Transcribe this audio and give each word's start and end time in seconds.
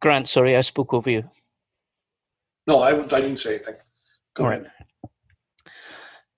Grant, 0.00 0.28
sorry, 0.28 0.56
I 0.56 0.60
spoke 0.62 0.92
over 0.94 1.10
you. 1.10 1.24
No, 2.66 2.80
I, 2.80 2.90
I 2.90 3.20
didn't 3.20 3.38
say 3.38 3.54
anything. 3.56 3.74
Go 4.36 4.44
All 4.44 4.50
ahead. 4.50 4.62
right. 4.64 4.72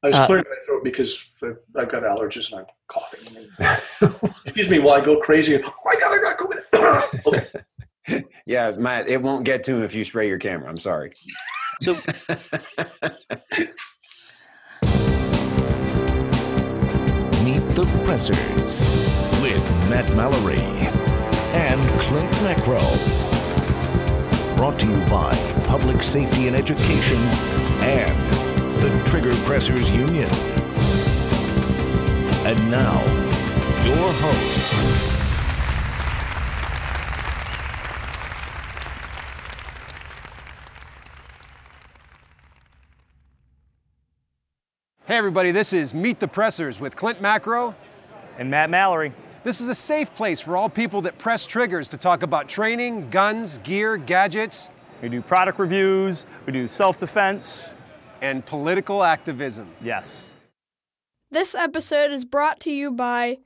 I 0.02 0.06
was 0.08 0.16
Uh, 0.16 0.26
clearing 0.26 0.44
my 0.48 0.56
throat 0.66 0.84
because 0.84 1.30
I- 1.42 1.80
I've 1.80 1.90
got 1.90 2.02
allergies 2.04 2.50
and 2.52 2.60
I'm 2.60 2.66
coughing. 2.88 3.36
Excuse 4.46 4.70
me 4.70 4.78
while 4.78 5.00
I 5.00 5.04
go 5.04 5.18
crazy. 5.20 5.56
Oh 5.62 5.72
my 5.84 5.94
God, 6.00 6.12
I 6.12 6.20
got 6.22 6.38
COVID. 6.38 7.26
okay. 8.08 8.24
Yeah, 8.46 8.70
Matt, 8.72 9.08
it 9.08 9.20
won't 9.22 9.44
get 9.44 9.62
to 9.64 9.76
him 9.76 9.82
if 9.82 9.94
you 9.94 10.04
spray 10.04 10.26
your 10.28 10.38
camera. 10.38 10.68
I'm 10.70 10.76
sorry. 10.78 11.12
So, 11.82 11.94
Meet 17.44 17.64
the 17.74 17.84
Pressers 18.04 18.86
with 19.42 19.90
Matt 19.90 20.08
Mallory 20.14 20.58
and 21.52 21.82
Clint 22.00 22.30
Macro. 22.42 22.80
Brought 24.56 24.78
to 24.80 24.86
you 24.86 24.98
by 25.06 25.34
Public 25.66 26.02
Safety 26.02 26.46
and 26.46 26.56
Education 26.56 27.18
and 27.82 28.16
the 28.80 29.02
Trigger 29.08 29.34
Pressers 29.44 29.90
Union. 29.90 30.28
And 32.46 32.70
now, 32.70 33.00
your 33.84 34.08
hosts. 34.12 35.10
Hey, 45.06 45.16
everybody, 45.16 45.50
this 45.50 45.72
is 45.72 45.92
Meet 45.92 46.20
the 46.20 46.28
Pressers 46.28 46.78
with 46.78 46.94
Clint 46.94 47.20
Macro. 47.20 47.74
and 48.38 48.50
Matt 48.50 48.70
Mallory. 48.70 49.12
This 49.42 49.60
is 49.60 49.68
a 49.68 49.74
safe 49.74 50.14
place 50.14 50.40
for 50.40 50.56
all 50.56 50.68
people 50.68 51.00
that 51.02 51.16
press 51.18 51.46
triggers 51.46 51.88
to 51.88 51.96
talk 51.96 52.22
about 52.22 52.48
training, 52.48 53.08
guns, 53.10 53.58
gear, 53.58 53.96
gadgets, 53.96 54.68
We 55.02 55.08
do 55.08 55.22
product 55.22 55.58
reviews, 55.58 56.26
we 56.46 56.52
do 56.52 56.68
self 56.68 56.98
defense. 56.98 57.74
and 58.22 58.44
political 58.44 59.02
activism. 59.02 59.66
Yes. 59.82 60.34
This 61.30 61.54
episode 61.54 62.10
is 62.12 62.26
brought 62.26 62.60
to 62.60 62.70
you 62.70 62.90
by 62.90 63.38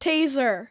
Taser. 0.00 0.68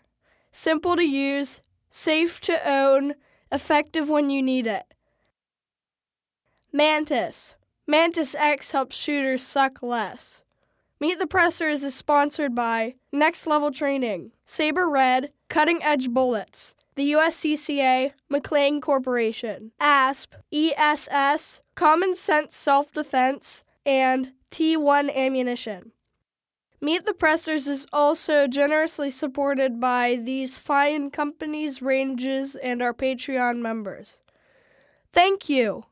Simple 0.52 0.98
to 0.98 1.04
use, 1.06 1.62
safe 1.90 2.42
to 2.42 2.70
own, 2.70 3.14
effective 3.50 4.10
when 4.10 4.30
you 4.30 4.44
need 4.44 4.68
it. 4.68 4.94
Mantis. 6.74 7.56
Mantis 7.88 8.36
X 8.36 8.72
helps 8.72 8.98
shooters 8.98 9.42
suck 9.42 9.82
less. 9.82 10.43
Meet 11.00 11.20
the 11.20 11.28
Pressers 11.28 11.84
is 11.84 11.96
sponsored 11.96 12.56
by 12.56 12.96
Next 13.12 13.46
Level 13.46 13.72
Training, 13.72 14.32
SABRE 14.46 14.90
Red, 14.90 15.32
Cutting 15.50 15.84
Edge 15.84 16.10
Bullets, 16.10 16.76
the 16.96 17.12
USCCA, 17.14 18.14
McLean 18.30 18.80
Corporation, 18.80 19.72
ASP, 19.80 20.36
ESS, 20.54 21.62
Common 21.76 22.16
Sense 22.16 22.56
Self 22.56 22.94
Defense, 22.94 23.64
and 23.86 24.32
T1 24.52 25.14
Ammunition. 25.14 25.92
Meet 26.80 27.06
the 27.06 27.14
Pressers 27.14 27.68
is 27.68 27.88
also 27.92 28.46
generously 28.46 29.10
supported 29.10 29.80
by 29.80 30.20
these 30.22 30.58
fine 30.58 31.12
companies, 31.12 31.82
ranges, 31.82 32.56
and 32.58 32.82
our 32.82 32.94
Patreon 32.94 33.60
members. 33.60 34.18
Thank 35.12 35.50
you. 35.50 35.86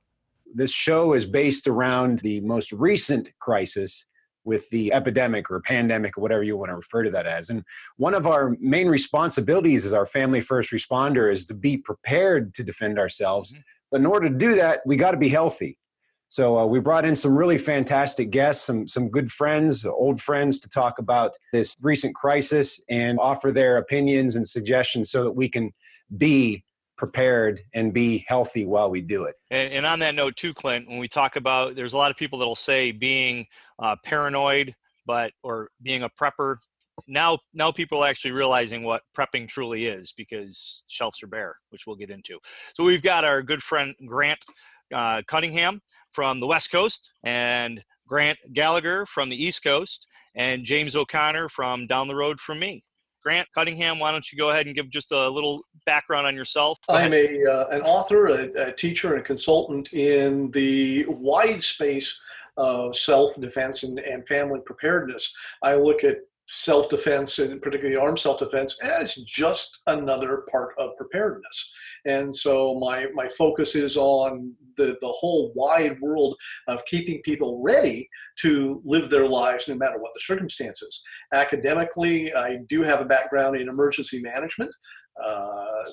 this 0.53 0.71
show 0.71 1.13
is 1.13 1.25
based 1.25 1.67
around 1.67 2.19
the 2.19 2.41
most 2.41 2.73
recent 2.73 3.33
crisis 3.39 4.05
with 4.44 4.70
the 4.70 4.92
epidemic 4.94 5.50
or 5.52 5.59
pandemic 5.61 6.17
or 6.17 6.22
whatever 6.22 6.44
you 6.44 6.58
want 6.58 6.70
to 6.70 6.75
refer 6.75 7.03
to 7.03 7.11
that 7.11 7.28
as 7.28 7.50
and 7.50 7.64
one 7.97 8.14
of 8.14 8.25
our 8.25 8.56
main 8.59 8.88
responsibilities 8.88 9.86
as 9.86 9.94
our 9.94 10.06
family 10.06 10.42
first 10.42 10.72
responder 10.72 11.31
is 11.31 11.45
to 11.45 11.53
be 11.53 11.78
prepared 11.78 12.53
to 12.53 12.64
defend 12.64 12.98
ourselves 12.98 13.53
but 13.92 14.00
in 14.00 14.06
order 14.06 14.30
to 14.30 14.36
do 14.36 14.56
that 14.56 14.81
we 14.86 14.95
got 14.95 15.11
to 15.11 15.17
be 15.17 15.30
healthy. 15.30 15.78
So 16.30 16.58
uh, 16.58 16.66
we 16.66 16.80
brought 16.80 17.03
in 17.03 17.14
some 17.14 17.38
really 17.38 17.58
fantastic 17.58 18.31
guests 18.31 18.64
some 18.64 18.88
some 18.88 19.09
good 19.09 19.30
friends 19.30 19.86
old 19.86 20.21
friends 20.21 20.61
to 20.61 20.70
talk 20.70 20.98
about 20.98 21.33
this 21.52 21.76
recent 21.82 22.15
crisis 22.15 22.82
and 22.89 23.20
offer 23.20 23.52
their 23.52 23.77
opinions 23.77 24.36
and 24.38 24.48
suggestions 24.48 25.11
so 25.11 25.26
that 25.26 25.33
we 25.33 25.49
can 25.49 25.71
be 26.17 26.64
prepared 27.02 27.62
and 27.73 27.95
be 27.95 28.23
healthy 28.28 28.64
while 28.64 28.92
we 28.92 29.02
do 29.02 29.23
it 29.23 29.34
And, 29.50 29.73
and 29.73 29.86
on 29.88 29.98
that 30.00 30.14
note, 30.14 30.36
too, 30.36 30.54
Clint, 30.54 30.88
when 30.88 31.00
we 31.00 31.08
talk 31.08 31.36
about, 31.36 31.73
there's 31.73 31.94
a 31.94 31.98
lot 31.98 32.12
of 32.12 32.16
people 32.16 32.38
that'll 32.38 32.54
say 32.54 32.92
being 32.92 33.48
uh, 33.80 33.95
paranoid, 34.06 34.76
but 35.08 35.32
or 35.42 35.70
being 35.82 36.04
a 36.04 36.10
prepper. 36.10 36.58
Now, 37.08 37.39
now 37.56 37.72
people 37.72 38.04
are 38.04 38.08
actually 38.08 38.34
realizing 38.34 38.84
what 38.84 39.02
prepping 39.17 39.48
truly 39.48 39.88
is 39.88 40.12
because 40.12 40.84
shelves 40.88 41.23
are 41.23 41.28
bare, 41.28 41.56
which 41.72 41.88
we'll 41.88 41.95
get 41.95 42.12
into. 42.12 42.38
So 42.76 42.84
we've 42.84 43.02
got 43.02 43.26
our 43.26 43.42
good 43.42 43.64
friend 43.64 43.95
Grant 44.06 44.45
uh, 44.94 45.23
Cunningham 45.28 45.82
from 46.12 46.39
the 46.39 46.45
West 46.45 46.72
Coast, 46.72 47.14
and 47.23 47.83
Grant 48.08 48.38
Gallagher 48.54 49.08
from 49.08 49.30
the 49.30 49.44
East 49.44 49.64
Coast, 49.64 50.06
and 50.36 50.66
James 50.66 50.95
O'Connor 50.95 51.50
from 51.50 51.88
down 51.88 52.08
the 52.08 52.16
road 52.16 52.39
from 52.39 52.60
me. 52.60 52.83
Grant 53.21 53.48
Cunningham, 53.54 53.99
why 53.99 54.11
don't 54.11 54.32
you 54.32 54.37
go 54.37 54.49
ahead 54.49 54.65
and 54.65 54.76
give 54.76 54.89
just 54.89 55.11
a 55.11 55.30
little 55.30 55.64
background 55.86 56.27
on 56.27 56.36
yourself? 56.36 56.80
I'm 56.89 57.14
a 57.14 57.45
uh, 57.45 57.67
an 57.70 57.82
author, 57.82 58.27
a, 58.27 58.67
a 58.67 58.71
teacher, 58.71 59.14
and 59.14 59.21
a 59.21 59.23
consultant 59.23 59.93
in 59.93 60.52
the 60.52 61.05
wide 61.08 61.64
space 61.64 62.20
of 62.58 62.95
self 62.95 63.39
defense 63.39 63.83
and, 63.83 63.99
and 63.99 64.27
family 64.27 64.59
preparedness. 64.65 65.36
I 65.61 65.76
look 65.76 66.04
at 66.04 66.17
self 66.48 66.89
defense 66.89 67.39
and 67.39 67.61
particularly 67.61 67.98
armed 67.98 68.20
self 68.20 68.39
defense 68.39 68.80
as 68.82 69.15
just 69.15 69.80
another 69.88 70.45
part 70.52 70.73
of 70.77 70.98
preparedness. 70.98 71.73
And 72.05 72.33
so 72.33 72.77
my 72.80 73.08
my 73.14 73.27
focus 73.30 73.76
is 73.76 73.98
on 73.98 74.53
the 74.81 74.97
the 75.02 75.08
whole 75.08 75.52
wide 75.55 75.99
world 76.02 76.36
of 76.67 76.83
keeping 76.86 77.21
people 77.23 77.61
ready 77.64 78.08
to 78.39 78.81
live 78.83 79.09
their 79.09 79.27
lives 79.27 79.67
no 79.67 79.75
matter 79.75 79.99
what 79.99 80.11
the 80.14 80.21
circumstances. 80.21 81.03
Academically, 81.33 82.33
I 82.33 82.59
do 82.69 82.81
have 82.81 83.02
a 83.02 83.05
background 83.05 83.58
in 83.58 83.70
emergency 83.70 84.21
management. 84.21 84.71
Uh, 85.23 85.83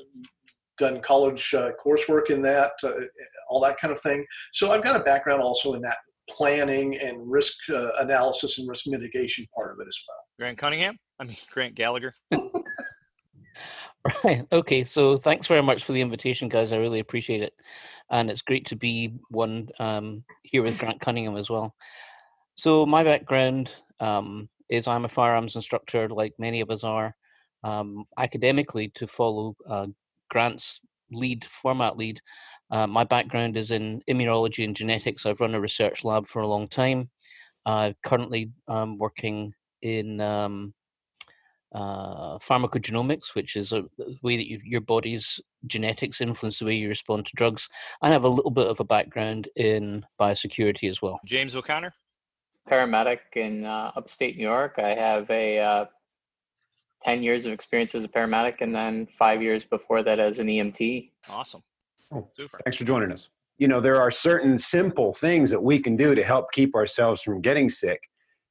done 0.79 1.01
college 1.01 1.53
uh, 1.55 1.73
coursework 1.85 2.31
in 2.31 2.41
that, 2.41 2.71
uh, 2.85 2.93
all 3.51 3.61
that 3.61 3.77
kind 3.79 3.93
of 3.93 4.01
thing. 4.01 4.25
So 4.53 4.71
I've 4.71 4.85
got 4.85 4.95
a 4.95 5.03
background 5.03 5.43
also 5.43 5.75
in 5.75 5.83
that 5.83 5.97
planning 6.31 6.97
and 6.99 7.19
risk 7.29 7.69
uh, 7.71 7.91
analysis 7.99 8.59
and 8.59 8.69
risk 8.69 8.87
mitigation 8.87 9.45
part 9.55 9.73
of 9.73 9.81
it 9.81 9.89
as 9.89 9.99
well. 10.07 10.19
Grant 10.39 10.57
Cunningham? 10.57 10.97
I 11.19 11.25
mean, 11.25 11.37
Grant 11.51 11.75
Gallagher. 11.75 12.13
Right. 14.25 14.47
Okay. 14.53 14.85
So 14.85 15.19
thanks 15.19 15.47
very 15.47 15.63
much 15.63 15.85
for 15.85 15.93
the 15.93 16.01
invitation, 16.01 16.49
guys. 16.49 16.73
I 16.73 16.77
really 16.79 17.01
appreciate 17.01 17.43
it, 17.43 17.55
and 18.11 18.31
it's 18.31 18.43
great 18.43 18.67
to 18.67 18.77
be 18.77 19.15
one 19.31 19.69
um, 19.79 20.25
here 20.43 20.63
with 20.63 20.79
Grant 20.79 21.01
Cunningham 21.01 21.37
as 21.37 21.51
well. 21.51 21.75
So 22.55 22.87
my 22.87 23.05
background 23.05 23.71
um, 24.01 24.49
is 24.69 24.87
I'm 24.89 25.05
a 25.05 25.09
firearms 25.09 25.57
instructor, 25.57 26.09
like 26.09 26.35
many 26.39 26.61
of 26.61 26.71
us 26.71 26.85
are. 26.85 27.15
Um, 27.65 28.05
academically, 28.17 28.89
to 28.95 29.07
follow 29.07 29.57
uh, 29.69 29.87
Grant's 30.31 30.81
lead 31.11 31.45
format 31.45 31.97
lead, 31.97 32.21
uh, 32.71 32.87
my 32.87 33.05
background 33.05 33.57
is 33.57 33.73
in 33.73 34.03
immunology 34.09 34.65
and 34.65 34.77
genetics. 34.77 35.27
I've 35.27 35.41
run 35.41 35.55
a 35.55 35.61
research 35.61 36.05
lab 36.05 36.27
for 36.29 36.43
a 36.43 36.49
long 36.49 36.69
time. 36.69 37.11
Uh, 37.67 37.93
currently, 38.05 38.51
um, 38.69 38.97
working 38.97 39.53
in 39.83 40.21
um, 40.21 40.73
uh, 41.73 42.39
pharmacogenomics, 42.39 43.35
which 43.35 43.57
is 43.57 43.73
a, 43.73 43.85
the 43.99 44.19
way 44.23 44.37
that 44.37 44.49
you, 44.49 44.61
your 44.65 44.81
body's 44.81 45.41
genetics 45.67 46.21
influence 46.21 46.59
the 46.59 46.65
way 46.65 46.75
you 46.75 46.89
respond 46.89 47.27
to 47.27 47.33
drugs. 47.37 47.69
And 48.03 48.11
I 48.11 48.15
have 48.15 48.25
a 48.25 48.29
little 48.29 48.51
bit 48.51 48.67
of 48.67 48.81
a 48.81 48.85
background 48.85 49.49
in 49.57 50.05
biosecurity 50.21 50.89
as 50.89 51.03
well. 51.03 51.21
James 51.27 51.55
O'Connor? 51.55 51.93
paramedic 52.69 53.19
in 53.35 53.65
uh, 53.65 53.93
upstate 53.97 54.37
New 54.37 54.43
York. 54.43 54.75
I 54.79 54.95
have 54.95 55.29
a 55.31 55.59
uh, 55.59 55.85
10 57.05 57.23
years 57.23 57.47
of 57.47 57.53
experience 57.53 57.95
as 57.95 58.05
a 58.05 58.09
paramedic 58.09 58.57
and 58.61 58.75
then 58.75 59.07
five 59.19 59.43
years 59.43 59.65
before 59.65 60.03
that 60.03 60.19
as 60.19 60.39
an 60.39 60.47
EMT. 60.47 61.11
Awesome. 61.31 61.63
Oh, 62.13 62.29
Super. 62.33 62.59
Thanks 62.65 62.77
for 62.77 62.85
joining 62.85 63.13
us. 63.13 63.29
You 63.59 63.69
know, 63.69 63.81
there 63.81 64.01
are 64.01 64.11
certain 64.11 64.57
simple 64.57 65.13
things 65.13 65.51
that 65.51 65.63
we 65.63 65.81
can 65.81 65.97
do 65.97 66.15
to 66.15 66.23
help 66.23 66.53
keep 66.53 66.75
ourselves 66.75 67.23
from 67.23 67.41
getting 67.41 67.69
sick. 67.69 68.01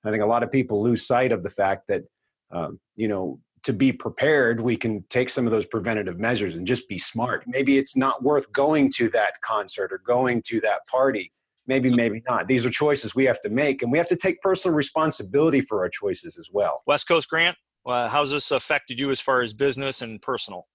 I 0.03 0.11
think 0.11 0.23
a 0.23 0.27
lot 0.27 0.43
of 0.43 0.51
people 0.51 0.83
lose 0.83 1.05
sight 1.05 1.31
of 1.31 1.43
the 1.43 1.49
fact 1.49 1.87
that, 1.87 2.03
um, 2.51 2.79
you 2.95 3.07
know, 3.07 3.39
to 3.63 3.73
be 3.73 3.91
prepared, 3.91 4.61
we 4.61 4.77
can 4.77 5.03
take 5.09 5.29
some 5.29 5.45
of 5.45 5.51
those 5.51 5.65
preventative 5.65 6.19
measures 6.19 6.55
and 6.55 6.65
just 6.65 6.87
be 6.87 6.97
smart. 6.97 7.43
Maybe 7.47 7.77
it's 7.77 7.97
not 7.97 8.23
worth 8.23 8.51
going 8.51 8.91
to 8.93 9.09
that 9.09 9.41
concert 9.41 9.91
or 9.91 9.97
going 9.99 10.41
to 10.47 10.61
that 10.61 10.87
party. 10.87 11.33
Maybe, 11.65 11.93
maybe 11.93 12.23
not. 12.29 12.47
These 12.47 12.65
are 12.65 12.69
choices 12.69 13.13
we 13.13 13.25
have 13.25 13.41
to 13.41 13.49
make, 13.49 13.81
and 13.81 13.91
we 13.91 13.97
have 13.97 14.07
to 14.07 14.15
take 14.15 14.39
personal 14.41 14.73
responsibility 14.73 15.59
for 15.59 15.81
our 15.81 15.89
choices 15.89 16.37
as 16.37 16.49
well. 16.49 16.81
West 16.87 17.09
Coast 17.09 17.29
Grant, 17.29 17.57
uh, 17.85 18.07
how's 18.07 18.31
this 18.31 18.51
affected 18.51 18.97
you 18.97 19.11
as 19.11 19.19
far 19.19 19.41
as 19.41 19.53
business 19.53 20.01
and 20.01 20.21
personal? 20.21 20.65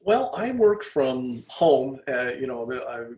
Well, 0.00 0.30
I 0.36 0.50
work 0.50 0.84
from 0.84 1.42
home. 1.48 2.00
Uh, 2.06 2.32
you 2.38 2.46
know, 2.46 2.70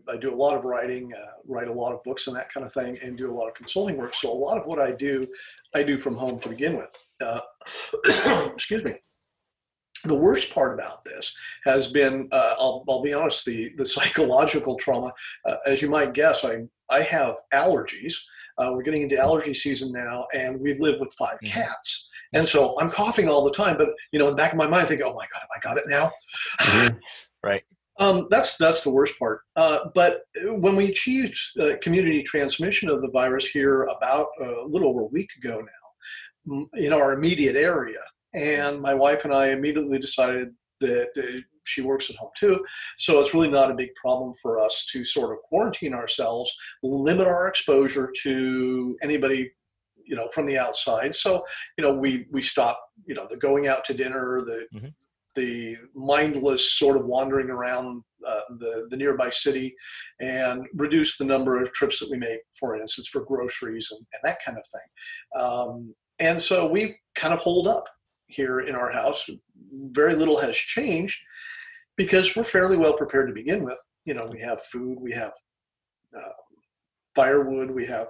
I, 0.09 0.13
I 0.13 0.17
do 0.19 0.33
a 0.33 0.35
lot 0.35 0.57
of 0.57 0.65
writing, 0.65 1.13
uh, 1.13 1.33
write 1.47 1.69
a 1.69 1.73
lot 1.73 1.93
of 1.93 2.03
books 2.05 2.29
and 2.29 2.37
that 2.37 2.53
kind 2.53 2.65
of 2.65 2.73
thing, 2.73 2.97
and 3.03 3.19
do 3.19 3.29
a 3.29 3.35
lot 3.35 3.49
of 3.49 3.55
consulting 3.55 3.97
work. 3.97 4.15
So 4.15 4.33
a 4.33 4.35
lot 4.35 4.57
of 4.57 4.67
what 4.67 4.79
I 4.79 4.93
do, 4.93 5.27
I 5.75 5.83
do 5.83 5.99
from 5.99 6.15
home 6.15 6.39
to 6.41 6.49
begin 6.49 6.77
with. 6.77 6.97
Uh, 7.21 7.41
excuse 8.53 8.85
me. 8.85 8.95
the 10.05 10.15
worst 10.15 10.53
part 10.55 10.75
about 10.75 11.05
this 11.05 11.37
has 11.65 11.93
been, 11.93 12.29
uh, 12.33 12.55
I'll, 12.59 12.85
I'll, 12.89 13.03
be 13.03 13.15
honest, 13.15 13.45
the, 13.45 13.73
the 13.77 13.87
psychological 13.95 14.77
trauma. 14.77 15.13
Uh, 15.45 15.57
as 15.67 15.83
you 15.83 15.91
might 15.91 16.15
guess, 16.15 16.45
I, 16.45 16.63
I 16.89 17.03
have 17.03 17.37
allergies. 17.53 18.15
Uh, 18.59 18.73
we're 18.75 18.83
getting 18.83 19.03
into 19.03 19.19
allergy 19.19 19.55
season 19.55 19.93
now, 19.93 20.27
and 20.35 20.61
we 20.61 20.79
live 20.79 21.01
with 21.01 21.13
5 21.19 21.29
mm-hmm. 21.29 21.47
cats. 21.47 22.09
And 22.33 22.47
so 22.47 22.79
I'm 22.81 22.91
coughing 22.91 23.29
all 23.29 23.45
the 23.45 23.53
time, 23.53 23.77
but 23.77 23.89
you 24.13 24.19
know, 24.19 24.29
in 24.29 24.33
the 24.33 24.37
back 24.37 24.53
of 24.53 24.59
my 24.59 24.69
mind, 24.69 24.85
I 24.85 24.87
think, 24.87 25.03
"Oh 25.03 25.15
my 25.15 25.27
God, 25.33 25.41
have 25.41 25.49
I 25.57 25.61
got 25.61 25.79
it 25.79 25.85
now?" 25.89 26.11
Mm-hmm. 26.61 26.97
right. 27.43 27.63
Um, 27.99 28.29
that's 28.31 28.57
that's 28.57 28.85
the 28.85 28.91
worst 28.91 29.19
part. 29.19 29.43
Uh, 29.57 29.91
but 29.95 30.23
when 30.45 30.77
we 30.77 30.89
achieved 30.89 31.37
uh, 31.61 31.73
community 31.83 32.23
transmission 32.23 32.89
of 32.89 33.03
the 33.03 33.11
virus 33.11 33.49
here 33.49 33.83
about 33.83 34.29
uh, 34.41 34.65
a 34.65 34.67
little 34.67 34.89
over 34.89 35.01
a 35.01 35.07
week 35.07 35.31
ago 35.43 35.59
now, 35.59 35.80
in 36.75 36.93
our 36.93 37.13
immediate 37.13 37.57
area, 37.57 38.01
and 38.35 38.81
my 38.81 38.95
wife 38.95 39.25
and 39.25 39.35
I 39.35 39.51
immediately 39.51 39.99
decided 39.99 40.55
that 40.81 41.09
uh, 41.17 41.41
she 41.65 41.83
works 41.83 42.11
at 42.11 42.17
home 42.17 42.31
too, 42.39 42.65
so 42.99 43.21
it's 43.21 43.35
really 43.35 43.51
not 43.51 43.71
a 43.71 43.75
big 43.75 43.95
problem 43.95 44.33
for 44.41 44.59
us 44.59 44.87
to 44.93 45.05
sort 45.05 45.33
of 45.33 45.43
quarantine 45.43 45.95
ourselves, 45.95 46.53
limit 46.83 47.27
our 47.27 47.49
exposure 47.49 48.13
to 48.23 48.97
anybody 49.03 49.51
you 50.11 50.17
know 50.17 50.29
from 50.35 50.45
the 50.47 50.59
outside. 50.59 51.15
So 51.15 51.45
you 51.79 51.85
know 51.85 51.95
we 51.95 52.27
we 52.31 52.43
stop 52.43 52.81
you 53.07 53.15
know 53.15 53.27
the 53.31 53.37
going 53.37 53.69
out 53.69 53.85
to 53.87 53.95
dinner 53.95 54.43
the 54.45 54.67
mm-hmm. 54.75 54.89
the 55.37 55.77
mindless 55.95 56.73
sort 56.73 56.97
of 56.97 57.07
wandering 57.07 57.49
around 57.49 58.03
uh, 58.27 58.41
the, 58.59 58.87
the 58.91 58.97
nearby 58.97 59.31
city 59.31 59.75
and 60.21 60.67
reduce 60.75 61.17
the 61.17 61.25
number 61.25 61.63
of 61.63 61.73
trips 61.73 62.01
that 62.01 62.11
we 62.11 62.19
make, 62.19 62.41
for 62.59 62.77
instance, 62.77 63.09
for 63.09 63.25
groceries 63.25 63.89
and, 63.91 64.07
and 64.13 64.21
that 64.25 64.39
kind 64.45 64.59
of 64.59 64.65
thing. 64.69 65.43
Um, 65.43 65.95
and 66.21 66.41
so 66.41 66.67
we 66.67 66.97
kind 67.15 67.35
of 67.35 67.41
hold 67.41 67.67
up 67.67 67.89
here 68.29 68.61
in 68.61 68.75
our 68.75 68.93
house. 68.93 69.29
Very 69.73 70.15
little 70.15 70.39
has 70.41 70.57
changed 70.57 71.19
because 71.97 72.37
we're 72.37 72.45
fairly 72.45 72.77
well 72.77 72.97
prepared 72.97 73.29
to 73.29 73.35
begin 73.35 73.65
with. 73.65 73.79
You 74.05 74.15
know, 74.15 74.27
we 74.27 74.41
have 74.41 74.63
food, 74.63 74.99
we 75.01 75.13
have 75.13 75.33
uh, 76.17 76.33
firewood, 77.15 77.71
we 77.71 77.87
have 77.87 78.09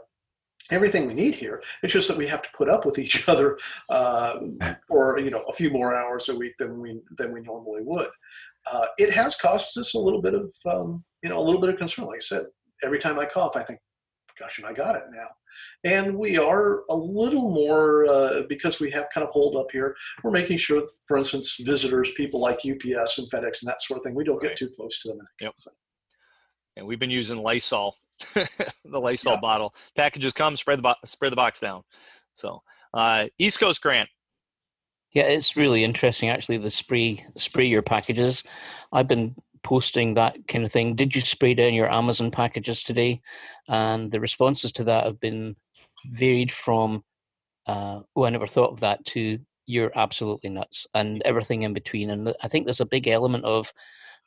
everything 0.71 1.07
we 1.07 1.15
need 1.15 1.35
here. 1.35 1.63
It's 1.83 1.93
just 1.93 2.09
that 2.09 2.17
we 2.17 2.27
have 2.27 2.43
to 2.43 2.49
put 2.57 2.69
up 2.69 2.85
with 2.85 2.99
each 2.99 3.29
other 3.29 3.59
uh, 3.89 4.41
for 4.87 5.19
you 5.19 5.31
know 5.31 5.43
a 5.49 5.55
few 5.55 5.71
more 5.71 5.95
hours 5.95 6.29
a 6.29 6.37
week 6.37 6.55
than 6.59 6.81
we 6.81 7.01
than 7.17 7.33
we 7.33 7.41
normally 7.41 7.83
would. 7.83 8.11
Uh, 8.71 8.87
it 8.99 9.13
has 9.13 9.37
cost 9.37 9.77
us 9.79 9.95
a 9.95 9.99
little 9.99 10.21
bit 10.21 10.35
of 10.35 10.53
um, 10.67 11.05
you 11.23 11.31
know 11.31 11.39
a 11.39 11.43
little 11.43 11.61
bit 11.61 11.71
of 11.71 11.79
concern. 11.79 12.07
Like 12.07 12.19
I 12.19 12.21
said, 12.21 12.47
every 12.83 12.99
time 12.99 13.19
I 13.19 13.27
cough, 13.27 13.57
I 13.57 13.63
think, 13.63 13.81
"Gosh, 14.39 14.59
and 14.59 14.67
I 14.67 14.73
got 14.73 14.97
it 14.97 15.05
now." 15.11 15.29
And 15.85 16.17
we 16.17 16.37
are 16.37 16.83
a 16.91 16.95
little 16.95 17.51
more 17.51 18.07
uh, 18.07 18.43
because 18.49 18.81
we 18.81 18.91
have 18.91 19.07
kind 19.13 19.27
of 19.27 19.33
hold 19.33 19.57
up 19.57 19.71
here. 19.73 19.97
We're 20.23 20.31
making 20.31 20.59
sure, 20.59 20.83
for 21.07 21.17
instance, 21.17 21.57
visitors, 21.61 22.11
people 22.17 22.41
like 22.41 22.59
UPS 22.59 23.19
and 23.19 23.31
FedEx 23.31 23.63
and 23.63 23.69
that 23.69 23.83
sort 23.83 23.99
of 23.99 24.05
thing, 24.05 24.15
we 24.15 24.25
don't 24.25 24.43
get 24.43 24.57
too 24.57 24.69
close 24.69 25.01
to 25.03 25.09
them. 25.09 25.19
Yep. 25.41 25.55
And 26.77 26.87
we've 26.87 26.99
been 26.99 27.11
using 27.11 27.39
Lysol 27.39 27.95
the 28.85 29.01
Lysol 29.01 29.35
yeah. 29.35 29.41
bottle. 29.41 29.75
Packages 29.97 30.33
come, 30.33 30.57
spray 30.57 30.77
the 30.77 30.83
bo- 30.83 30.95
spray 31.05 31.31
the 31.31 31.37
box 31.37 31.61
down. 31.61 31.83
So 32.35 32.63
uh, 32.95 33.27
East 33.39 33.61
Coast 33.61 33.81
Grant. 33.83 34.09
Yeah, 35.13 35.25
it's 35.25 35.57
really 35.57 35.83
interesting 35.83 36.29
actually. 36.29 36.59
The 36.59 36.71
spray 36.71 37.25
spray 37.37 37.67
your 37.67 37.83
packages. 37.83 38.45
I've 38.93 39.09
been 39.09 39.35
posting 39.63 40.15
that 40.15 40.37
kind 40.49 40.65
of 40.65 40.73
thing. 40.73 40.95
Did 40.95 41.15
you 41.15 41.21
spray 41.21 41.55
down 41.55 41.75
your 41.75 41.91
Amazon 41.91 42.31
packages 42.31 42.83
today? 42.83 43.21
And 43.69 44.11
the 44.11 44.21
responses 44.21 44.73
to 44.73 44.85
that 44.85 45.05
have 45.05 45.21
been 45.21 45.57
varied 46.07 46.51
from 46.51 47.05
uh, 47.67 48.01
"Oh, 48.17 48.25
I 48.25 48.31
never 48.31 48.47
thought 48.47 48.73
of 48.73 48.81
that" 48.81 49.05
to 49.07 49.39
"You're 49.67 49.93
absolutely 49.95 50.51
nuts," 50.51 50.87
and 50.95 51.23
everything 51.23 51.63
in 51.63 51.75
between. 51.75 52.11
And 52.11 52.35
I 52.43 52.49
think 52.49 52.65
there's 52.65 52.81
a 52.81 52.87
big 52.87 53.09
element 53.09 53.45
of 53.45 53.73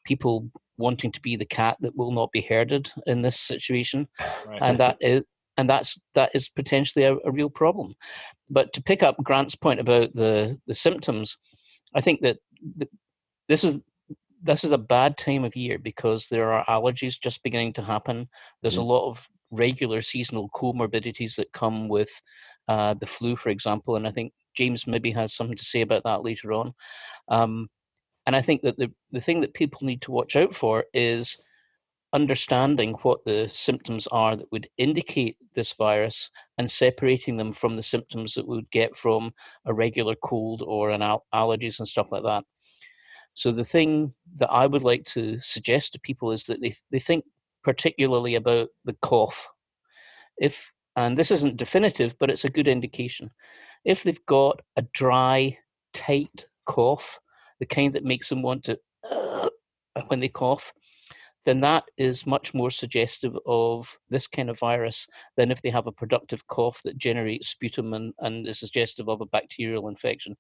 people 0.06 0.50
wanting 0.78 1.12
to 1.12 1.22
be 1.22 1.36
the 1.36 1.46
cat 1.46 1.78
that 1.82 1.96
will 1.96 2.12
not 2.12 2.32
be 2.32 2.42
herded 2.42 2.92
in 3.06 3.22
this 3.22 3.40
situation, 3.40 4.08
right. 4.46 4.60
and 4.62 4.80
that 4.80 4.98
is 5.02 5.24
and 5.58 5.70
that's 5.70 6.00
that 6.16 6.32
is 6.34 6.50
potentially 6.50 7.06
a, 7.06 7.16
a, 7.26 7.32
real 7.32 7.50
problem. 7.50 7.94
But 8.50 8.74
to 8.74 8.84
pick 8.84 9.04
up 9.04 9.18
Grant's 9.24 9.56
point 9.56 9.80
about 9.80 10.14
the 10.14 10.60
the 10.68 10.76
symptoms, 10.76 11.38
I 11.94 12.02
think 12.02 12.22
that 12.22 12.38
the, 12.78 12.88
this 13.48 13.64
is 13.64 13.80
this 14.44 14.64
is 14.64 14.72
a 14.72 14.78
bad 14.78 15.18
time 15.18 15.44
of 15.44 15.56
year 15.56 15.80
because 15.80 16.28
there 16.28 16.52
are 16.52 16.66
allergies 16.66 17.20
just 17.20 17.44
beginning 17.44 17.74
to 17.74 17.82
happen. 17.82 18.28
There's 18.62 18.76
mm. 18.76 18.82
a 18.82 18.84
lot 18.84 19.10
of 19.10 19.28
regular 19.52 20.02
seasonal 20.02 20.50
comorbidities 20.54 21.36
that 21.36 21.52
come 21.54 21.88
with 21.88 22.10
uh, 22.68 22.94
the 22.96 23.06
flu, 23.06 23.36
for 23.36 23.50
example, 23.50 23.96
and 23.96 24.08
I 24.08 24.12
think 24.12 24.34
James 24.56 24.86
maybe 24.86 25.12
has 25.12 25.34
something 25.34 25.58
to 25.58 25.66
say 25.66 25.82
about 25.82 26.04
that 26.04 26.24
later 26.24 26.54
on. 26.54 26.74
Um, 27.30 27.70
and 28.26 28.36
I 28.36 28.42
think 28.42 28.62
that 28.62 28.78
the, 28.78 28.92
the 29.12 29.22
thing 29.22 29.42
that 29.42 29.54
people 29.54 29.86
need 29.86 30.02
to 30.04 30.12
watch 30.12 30.36
out 30.36 30.56
for 30.56 30.86
is 30.94 31.38
understanding 32.14 32.94
what 33.02 33.26
the 33.26 33.50
symptoms 33.50 34.08
are 34.08 34.36
that 34.36 34.52
would 34.52 34.70
indicate 34.78 35.36
this 35.56 35.74
virus 35.74 36.30
and 36.58 36.70
separating 36.70 37.38
them 37.38 37.52
from 37.52 37.76
the 37.76 37.84
symptoms 37.84 38.36
that 38.36 38.48
we 38.48 38.56
would 38.56 38.70
get 38.70 38.96
from 38.96 39.32
a 39.66 39.74
regular 39.74 40.16
cold 40.24 40.62
or 40.66 40.92
an 40.92 41.02
al- 41.02 41.26
allergies 41.34 41.80
and 41.80 41.88
stuff 41.88 42.12
like 42.12 42.24
that. 42.24 42.44
So 43.34 43.52
the 43.52 43.66
thing 43.66 44.14
that 44.38 44.52
I 44.52 44.68
would 44.68 44.84
like 44.84 45.04
to 45.06 45.40
suggest 45.40 45.94
to 45.94 46.00
people 46.00 46.32
is 46.32 46.44
that 46.44 46.62
they, 46.62 46.74
they 46.92 47.00
think 47.00 47.26
particularly 47.64 48.36
about 48.36 48.70
the 48.86 48.96
cough. 49.02 49.50
If 50.38 50.72
and 50.96 51.18
this 51.18 51.32
isn't 51.32 51.58
definitive, 51.58 52.16
but 52.20 52.30
it's 52.30 52.46
a 52.46 52.50
good 52.50 52.68
indication. 52.68 53.32
If 53.84 54.04
they've 54.04 54.26
got 54.28 54.62
a 54.78 54.84
dry, 54.94 55.58
tight 55.94 56.46
cough, 56.68 57.20
the 57.60 57.66
kind 57.66 57.94
that 57.94 58.04
makes 58.04 58.30
them 58.30 58.44
want 58.44 58.66
to 58.66 58.80
uh, 59.10 59.50
when 60.08 60.20
they 60.20 60.30
cough, 60.30 60.72
then 61.46 61.60
that 61.62 61.84
is 61.98 62.26
much 62.26 62.54
more 62.54 62.72
suggestive 62.72 63.38
of 63.46 63.98
this 64.10 64.28
kind 64.28 64.50
of 64.50 64.60
virus 64.60 65.08
than 65.36 65.52
if 65.52 65.62
they 65.62 65.70
have 65.70 65.88
a 65.88 65.92
productive 65.92 66.46
cough 66.48 66.80
that 66.84 66.98
generates 66.98 67.50
sputum 67.50 67.94
and, 67.94 68.14
and 68.20 68.48
is 68.48 68.60
suggestive 68.60 69.10
of 69.10 69.22
a 69.22 69.26
bacterial 69.26 69.90
infection, 69.90 70.36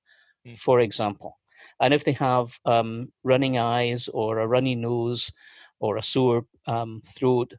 mm. 0.48 0.57
for 0.57 0.80
example. 0.80 1.38
And 1.81 1.94
if 1.94 2.04
they 2.04 2.13
have 2.13 2.57
um, 2.65 3.12
running 3.24 3.57
eyes 3.57 4.07
or 4.07 4.39
a 4.39 4.48
runny 4.48 4.75
nose 4.75 5.31
or 5.80 5.98
a 5.98 6.04
sore 6.04 6.45
um, 6.68 7.01
throat, 7.06 7.54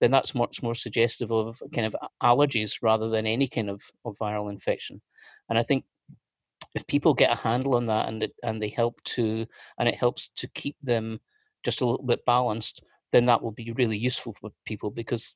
then 0.00 0.10
that's 0.10 0.34
much 0.34 0.62
more 0.62 0.74
suggestive 0.74 1.32
of 1.32 1.60
kind 1.74 1.86
of 1.86 1.96
allergies 2.22 2.78
rather 2.82 3.08
than 3.08 3.26
any 3.26 3.48
kind 3.48 3.68
of, 3.68 3.82
of 4.04 4.16
viral 4.18 4.50
infection. 4.50 5.00
And 5.48 5.58
I 5.58 5.62
think 5.62 5.84
if 6.74 6.86
people 6.86 7.14
get 7.14 7.32
a 7.32 7.36
handle 7.36 7.74
on 7.74 7.86
that 7.86 8.08
and 8.08 8.22
it, 8.22 8.32
and 8.42 8.62
they 8.62 8.68
help 8.68 9.02
to 9.02 9.46
and 9.78 9.88
it 9.88 9.96
helps 9.96 10.28
to 10.36 10.48
keep 10.48 10.76
them 10.82 11.20
just 11.64 11.80
a 11.80 11.86
little 11.86 12.06
bit 12.06 12.24
balanced, 12.24 12.82
then 13.12 13.26
that 13.26 13.42
will 13.42 13.52
be 13.52 13.72
really 13.72 13.98
useful 13.98 14.34
for 14.34 14.50
people 14.64 14.90
because 14.90 15.34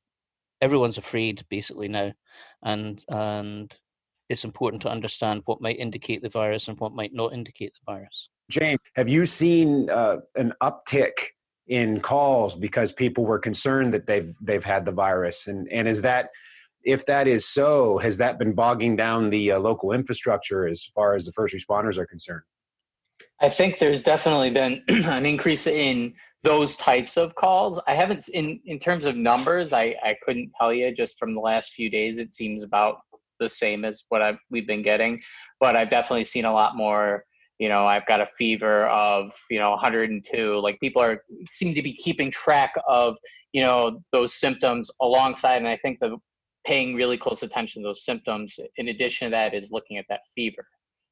everyone's 0.61 0.97
afraid 0.97 1.43
basically 1.49 1.87
now, 1.87 2.11
and 2.63 3.03
and 3.09 3.73
it's 4.29 4.43
important 4.43 4.81
to 4.83 4.89
understand 4.89 5.41
what 5.45 5.61
might 5.61 5.77
indicate 5.77 6.21
the 6.21 6.29
virus 6.29 6.67
and 6.67 6.79
what 6.79 6.93
might 6.93 7.13
not 7.13 7.33
indicate 7.33 7.73
the 7.73 7.91
virus. 7.91 8.29
James, 8.49 8.79
have 8.95 9.09
you 9.09 9.25
seen 9.25 9.89
uh, 9.89 10.17
an 10.35 10.53
uptick 10.61 11.11
in 11.67 11.99
calls 11.99 12.55
because 12.55 12.91
people 12.91 13.25
were 13.25 13.39
concerned 13.39 13.93
that 13.93 14.05
they've 14.05 14.35
they've 14.41 14.63
had 14.63 14.85
the 14.85 14.91
virus, 14.91 15.47
and 15.47 15.67
and 15.71 15.87
is 15.87 16.01
that 16.01 16.29
if 16.83 17.05
that 17.05 17.27
is 17.27 17.47
so, 17.47 17.97
has 17.99 18.17
that 18.17 18.37
been 18.37 18.53
bogging 18.53 18.95
down 18.95 19.29
the 19.29 19.53
uh, 19.53 19.59
local 19.59 19.93
infrastructure 19.93 20.67
as 20.67 20.83
far 20.83 21.15
as 21.15 21.25
the 21.25 21.31
first 21.31 21.55
responders 21.55 21.97
are 21.97 22.05
concerned? 22.05 22.43
I 23.39 23.49
think 23.49 23.79
there's 23.79 24.03
definitely 24.03 24.49
been 24.49 24.83
an 24.87 25.25
increase 25.25 25.67
in 25.67 26.13
those 26.43 26.75
types 26.75 27.15
of 27.15 27.33
calls. 27.35 27.81
I 27.87 27.93
haven't 27.93 28.27
in 28.29 28.59
in 28.65 28.79
terms 28.79 29.05
of 29.05 29.15
numbers. 29.15 29.71
I 29.73 29.95
I 30.03 30.17
couldn't 30.25 30.51
tell 30.59 30.73
you 30.73 30.93
just 30.93 31.17
from 31.17 31.33
the 31.33 31.41
last 31.41 31.71
few 31.71 31.89
days. 31.89 32.19
It 32.19 32.33
seems 32.33 32.63
about 32.63 32.99
the 33.43 33.49
same 33.49 33.85
as 33.85 34.03
what 34.09 34.21
I've 34.21 34.39
we've 34.49 34.67
been 34.67 34.81
getting, 34.81 35.21
but 35.59 35.75
I've 35.75 35.89
definitely 35.89 36.23
seen 36.23 36.45
a 36.45 36.53
lot 36.53 36.75
more. 36.75 37.25
You 37.59 37.69
know, 37.69 37.85
I've 37.85 38.05
got 38.07 38.19
a 38.19 38.25
fever 38.25 38.87
of 38.87 39.31
you 39.49 39.59
know 39.59 39.71
102. 39.71 40.59
Like 40.59 40.79
people 40.79 41.01
are 41.01 41.23
seem 41.51 41.75
to 41.75 41.81
be 41.81 41.93
keeping 41.93 42.31
track 42.31 42.73
of 42.87 43.15
you 43.51 43.61
know 43.61 44.01
those 44.11 44.33
symptoms 44.33 44.89
alongside, 45.01 45.57
and 45.57 45.67
I 45.67 45.77
think 45.77 45.99
the 45.99 46.17
paying 46.65 46.95
really 46.95 47.17
close 47.17 47.43
attention 47.43 47.81
to 47.83 47.89
those 47.89 48.05
symptoms. 48.05 48.59
In 48.77 48.87
addition 48.87 49.27
to 49.27 49.31
that, 49.31 49.53
is 49.53 49.71
looking 49.71 49.97
at 49.97 50.05
that 50.09 50.21
fever. 50.33 50.65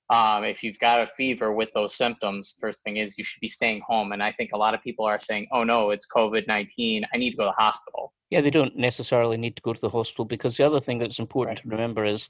Um, 0.09 0.43
if 0.43 0.61
you've 0.61 0.79
got 0.79 1.01
a 1.01 1.07
fever 1.07 1.53
with 1.53 1.69
those 1.73 1.95
symptoms, 1.95 2.55
first 2.59 2.83
thing 2.83 2.97
is 2.97 3.17
you 3.17 3.23
should 3.23 3.39
be 3.39 3.47
staying 3.47 3.81
home. 3.87 4.11
And 4.11 4.21
I 4.21 4.33
think 4.33 4.51
a 4.53 4.57
lot 4.57 4.73
of 4.73 4.83
people 4.83 5.05
are 5.05 5.19
saying, 5.19 5.47
"Oh 5.51 5.63
no, 5.63 5.91
it's 5.91 6.05
COVID 6.05 6.47
nineteen. 6.47 7.05
I 7.13 7.17
need 7.17 7.31
to 7.31 7.37
go 7.37 7.45
to 7.45 7.53
the 7.57 7.63
hospital." 7.63 8.13
Yeah, 8.31 8.41
they 8.41 8.49
don't 8.49 8.75
necessarily 8.75 9.37
need 9.37 9.55
to 9.57 9.61
go 9.61 9.73
to 9.73 9.81
the 9.81 9.89
hospital 9.89 10.25
because 10.25 10.57
the 10.57 10.65
other 10.65 10.81
thing 10.81 10.97
that's 10.97 11.19
important 11.19 11.59
right. 11.59 11.63
to 11.63 11.69
remember 11.69 12.05
is 12.05 12.29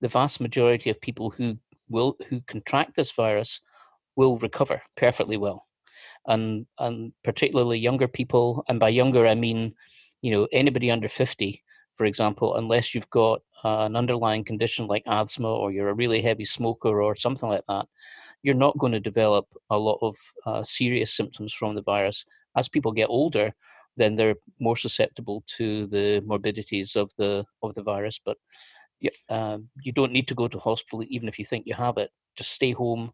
the 0.00 0.08
vast 0.08 0.40
majority 0.40 0.90
of 0.90 1.00
people 1.00 1.30
who 1.30 1.56
will 1.88 2.16
who 2.28 2.40
contract 2.48 2.96
this 2.96 3.12
virus 3.12 3.60
will 4.16 4.38
recover 4.38 4.82
perfectly 4.96 5.36
well, 5.36 5.66
and 6.26 6.66
and 6.78 7.12
particularly 7.22 7.78
younger 7.78 8.08
people, 8.08 8.64
and 8.68 8.80
by 8.80 8.88
younger 8.88 9.26
I 9.26 9.36
mean, 9.36 9.74
you 10.22 10.32
know, 10.32 10.48
anybody 10.52 10.90
under 10.90 11.08
fifty 11.08 11.62
for 11.96 12.06
example, 12.06 12.56
unless 12.56 12.94
you've 12.94 13.10
got 13.10 13.42
uh, 13.64 13.84
an 13.84 13.96
underlying 13.96 14.44
condition 14.44 14.86
like 14.86 15.02
asthma 15.06 15.48
or 15.48 15.70
you're 15.70 15.90
a 15.90 15.94
really 15.94 16.22
heavy 16.22 16.44
smoker 16.44 17.02
or 17.02 17.14
something 17.14 17.48
like 17.48 17.64
that, 17.68 17.86
you're 18.42 18.54
not 18.54 18.78
going 18.78 18.92
to 18.92 19.00
develop 19.00 19.46
a 19.70 19.78
lot 19.78 19.98
of 20.02 20.16
uh, 20.46 20.62
serious 20.62 21.14
symptoms 21.14 21.52
from 21.52 21.74
the 21.74 21.82
virus. 21.82 22.24
As 22.56 22.68
people 22.68 22.92
get 22.92 23.08
older, 23.08 23.54
then 23.96 24.16
they're 24.16 24.36
more 24.60 24.76
susceptible 24.76 25.44
to 25.56 25.86
the 25.86 26.22
morbidities 26.26 26.96
of 26.96 27.10
the 27.18 27.44
of 27.62 27.74
the 27.74 27.82
virus. 27.82 28.20
But 28.24 28.36
you, 29.00 29.10
uh, 29.28 29.58
you 29.82 29.92
don't 29.92 30.12
need 30.12 30.28
to 30.28 30.34
go 30.34 30.48
to 30.48 30.58
hospital 30.58 31.04
even 31.08 31.28
if 31.28 31.38
you 31.38 31.44
think 31.44 31.66
you 31.66 31.74
have 31.74 31.98
it. 31.98 32.10
Just 32.36 32.52
stay 32.52 32.72
home 32.72 33.12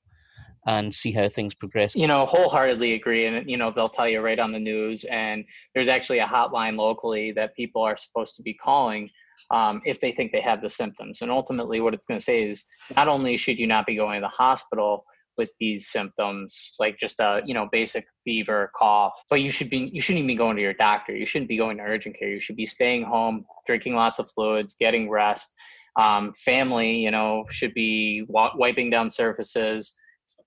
and 0.66 0.94
see 0.94 1.12
how 1.12 1.28
things 1.28 1.54
progress. 1.54 1.96
You 1.96 2.06
know, 2.06 2.26
wholeheartedly 2.26 2.92
agree. 2.92 3.26
And, 3.26 3.48
you 3.50 3.56
know, 3.56 3.70
they'll 3.70 3.88
tell 3.88 4.08
you 4.08 4.20
right 4.20 4.38
on 4.38 4.52
the 4.52 4.58
news. 4.58 5.04
And 5.04 5.44
there's 5.74 5.88
actually 5.88 6.18
a 6.18 6.26
hotline 6.26 6.76
locally 6.76 7.32
that 7.32 7.56
people 7.56 7.82
are 7.82 7.96
supposed 7.96 8.36
to 8.36 8.42
be 8.42 8.54
calling 8.54 9.08
um, 9.50 9.80
if 9.84 10.00
they 10.00 10.12
think 10.12 10.30
they 10.30 10.40
have 10.40 10.60
the 10.60 10.68
symptoms. 10.68 11.22
And 11.22 11.30
ultimately, 11.30 11.80
what 11.80 11.94
it's 11.94 12.06
going 12.06 12.18
to 12.18 12.24
say 12.24 12.46
is 12.46 12.66
not 12.96 13.08
only 13.08 13.36
should 13.36 13.58
you 13.58 13.66
not 13.66 13.86
be 13.86 13.96
going 13.96 14.20
to 14.20 14.26
the 14.26 14.28
hospital 14.28 15.04
with 15.38 15.50
these 15.60 15.88
symptoms, 15.88 16.74
like 16.78 16.98
just 16.98 17.20
a 17.20 17.40
you 17.46 17.54
know 17.54 17.68
basic 17.70 18.04
fever, 18.24 18.70
cough, 18.76 19.12
but 19.30 19.40
you 19.40 19.50
should 19.50 19.70
be 19.70 19.90
you 19.92 20.00
shouldn't 20.00 20.18
even 20.18 20.26
be 20.26 20.34
going 20.34 20.56
to 20.56 20.62
your 20.62 20.74
doctor. 20.74 21.16
You 21.16 21.24
shouldn't 21.24 21.48
be 21.48 21.56
going 21.56 21.78
to 21.78 21.84
urgent 21.84 22.18
care. 22.18 22.28
You 22.28 22.40
should 22.40 22.56
be 22.56 22.66
staying 22.66 23.04
home, 23.04 23.44
drinking 23.66 23.94
lots 23.94 24.18
of 24.18 24.30
fluids, 24.30 24.74
getting 24.78 25.08
rest. 25.08 25.54
Um, 25.98 26.32
family, 26.44 26.96
you 26.96 27.10
know, 27.10 27.44
should 27.50 27.74
be 27.74 28.24
wa- 28.28 28.52
wiping 28.54 28.90
down 28.90 29.10
surfaces, 29.10 29.96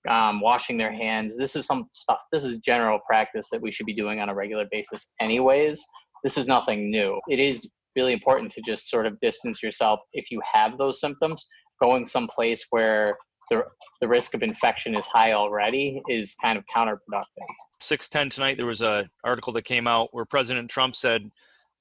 um, 0.08 0.40
washing 0.40 0.78
their 0.78 0.92
hands. 0.92 1.38
This 1.38 1.56
is 1.56 1.66
some 1.66 1.88
stuff. 1.92 2.22
This 2.32 2.44
is 2.44 2.60
general 2.60 3.00
practice 3.06 3.50
that 3.52 3.62
we 3.62 3.72
should 3.72 3.86
be 3.86 3.94
doing 3.94 4.20
on 4.20 4.30
a 4.30 4.36
regular 4.36 4.66
basis, 4.72 5.14
anyways. 5.20 5.84
This 6.24 6.38
is 6.38 6.48
nothing 6.48 6.92
new. 6.92 7.20
It 7.28 7.40
is 7.40 7.68
really 7.96 8.14
important 8.14 8.52
to 8.54 8.62
just 8.62 8.90
sort 8.90 9.06
of 9.06 9.20
distance 9.20 9.62
yourself 9.62 10.00
if 10.14 10.32
you 10.32 10.42
have 10.54 10.78
those 10.78 11.00
symptoms. 11.00 11.46
Going 11.82 12.06
someplace 12.06 12.68
where 12.70 13.18
the, 13.50 13.64
the 14.00 14.08
risk 14.08 14.34
of 14.34 14.44
infection 14.44 14.96
is 14.96 15.06
high 15.06 15.34
already 15.34 16.02
is 16.10 16.36
kind 16.36 16.58
of 16.58 16.64
counterproductive. 16.74 17.48
610 17.80 18.30
tonight, 18.30 18.58
there 18.58 18.66
was 18.66 18.82
a 18.82 19.08
article 19.24 19.54
that 19.54 19.64
came 19.64 19.88
out 19.88 20.10
where 20.12 20.26
President 20.26 20.70
Trump 20.70 20.96
said 20.96 21.32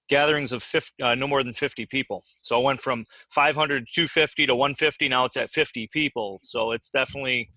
gatherings 0.09 0.51
of 0.51 0.63
50, 0.63 1.03
uh, 1.03 1.15
no 1.15 1.27
more 1.27 1.43
than 1.43 1.55
50 1.55 1.87
people. 1.87 2.23
So 2.41 2.59
it 2.59 2.65
went 2.65 2.81
from 2.81 3.07
500 3.31 3.87
to 3.87 3.93
250 3.93 4.47
to 4.47 4.55
150. 4.55 5.09
Now 5.09 5.25
it's 5.25 5.37
at 5.37 5.51
50 5.51 5.89
people. 5.93 6.41
So 6.43 6.73
it's 6.73 6.91
definitely 6.91 7.51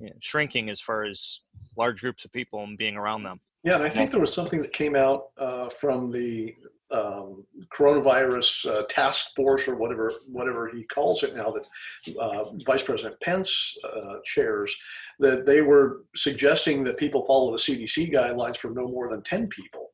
you 0.00 0.06
know, 0.06 0.12
shrinking 0.20 0.68
as 0.68 0.80
far 0.80 1.04
as 1.04 1.40
large 1.76 2.00
groups 2.00 2.24
of 2.24 2.32
people 2.32 2.60
and 2.64 2.76
being 2.76 2.96
around 2.96 3.22
them. 3.22 3.38
Yeah, 3.62 3.76
and 3.76 3.84
I 3.84 3.88
think 3.88 4.10
there 4.10 4.20
was 4.20 4.34
something 4.34 4.60
that 4.60 4.72
came 4.72 4.96
out 4.96 5.26
uh, 5.38 5.68
from 5.68 6.10
the 6.10 6.56
um, 6.92 7.44
coronavirus 7.76 8.70
uh, 8.70 8.82
task 8.88 9.34
force 9.34 9.66
or 9.66 9.76
whatever 9.76 10.12
whatever 10.26 10.68
he 10.68 10.84
calls 10.84 11.22
it 11.22 11.34
now 11.34 11.52
that 11.52 12.16
uh, 12.18 12.44
Vice 12.66 12.82
President 12.82 13.18
Pence 13.20 13.74
uh, 13.84 14.16
chairs 14.24 14.76
that 15.18 15.46
they 15.46 15.62
were 15.62 16.02
suggesting 16.16 16.84
that 16.84 16.96
people 16.96 17.24
follow 17.24 17.52
the 17.52 17.58
CDC 17.58 18.12
guidelines 18.12 18.56
for 18.56 18.70
no 18.70 18.88
more 18.88 19.08
than 19.08 19.22
10 19.22 19.48
people. 19.48 19.90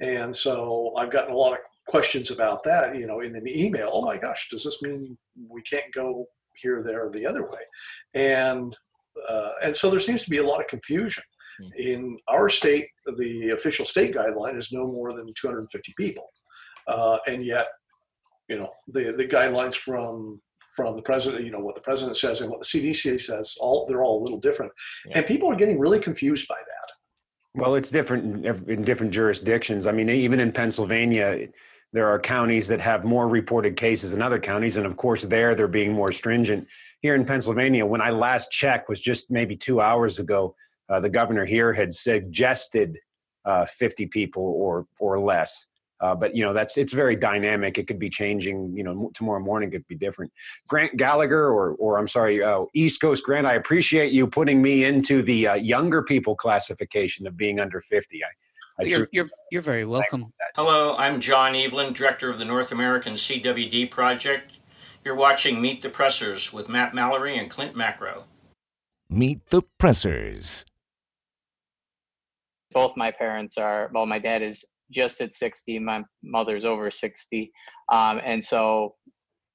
And 0.00 0.34
so 0.34 0.94
I've 0.98 1.12
gotten 1.12 1.32
a 1.32 1.36
lot 1.36 1.52
of 1.52 1.58
questions 1.86 2.30
about 2.30 2.64
that, 2.64 2.96
you 2.96 3.06
know, 3.06 3.20
in 3.20 3.32
the 3.32 3.64
email. 3.64 3.90
Oh 3.92 4.04
my 4.04 4.16
gosh, 4.16 4.48
does 4.50 4.64
this 4.64 4.82
mean 4.82 5.16
we 5.48 5.62
can't 5.62 5.92
go 5.92 6.26
here, 6.54 6.82
there, 6.82 7.06
or 7.06 7.10
the 7.10 7.26
other 7.26 7.42
way? 7.42 7.60
And 8.14 8.76
uh, 9.28 9.50
and 9.62 9.76
so 9.76 9.90
there 9.90 10.00
seems 10.00 10.24
to 10.24 10.30
be 10.30 10.38
a 10.38 10.42
lot 10.42 10.60
of 10.60 10.66
confusion. 10.66 11.22
In 11.76 12.18
our 12.28 12.48
state, 12.48 12.88
the 13.16 13.50
official 13.50 13.84
state 13.84 14.14
guideline 14.14 14.58
is 14.58 14.72
no 14.72 14.86
more 14.86 15.12
than 15.12 15.32
250 15.34 15.94
people, 15.96 16.30
uh, 16.88 17.18
and 17.26 17.44
yet, 17.44 17.68
you 18.48 18.58
know, 18.58 18.70
the 18.88 19.12
the 19.12 19.26
guidelines 19.26 19.74
from 19.74 20.40
from 20.74 20.96
the 20.96 21.02
president, 21.02 21.44
you 21.44 21.52
know, 21.52 21.60
what 21.60 21.76
the 21.76 21.80
president 21.80 22.16
says 22.16 22.40
and 22.40 22.50
what 22.50 22.60
the 22.60 22.66
CDC 22.66 23.20
says, 23.20 23.56
all 23.60 23.86
they're 23.86 24.02
all 24.02 24.20
a 24.20 24.22
little 24.22 24.40
different, 24.40 24.72
yeah. 25.06 25.18
and 25.18 25.26
people 25.26 25.50
are 25.50 25.56
getting 25.56 25.78
really 25.78 26.00
confused 26.00 26.48
by 26.48 26.56
that. 26.58 26.84
Well, 27.54 27.76
it's 27.76 27.90
different 27.90 28.44
in, 28.44 28.70
in 28.70 28.82
different 28.82 29.12
jurisdictions. 29.12 29.86
I 29.86 29.92
mean, 29.92 30.10
even 30.10 30.40
in 30.40 30.50
Pennsylvania, 30.50 31.48
there 31.92 32.08
are 32.08 32.18
counties 32.18 32.66
that 32.68 32.80
have 32.80 33.04
more 33.04 33.28
reported 33.28 33.76
cases 33.76 34.10
than 34.10 34.20
other 34.20 34.40
counties, 34.40 34.76
and 34.76 34.86
of 34.86 34.96
course, 34.96 35.22
there 35.22 35.54
they're 35.54 35.68
being 35.68 35.92
more 35.92 36.10
stringent. 36.10 36.66
Here 37.00 37.14
in 37.14 37.24
Pennsylvania, 37.24 37.86
when 37.86 38.00
I 38.00 38.10
last 38.10 38.50
checked, 38.50 38.88
was 38.88 39.00
just 39.00 39.30
maybe 39.30 39.56
two 39.56 39.80
hours 39.80 40.18
ago 40.18 40.56
uh, 40.88 41.00
the 41.00 41.10
governor 41.10 41.44
here 41.44 41.72
had 41.72 41.92
suggested 41.92 42.98
uh, 43.44 43.66
50 43.66 44.06
people 44.06 44.42
or 44.42 44.86
or 44.98 45.20
less. 45.20 45.66
Uh, 46.00 46.14
but 46.14 46.34
you 46.34 46.44
know 46.44 46.52
that's 46.52 46.76
it's 46.76 46.92
very 46.92 47.16
dynamic. 47.16 47.78
It 47.78 47.86
could 47.86 47.98
be 47.98 48.10
changing. 48.10 48.76
You 48.76 48.82
know, 48.82 49.10
tomorrow 49.14 49.40
morning 49.40 49.70
could 49.70 49.86
be 49.86 49.94
different. 49.94 50.32
Grant 50.68 50.96
Gallagher, 50.96 51.46
or 51.46 51.76
or 51.76 51.98
I'm 51.98 52.08
sorry, 52.08 52.42
uh, 52.42 52.64
East 52.74 53.00
Coast 53.00 53.22
Grant. 53.22 53.46
I 53.46 53.54
appreciate 53.54 54.12
you 54.12 54.26
putting 54.26 54.60
me 54.60 54.84
into 54.84 55.22
the 55.22 55.48
uh, 55.48 55.54
younger 55.54 56.02
people 56.02 56.34
classification 56.34 57.26
of 57.26 57.36
being 57.36 57.60
under 57.60 57.80
50. 57.80 58.20
I, 58.22 58.82
I 58.82 58.86
you're, 58.86 59.08
you're, 59.12 59.30
you're 59.52 59.62
very 59.62 59.84
welcome. 59.84 60.32
Hello, 60.56 60.96
I'm 60.96 61.20
John 61.20 61.54
Evelyn, 61.54 61.92
director 61.92 62.28
of 62.28 62.38
the 62.38 62.44
North 62.44 62.72
American 62.72 63.14
CWD 63.14 63.90
Project. 63.90 64.52
You're 65.04 65.14
watching 65.14 65.62
Meet 65.62 65.82
the 65.82 65.90
Pressers 65.90 66.52
with 66.52 66.68
Matt 66.68 66.92
Mallory 66.92 67.38
and 67.38 67.48
Clint 67.48 67.76
Macro. 67.76 68.24
Meet 69.08 69.46
the 69.46 69.62
Pressers 69.78 70.66
both 72.74 72.96
my 72.96 73.10
parents 73.10 73.56
are 73.56 73.90
well 73.94 74.06
my 74.06 74.18
dad 74.18 74.42
is 74.42 74.64
just 74.90 75.20
at 75.20 75.34
60 75.34 75.78
my 75.78 76.02
mother's 76.22 76.64
over 76.64 76.90
60 76.90 77.50
um, 77.92 78.20
and 78.24 78.44
so 78.44 78.94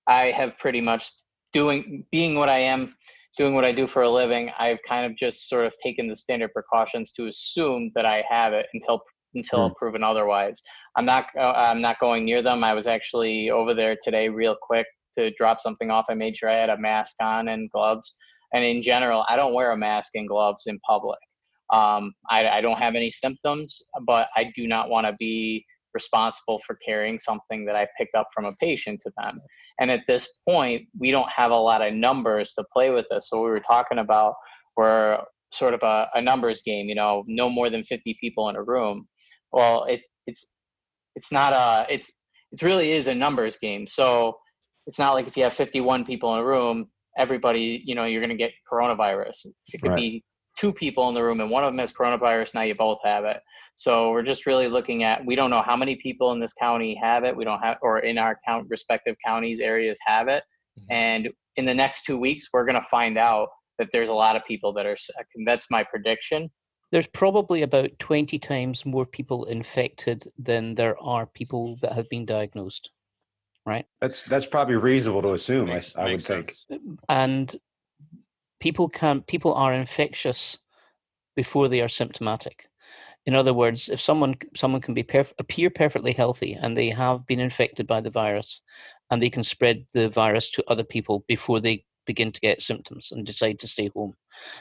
i 0.08 0.28
have 0.32 0.58
pretty 0.58 0.82
much 0.82 1.12
doing 1.54 2.06
being 2.12 2.36
what 2.36 2.50
i 2.50 2.58
am 2.58 2.96
doing 3.38 3.54
what 3.54 3.66
i 3.66 3.72
do 3.72 3.86
for 3.86 4.02
a 4.04 4.10
living 4.10 4.52
i've 4.58 4.80
kind 4.88 5.06
of 5.06 5.18
just 5.18 5.48
sort 5.48 5.66
of 5.66 5.74
taken 5.84 6.08
the 6.08 6.16
standard 6.16 6.52
precautions 6.54 7.12
to 7.12 7.28
assume 7.28 7.92
that 7.96 8.06
i 8.06 8.24
have 8.30 8.54
it 8.54 8.66
until 8.74 9.02
until 9.36 9.70
mm. 9.70 9.76
proven 9.76 10.04
otherwise. 10.04 10.62
I'm 10.96 11.06
not 11.06 11.28
uh, 11.38 11.54
i'm 11.56 11.82
not 11.82 12.00
going 12.00 12.26
near 12.26 12.42
them. 12.42 12.64
I 12.64 12.74
was 12.74 12.88
actually 12.88 13.50
over 13.50 13.74
there 13.74 13.98
today 14.04 14.30
real 14.30 14.56
quick 14.62 14.88
to 15.18 15.32
drop 15.32 15.62
something 15.62 15.92
off. 15.92 16.06
I 16.10 16.14
made 16.14 16.38
sure 16.38 16.50
i 16.50 16.56
had 16.56 16.70
a 16.70 16.78
mask 16.78 17.16
on 17.22 17.50
and 17.50 17.70
gloves. 17.72 18.16
And 18.54 18.64
in 18.64 18.82
general 18.82 19.26
i 19.30 19.36
don't 19.36 19.54
wear 19.54 19.72
a 19.72 19.78
mask 19.78 20.16
and 20.16 20.28
gloves 20.28 20.64
in 20.66 20.80
public 20.80 21.20
um, 21.72 22.14
I, 22.30 22.48
I 22.48 22.62
don't 22.62 22.78
have 22.78 22.96
any 22.96 23.12
symptoms, 23.12 23.82
but 24.06 24.28
I 24.36 24.52
do 24.56 24.68
not 24.68 24.90
want 24.90 25.08
to 25.08 25.14
be 25.20 25.66
responsible 25.94 26.62
for 26.66 26.78
carrying 26.86 27.20
something 27.20 27.66
that 27.66 27.76
I 27.76 27.88
picked 27.98 28.16
up 28.16 28.28
from 28.34 28.46
a 28.46 28.54
patient 28.54 29.02
to 29.02 29.12
them. 29.18 29.40
And 29.80 29.90
at 29.90 30.02
this 30.08 30.40
point, 30.48 30.88
we 30.98 31.12
don't 31.12 31.30
have 31.30 31.52
a 31.52 31.56
lot 31.56 31.86
of 31.86 31.94
numbers 31.94 32.54
to 32.54 32.64
play 32.72 32.92
with 32.92 33.06
this. 33.10 33.30
So 33.30 33.42
we 33.44 33.50
were 33.50 33.62
talking 33.62 34.00
about 34.00 34.36
we're 34.78 35.20
sort 35.52 35.74
of 35.74 35.82
a, 35.84 36.08
a 36.14 36.22
numbers 36.22 36.62
game, 36.62 36.88
you 36.88 36.96
know, 36.96 37.24
no 37.28 37.50
more 37.50 37.70
than 37.70 37.84
50 37.84 38.18
people 38.20 38.50
in 38.50 38.56
a 38.56 38.64
room. 38.64 39.08
Well, 39.52 39.86
it, 39.86 40.02
it's 40.28 40.56
it's 41.16 41.32
not 41.32 41.54
a 41.54 41.92
it's 41.92 42.12
it 42.52 42.62
really 42.62 42.92
is 42.92 43.08
a 43.08 43.16
numbers 43.16 43.58
game. 43.58 43.88
So 43.88 44.38
it's 44.86 45.00
not 45.00 45.14
like 45.14 45.28
if 45.28 45.36
you 45.38 45.44
have 45.44 45.54
51 45.54 46.06
people 46.06 46.34
in 46.34 46.40
a 46.40 46.46
room, 46.46 46.88
everybody, 47.18 47.82
you 47.86 47.96
know, 47.96 48.06
you're 48.06 48.22
going 48.22 48.30
to 48.30 48.36
get 48.36 48.52
coronavirus. 48.72 49.48
It 49.74 49.82
could 49.82 49.90
right. 49.92 49.98
be 49.98 50.24
two 50.60 50.74
people 50.74 51.08
in 51.08 51.16
the 51.16 51.24
room 51.24 51.39
and 51.39 51.50
one 51.50 51.63
of 51.63 51.72
them 51.72 51.80
has 51.80 51.94
coronavirus 51.94 52.54
now 52.54 52.62
you 52.62 52.75
both 52.75 53.00
have 53.04 53.24
it. 53.24 53.38
So 53.75 54.12
we're 54.12 54.24
just 54.24 54.46
really 54.46 54.68
looking 54.68 55.04
at 55.04 55.25
we 55.25 55.36
don't 55.36 55.50
know 55.50 55.62
how 55.62 55.78
many 55.78 55.96
people 55.96 56.34
in 56.34 56.39
this 56.39 56.54
county 56.54 57.00
have 57.01 57.24
it. 57.24 57.36
We 57.36 57.46
don't 57.46 57.62
have 57.62 57.78
or 57.82 58.00
in 58.00 58.18
our 58.18 58.38
count 58.46 58.68
respective 58.70 59.16
counties 59.25 59.60
areas 59.62 59.98
have 60.06 60.28
it. 60.28 60.44
Mm-hmm. 60.80 60.92
and 60.92 61.30
in 61.56 61.66
the 61.66 61.74
next 61.74 62.04
two 62.04 62.18
weeks 62.18 62.50
we're 62.54 62.66
going 62.66 62.82
to 62.82 62.88
find 62.89 63.18
out 63.18 63.50
that 63.80 63.89
there's 63.92 64.10
a 64.10 64.13
lot 64.13 64.36
of 64.36 64.46
people 64.46 64.72
that 64.74 64.86
are 64.86 64.98
sick 64.98 65.28
and 65.36 65.48
that's 65.48 65.72
my 65.72 65.84
prediction. 65.84 66.50
There's 66.92 67.08
probably 67.08 67.62
about 67.62 67.92
20 68.00 68.39
times 68.39 68.86
more 68.86 69.06
people 69.06 69.46
infected 69.46 70.28
than 70.39 70.74
there 70.75 70.98
are 71.00 71.28
people 71.28 71.78
that 71.82 71.94
have 71.94 72.10
been 72.10 72.25
diagnosed 72.25 72.89
right? 73.66 73.86
That's 74.01 74.24
that's 74.24 74.46
probably 74.46 74.75
reasonable 74.75 75.22
to 75.24 75.34
assume 75.34 75.68
makes, 75.68 75.96
i, 75.96 76.08
I 76.08 76.12
would 76.12 76.22
sense. 76.22 76.66
think. 76.68 76.82
and 77.08 77.60
people 78.60 78.89
can 78.89 79.22
people 79.22 79.54
are 79.54 79.74
infectious 79.74 80.58
before 81.36 81.68
they 81.68 81.82
are 81.82 81.89
symptomatic. 81.89 82.68
In 83.25 83.36
other 83.36 83.54
words, 83.54 83.89
if 83.89 84.01
someone 84.01 84.36
someone 84.56 84.82
can 84.82 84.94
be 84.94 85.04
perf- 85.04 85.34
appear 85.39 85.70
perfectly 85.70 86.13
healthy 86.13 86.54
and 86.54 86.75
they 86.75 86.89
have 86.89 87.25
been 87.28 87.39
infected 87.39 87.86
by 87.88 88.01
the 88.01 88.10
virus, 88.10 88.62
and 89.10 89.22
they 89.22 89.30
can 89.30 89.44
spread 89.44 89.86
the 89.94 90.10
virus 90.10 90.50
to 90.51 90.63
other 90.68 90.84
people 90.84 91.24
before 91.28 91.60
they 91.60 91.86
begin 92.06 92.32
to 92.32 92.42
get 92.42 92.62
symptoms 92.62 93.12
and 93.12 93.25
decide 93.25 93.60
to 93.60 93.68
stay 93.68 93.89
home. 93.96 94.13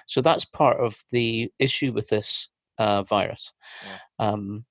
So 0.06 0.20
that's 0.20 0.44
part 0.44 0.78
of 0.80 1.02
the 1.10 1.50
issue 1.58 1.92
with 1.92 2.08
this 2.08 2.48
uh, 2.78 3.02
virus. 3.04 3.52
Yeah. 3.84 3.98
Um, 4.18 4.64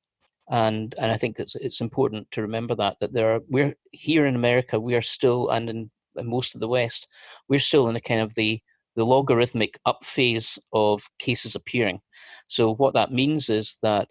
and 0.49 0.95
and 0.97 1.11
I 1.11 1.17
think 1.17 1.39
it's 1.39 1.55
it's 1.55 1.81
important 1.81 2.29
to 2.31 2.41
remember 2.41 2.75
that 2.75 2.97
that 2.99 3.13
there 3.13 3.35
are 3.35 3.41
we're 3.49 3.75
here 3.91 4.25
in 4.25 4.35
America 4.35 4.79
we 4.79 4.95
are 4.95 5.01
still 5.01 5.49
and 5.49 5.69
in, 5.69 5.91
in 6.15 6.29
most 6.29 6.55
of 6.55 6.61
the 6.61 6.67
West 6.67 7.07
we're 7.49 7.59
still 7.59 7.89
in 7.89 7.95
a 7.95 8.01
kind 8.01 8.21
of 8.21 8.33
the 8.35 8.61
the 8.97 9.05
logarithmic 9.05 9.79
up 9.85 10.03
phase 10.03 10.59
of 10.73 11.07
cases 11.19 11.55
appearing. 11.55 12.01
So 12.47 12.73
what 12.73 12.95
that 12.95 13.13
means 13.13 13.49
is 13.49 13.77
that, 13.83 14.09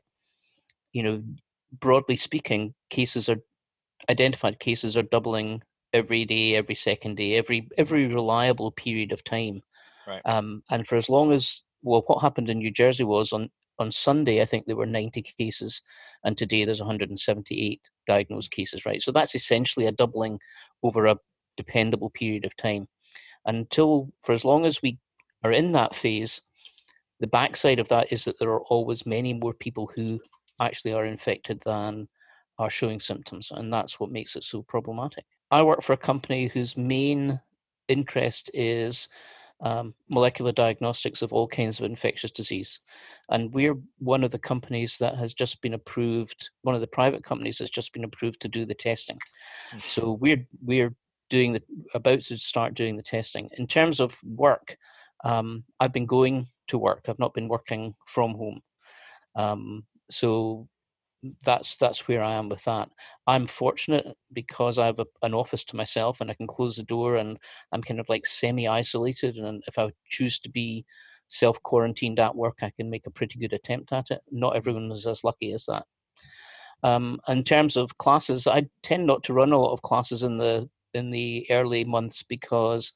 you 0.92 1.02
know, 1.02 1.22
broadly 1.80 2.16
speaking, 2.16 2.72
cases 2.88 3.28
are 3.28 3.38
identified 4.08 4.60
cases 4.60 4.96
are 4.96 5.02
doubling 5.02 5.60
every 5.92 6.24
day, 6.24 6.54
every 6.54 6.76
second 6.76 7.16
day, 7.16 7.34
every 7.34 7.68
every 7.76 8.06
reliable 8.06 8.70
period 8.70 9.10
of 9.12 9.24
time. 9.24 9.60
Right. 10.06 10.22
Um, 10.24 10.62
and 10.70 10.86
for 10.86 10.94
as 10.94 11.08
long 11.08 11.32
as 11.32 11.62
well, 11.82 12.04
what 12.06 12.22
happened 12.22 12.48
in 12.48 12.58
New 12.58 12.70
Jersey 12.70 13.04
was 13.04 13.32
on 13.32 13.50
on 13.78 13.90
Sunday, 13.90 14.40
I 14.40 14.46
think 14.46 14.64
there 14.66 14.76
were 14.76 14.86
90 14.86 15.20
cases, 15.38 15.82
and 16.24 16.38
today 16.38 16.64
there's 16.64 16.80
178 16.80 17.80
diagnosed 18.06 18.52
cases. 18.52 18.86
Right. 18.86 19.02
So 19.02 19.10
that's 19.10 19.34
essentially 19.34 19.86
a 19.86 19.92
doubling 19.92 20.38
over 20.84 21.06
a 21.06 21.18
dependable 21.56 22.10
period 22.10 22.44
of 22.44 22.56
time. 22.56 22.86
Until 23.46 24.12
for 24.22 24.32
as 24.32 24.44
long 24.44 24.64
as 24.64 24.82
we 24.82 24.98
are 25.42 25.52
in 25.52 25.72
that 25.72 25.94
phase, 25.94 26.42
the 27.20 27.26
backside 27.26 27.78
of 27.78 27.88
that 27.88 28.12
is 28.12 28.24
that 28.24 28.38
there 28.38 28.50
are 28.50 28.62
always 28.64 29.06
many 29.06 29.32
more 29.32 29.54
people 29.54 29.90
who 29.94 30.20
actually 30.60 30.92
are 30.92 31.06
infected 31.06 31.60
than 31.64 32.08
are 32.58 32.70
showing 32.70 33.00
symptoms, 33.00 33.52
and 33.54 33.72
that's 33.72 33.98
what 34.00 34.10
makes 34.10 34.36
it 34.36 34.44
so 34.44 34.62
problematic. 34.62 35.24
I 35.50 35.62
work 35.62 35.82
for 35.82 35.92
a 35.92 35.98
company 35.98 36.48
whose 36.48 36.76
main 36.76 37.40
interest 37.88 38.50
is 38.52 39.08
um, 39.60 39.94
molecular 40.08 40.52
diagnostics 40.52 41.22
of 41.22 41.32
all 41.32 41.48
kinds 41.48 41.78
of 41.78 41.86
infectious 41.86 42.30
disease. 42.30 42.80
And 43.30 43.52
we're 43.52 43.76
one 43.98 44.24
of 44.24 44.30
the 44.30 44.38
companies 44.38 44.98
that 44.98 45.16
has 45.16 45.32
just 45.32 45.62
been 45.62 45.74
approved, 45.74 46.50
one 46.62 46.74
of 46.74 46.80
the 46.80 46.86
private 46.86 47.24
companies 47.24 47.58
that's 47.58 47.70
just 47.70 47.92
been 47.92 48.04
approved 48.04 48.40
to 48.42 48.48
do 48.48 48.66
the 48.66 48.74
testing. 48.74 49.18
So 49.86 50.12
we're 50.12 50.46
we're 50.62 50.94
doing 51.28 51.52
the 51.52 51.62
about 51.95 52.23
to 52.23 52.38
start 52.38 52.75
doing 52.75 52.97
the 52.97 53.02
testing. 53.02 53.49
In 53.59 53.66
terms 53.66 54.00
of 54.00 54.18
work, 54.25 54.76
um, 55.25 55.64
I've 55.80 55.92
been 55.92 56.06
going 56.06 56.47
to 56.68 56.78
work. 56.78 57.04
I've 57.09 57.18
not 57.18 57.35
been 57.35 57.49
working 57.49 57.95
from 58.06 58.35
home. 58.35 58.61
Um, 59.35 59.85
so 60.11 60.68
that's 61.45 61.76
that's 61.76 62.06
where 62.06 62.23
I 62.23 62.35
am 62.35 62.49
with 62.49 62.62
that. 62.64 62.88
I'm 63.26 63.47
fortunate 63.47 64.06
because 64.33 64.78
I 64.78 64.87
have 64.87 64.99
a, 65.00 65.06
an 65.23 65.35
office 65.35 65.64
to 65.64 65.76
myself 65.76 66.21
and 66.21 66.30
I 66.30 66.35
can 66.35 66.47
close 66.47 66.76
the 66.76 66.83
door 66.85 67.16
and 67.16 67.38
I'm 67.73 67.83
kind 67.83 68.00
of 68.00 68.09
like 68.09 68.26
semi 68.26 68.68
isolated. 68.68 69.38
And 69.38 69.62
if 69.66 69.78
I 69.78 69.90
choose 70.09 70.38
to 70.40 70.50
be 70.50 70.85
self 71.28 71.62
quarantined 71.62 72.21
at 72.21 72.37
work, 72.37 72.59
I 72.62 72.71
can 72.71 72.90
make 72.90 73.06
a 73.06 73.11
pretty 73.11 73.38
good 73.38 73.52
attempt 73.52 73.92
at 73.92 74.11
it. 74.11 74.21
Not 74.30 74.56
everyone 74.56 74.90
is 74.92 75.06
as 75.06 75.25
lucky 75.25 75.52
as 75.52 75.66
that. 75.66 75.85
Um, 76.83 77.18
in 77.28 77.42
terms 77.42 77.76
of 77.76 77.97
classes, 77.99 78.47
I 78.47 78.66
tend 78.83 79.06
not 79.06 79.25
to 79.25 79.33
run 79.33 79.52
a 79.52 79.59
lot 79.59 79.73
of 79.73 79.83
classes 79.83 80.23
in 80.23 80.38
the 80.38 80.68
in 80.96 81.10
the 81.10 81.46
early 81.50 81.84
months 81.84 82.22
because 82.22 82.92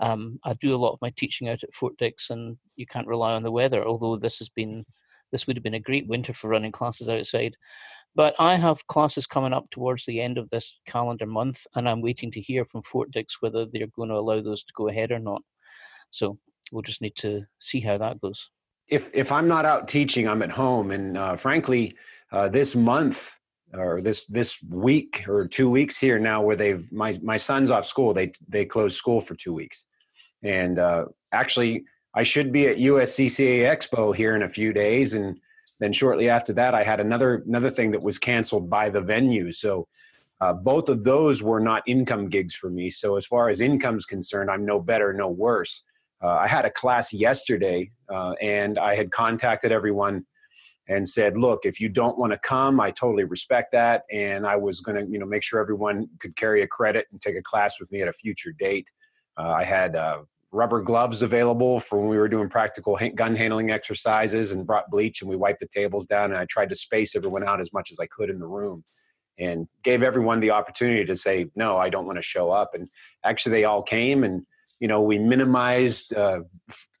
um, 0.00 0.38
I 0.44 0.54
do 0.54 0.74
a 0.74 0.78
lot 0.78 0.92
of 0.92 1.00
my 1.02 1.10
teaching 1.16 1.48
out 1.48 1.62
at 1.64 1.74
Fort 1.74 1.96
Dix, 1.98 2.30
and 2.30 2.56
you 2.76 2.86
can't 2.86 3.06
rely 3.06 3.32
on 3.34 3.42
the 3.42 3.50
weather. 3.50 3.84
Although 3.84 4.16
this 4.16 4.38
has 4.38 4.48
been 4.48 4.84
this 5.32 5.46
would 5.46 5.56
have 5.56 5.62
been 5.62 5.74
a 5.74 5.80
great 5.80 6.06
winter 6.06 6.32
for 6.32 6.48
running 6.48 6.72
classes 6.72 7.08
outside. 7.08 7.54
But 8.14 8.34
I 8.38 8.56
have 8.56 8.86
classes 8.86 9.26
coming 9.26 9.52
up 9.52 9.68
towards 9.70 10.06
the 10.06 10.20
end 10.20 10.38
of 10.38 10.48
this 10.50 10.78
calendar 10.86 11.26
month, 11.26 11.66
and 11.74 11.88
I'm 11.88 12.00
waiting 12.00 12.30
to 12.32 12.40
hear 12.40 12.64
from 12.64 12.82
Fort 12.82 13.10
Dix 13.10 13.42
whether 13.42 13.66
they're 13.66 13.86
going 13.88 14.08
to 14.08 14.16
allow 14.16 14.40
those 14.40 14.64
to 14.64 14.72
go 14.74 14.88
ahead 14.88 15.12
or 15.12 15.18
not. 15.18 15.42
So 16.10 16.38
we'll 16.72 16.82
just 16.82 17.02
need 17.02 17.16
to 17.16 17.42
see 17.58 17.80
how 17.80 17.98
that 17.98 18.20
goes. 18.20 18.50
If 18.88 19.10
if 19.14 19.30
I'm 19.30 19.48
not 19.48 19.66
out 19.66 19.88
teaching, 19.88 20.26
I'm 20.26 20.42
at 20.42 20.50
home, 20.50 20.90
and 20.90 21.16
uh, 21.16 21.36
frankly, 21.36 21.96
uh, 22.32 22.48
this 22.48 22.74
month 22.74 23.37
or 23.74 24.00
this 24.00 24.24
this 24.26 24.58
week 24.68 25.24
or 25.28 25.46
two 25.46 25.70
weeks 25.70 25.98
here 25.98 26.18
now, 26.18 26.42
where 26.42 26.56
they've 26.56 26.90
my 26.92 27.18
my 27.22 27.36
son's 27.36 27.70
off 27.70 27.84
school, 27.84 28.14
they 28.14 28.32
they 28.48 28.64
closed 28.64 28.96
school 28.96 29.20
for 29.20 29.34
two 29.34 29.52
weeks, 29.52 29.86
and 30.42 30.78
uh, 30.78 31.06
actually 31.32 31.84
I 32.14 32.22
should 32.22 32.52
be 32.52 32.66
at 32.68 32.78
USCCA 32.78 33.64
Expo 33.64 34.14
here 34.14 34.34
in 34.34 34.42
a 34.42 34.48
few 34.48 34.72
days, 34.72 35.14
and 35.14 35.38
then 35.80 35.92
shortly 35.92 36.28
after 36.28 36.52
that, 36.54 36.74
I 36.74 36.82
had 36.82 37.00
another 37.00 37.44
another 37.46 37.70
thing 37.70 37.90
that 37.92 38.02
was 38.02 38.18
canceled 38.18 38.70
by 38.70 38.88
the 38.88 39.00
venue. 39.00 39.50
So 39.52 39.86
uh, 40.40 40.52
both 40.52 40.88
of 40.88 41.04
those 41.04 41.42
were 41.42 41.60
not 41.60 41.82
income 41.86 42.28
gigs 42.28 42.54
for 42.54 42.70
me. 42.70 42.90
So 42.90 43.16
as 43.16 43.26
far 43.26 43.48
as 43.48 43.60
income's 43.60 44.06
concerned, 44.06 44.50
I'm 44.50 44.64
no 44.64 44.80
better, 44.80 45.12
no 45.12 45.28
worse. 45.28 45.82
Uh, 46.22 46.28
I 46.28 46.48
had 46.48 46.64
a 46.64 46.70
class 46.70 47.12
yesterday, 47.12 47.90
uh, 48.08 48.34
and 48.40 48.78
I 48.78 48.94
had 48.94 49.10
contacted 49.10 49.72
everyone 49.72 50.26
and 50.88 51.08
said, 51.08 51.36
"Look, 51.36 51.64
if 51.64 51.80
you 51.80 51.88
don't 51.88 52.18
want 52.18 52.32
to 52.32 52.38
come, 52.38 52.80
I 52.80 52.90
totally 52.90 53.24
respect 53.24 53.72
that, 53.72 54.04
and 54.10 54.46
I 54.46 54.56
was 54.56 54.80
going 54.80 55.04
to, 55.04 55.10
you 55.10 55.18
know, 55.18 55.26
make 55.26 55.42
sure 55.42 55.60
everyone 55.60 56.08
could 56.18 56.36
carry 56.36 56.62
a 56.62 56.66
credit 56.66 57.06
and 57.12 57.20
take 57.20 57.36
a 57.36 57.42
class 57.42 57.78
with 57.78 57.90
me 57.92 58.02
at 58.02 58.08
a 58.08 58.12
future 58.12 58.52
date." 58.58 58.90
Uh, 59.38 59.50
I 59.50 59.64
had 59.64 59.94
uh, 59.94 60.22
rubber 60.50 60.80
gloves 60.80 61.22
available 61.22 61.78
for 61.78 62.00
when 62.00 62.08
we 62.08 62.16
were 62.16 62.28
doing 62.28 62.48
practical 62.48 62.98
gun 63.14 63.36
handling 63.36 63.70
exercises 63.70 64.52
and 64.52 64.66
brought 64.66 64.90
bleach 64.90 65.20
and 65.20 65.28
we 65.28 65.36
wiped 65.36 65.60
the 65.60 65.66
tables 65.66 66.06
down 66.06 66.30
and 66.30 66.38
I 66.38 66.46
tried 66.46 66.70
to 66.70 66.74
space 66.74 67.14
everyone 67.14 67.44
out 67.44 67.60
as 67.60 67.72
much 67.72 67.90
as 67.90 67.98
I 68.00 68.06
could 68.06 68.30
in 68.30 68.38
the 68.38 68.46
room 68.46 68.82
and 69.38 69.68
gave 69.82 70.02
everyone 70.02 70.40
the 70.40 70.50
opportunity 70.50 71.04
to 71.04 71.14
say 71.14 71.50
no 71.54 71.76
I 71.76 71.90
don't 71.90 72.06
want 72.06 72.16
to 72.16 72.22
show 72.22 72.50
up 72.50 72.70
and 72.74 72.88
actually 73.24 73.52
they 73.52 73.64
all 73.64 73.82
came 73.82 74.24
and 74.24 74.46
you 74.80 74.88
know 74.88 75.02
we 75.02 75.18
minimized 75.18 76.14
uh, 76.14 76.40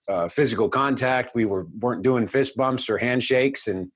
uh, 0.08 0.28
physical 0.28 0.68
contact 0.68 1.34
we 1.34 1.44
were 1.44 1.66
weren't 1.80 2.02
doing 2.02 2.26
fist 2.26 2.56
bumps 2.56 2.88
or 2.88 2.98
handshakes 2.98 3.68
and 3.68 3.90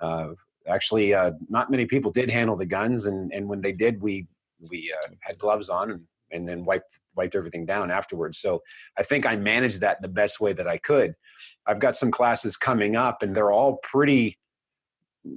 uh, 0.00 0.28
actually 0.66 1.14
uh, 1.14 1.32
not 1.48 1.70
many 1.70 1.84
people 1.86 2.10
did 2.10 2.30
handle 2.30 2.56
the 2.56 2.66
guns 2.66 3.06
and 3.06 3.32
and 3.32 3.48
when 3.48 3.60
they 3.60 3.72
did 3.72 4.00
we 4.00 4.26
we 4.70 4.92
uh, 4.92 5.10
had 5.20 5.38
gloves 5.38 5.68
on 5.68 5.90
and 5.90 6.00
and 6.30 6.48
then 6.48 6.64
wiped 6.64 7.00
wiped 7.16 7.34
everything 7.34 7.66
down 7.66 7.90
afterwards. 7.90 8.38
So 8.38 8.62
I 8.96 9.02
think 9.02 9.26
I 9.26 9.36
managed 9.36 9.80
that 9.80 10.02
the 10.02 10.08
best 10.08 10.40
way 10.40 10.52
that 10.52 10.68
I 10.68 10.78
could. 10.78 11.14
I've 11.66 11.80
got 11.80 11.96
some 11.96 12.10
classes 12.10 12.56
coming 12.56 12.96
up, 12.96 13.22
and 13.22 13.34
they're 13.34 13.52
all 13.52 13.78
pretty. 13.82 14.38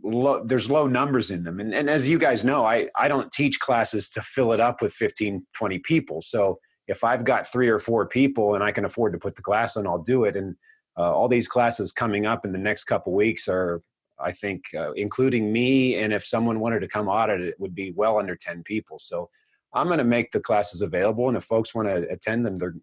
Low, 0.03 0.43
there's 0.45 0.71
low 0.71 0.87
numbers 0.87 1.31
in 1.31 1.43
them 1.43 1.59
and, 1.59 1.73
and 1.73 1.89
as 1.89 2.07
you 2.07 2.17
guys 2.17 2.45
know 2.45 2.63
I, 2.63 2.87
I 2.95 3.09
don't 3.09 3.29
teach 3.31 3.59
classes 3.59 4.09
to 4.11 4.21
fill 4.21 4.53
it 4.53 4.59
up 4.61 4.81
with 4.81 4.93
15 4.93 5.45
20 5.53 5.79
people 5.79 6.21
so 6.21 6.59
if 6.87 7.03
i've 7.03 7.23
got 7.23 7.47
three 7.47 7.69
or 7.69 7.79
four 7.79 8.05
people 8.05 8.55
and 8.55 8.63
i 8.63 8.71
can 8.71 8.85
afford 8.85 9.13
to 9.13 9.19
put 9.19 9.35
the 9.35 9.41
class 9.41 9.77
on 9.77 9.87
i'll 9.87 10.01
do 10.01 10.23
it 10.25 10.35
and 10.35 10.55
uh, 10.97 11.11
all 11.13 11.27
these 11.27 11.47
classes 11.47 11.91
coming 11.91 12.25
up 12.25 12.45
in 12.45 12.51
the 12.51 12.57
next 12.57 12.83
couple 12.85 13.13
weeks 13.13 13.47
are 13.47 13.81
i 14.19 14.31
think 14.31 14.63
uh, 14.77 14.91
including 14.93 15.51
me 15.51 15.95
and 15.95 16.13
if 16.13 16.23
someone 16.25 16.59
wanted 16.59 16.79
to 16.79 16.87
come 16.87 17.07
audit 17.07 17.41
it 17.41 17.59
would 17.59 17.73
be 17.75 17.91
well 17.91 18.17
under 18.19 18.35
10 18.35 18.63
people 18.63 18.99
so 18.99 19.29
I'm 19.73 19.87
going 19.87 19.99
to 19.99 20.03
make 20.03 20.31
the 20.31 20.39
classes 20.39 20.81
available, 20.81 21.27
and 21.27 21.37
if 21.37 21.43
folks 21.43 21.73
want 21.73 21.87
to 21.87 22.09
attend 22.09 22.45
them, 22.45 22.57
they're 22.57 22.75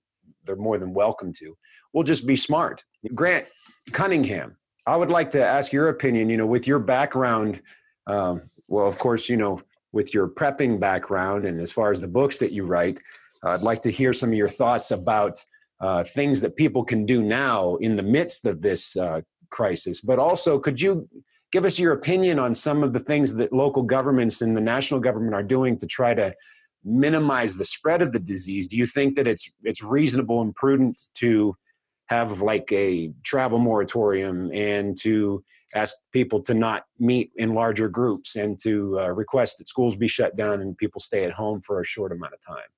they're 0.44 0.56
more 0.56 0.78
than 0.78 0.94
welcome 0.94 1.32
to. 1.34 1.56
We'll 1.92 2.04
just 2.04 2.26
be 2.26 2.36
smart. 2.36 2.84
Grant 3.14 3.46
Cunningham, 3.92 4.56
I 4.86 4.96
would 4.96 5.10
like 5.10 5.30
to 5.32 5.44
ask 5.44 5.72
your 5.72 5.88
opinion. 5.88 6.30
You 6.30 6.38
know, 6.38 6.46
with 6.46 6.66
your 6.66 6.78
background, 6.78 7.60
um, 8.06 8.50
well, 8.68 8.86
of 8.86 8.98
course, 8.98 9.28
you 9.28 9.36
know, 9.36 9.58
with 9.92 10.14
your 10.14 10.28
prepping 10.28 10.80
background, 10.80 11.44
and 11.44 11.60
as 11.60 11.72
far 11.72 11.90
as 11.90 12.00
the 12.00 12.08
books 12.08 12.38
that 12.38 12.52
you 12.52 12.64
write, 12.64 13.00
I'd 13.42 13.62
like 13.62 13.82
to 13.82 13.90
hear 13.90 14.12
some 14.12 14.30
of 14.30 14.36
your 14.36 14.48
thoughts 14.48 14.90
about 14.90 15.44
uh, 15.80 16.04
things 16.04 16.40
that 16.40 16.56
people 16.56 16.84
can 16.84 17.06
do 17.06 17.22
now 17.22 17.76
in 17.76 17.96
the 17.96 18.02
midst 18.02 18.46
of 18.46 18.62
this 18.62 18.96
uh, 18.96 19.20
crisis. 19.50 20.00
But 20.00 20.18
also, 20.18 20.58
could 20.58 20.80
you 20.80 21.08
give 21.52 21.64
us 21.64 21.78
your 21.78 21.92
opinion 21.92 22.38
on 22.38 22.52
some 22.52 22.82
of 22.82 22.92
the 22.92 23.00
things 23.00 23.34
that 23.36 23.52
local 23.52 23.82
governments 23.82 24.42
and 24.42 24.56
the 24.56 24.60
national 24.60 25.00
government 25.00 25.34
are 25.34 25.42
doing 25.42 25.78
to 25.78 25.86
try 25.86 26.14
to 26.14 26.34
minimize 26.84 27.56
the 27.56 27.64
spread 27.64 28.02
of 28.02 28.12
the 28.12 28.18
disease, 28.18 28.68
do 28.68 28.76
you 28.76 28.86
think 28.86 29.16
that 29.16 29.26
it's 29.26 29.50
it's 29.62 29.82
reasonable 29.82 30.40
and 30.42 30.54
prudent 30.54 31.00
to 31.14 31.56
have 32.06 32.40
like 32.40 32.70
a 32.72 33.12
travel 33.24 33.58
moratorium 33.58 34.50
and 34.52 34.96
to 34.96 35.44
ask 35.74 35.94
people 36.12 36.40
to 36.42 36.54
not 36.54 36.84
meet 36.98 37.30
in 37.36 37.52
larger 37.52 37.88
groups 37.88 38.36
and 38.36 38.58
to 38.58 38.98
uh, 38.98 39.08
request 39.08 39.58
that 39.58 39.68
schools 39.68 39.96
be 39.96 40.08
shut 40.08 40.34
down 40.34 40.62
and 40.62 40.78
people 40.78 41.00
stay 41.00 41.24
at 41.24 41.32
home 41.32 41.60
for 41.60 41.80
a 41.80 41.84
short 41.84 42.12
amount 42.12 42.32
of 42.32 42.40
time? 42.40 42.68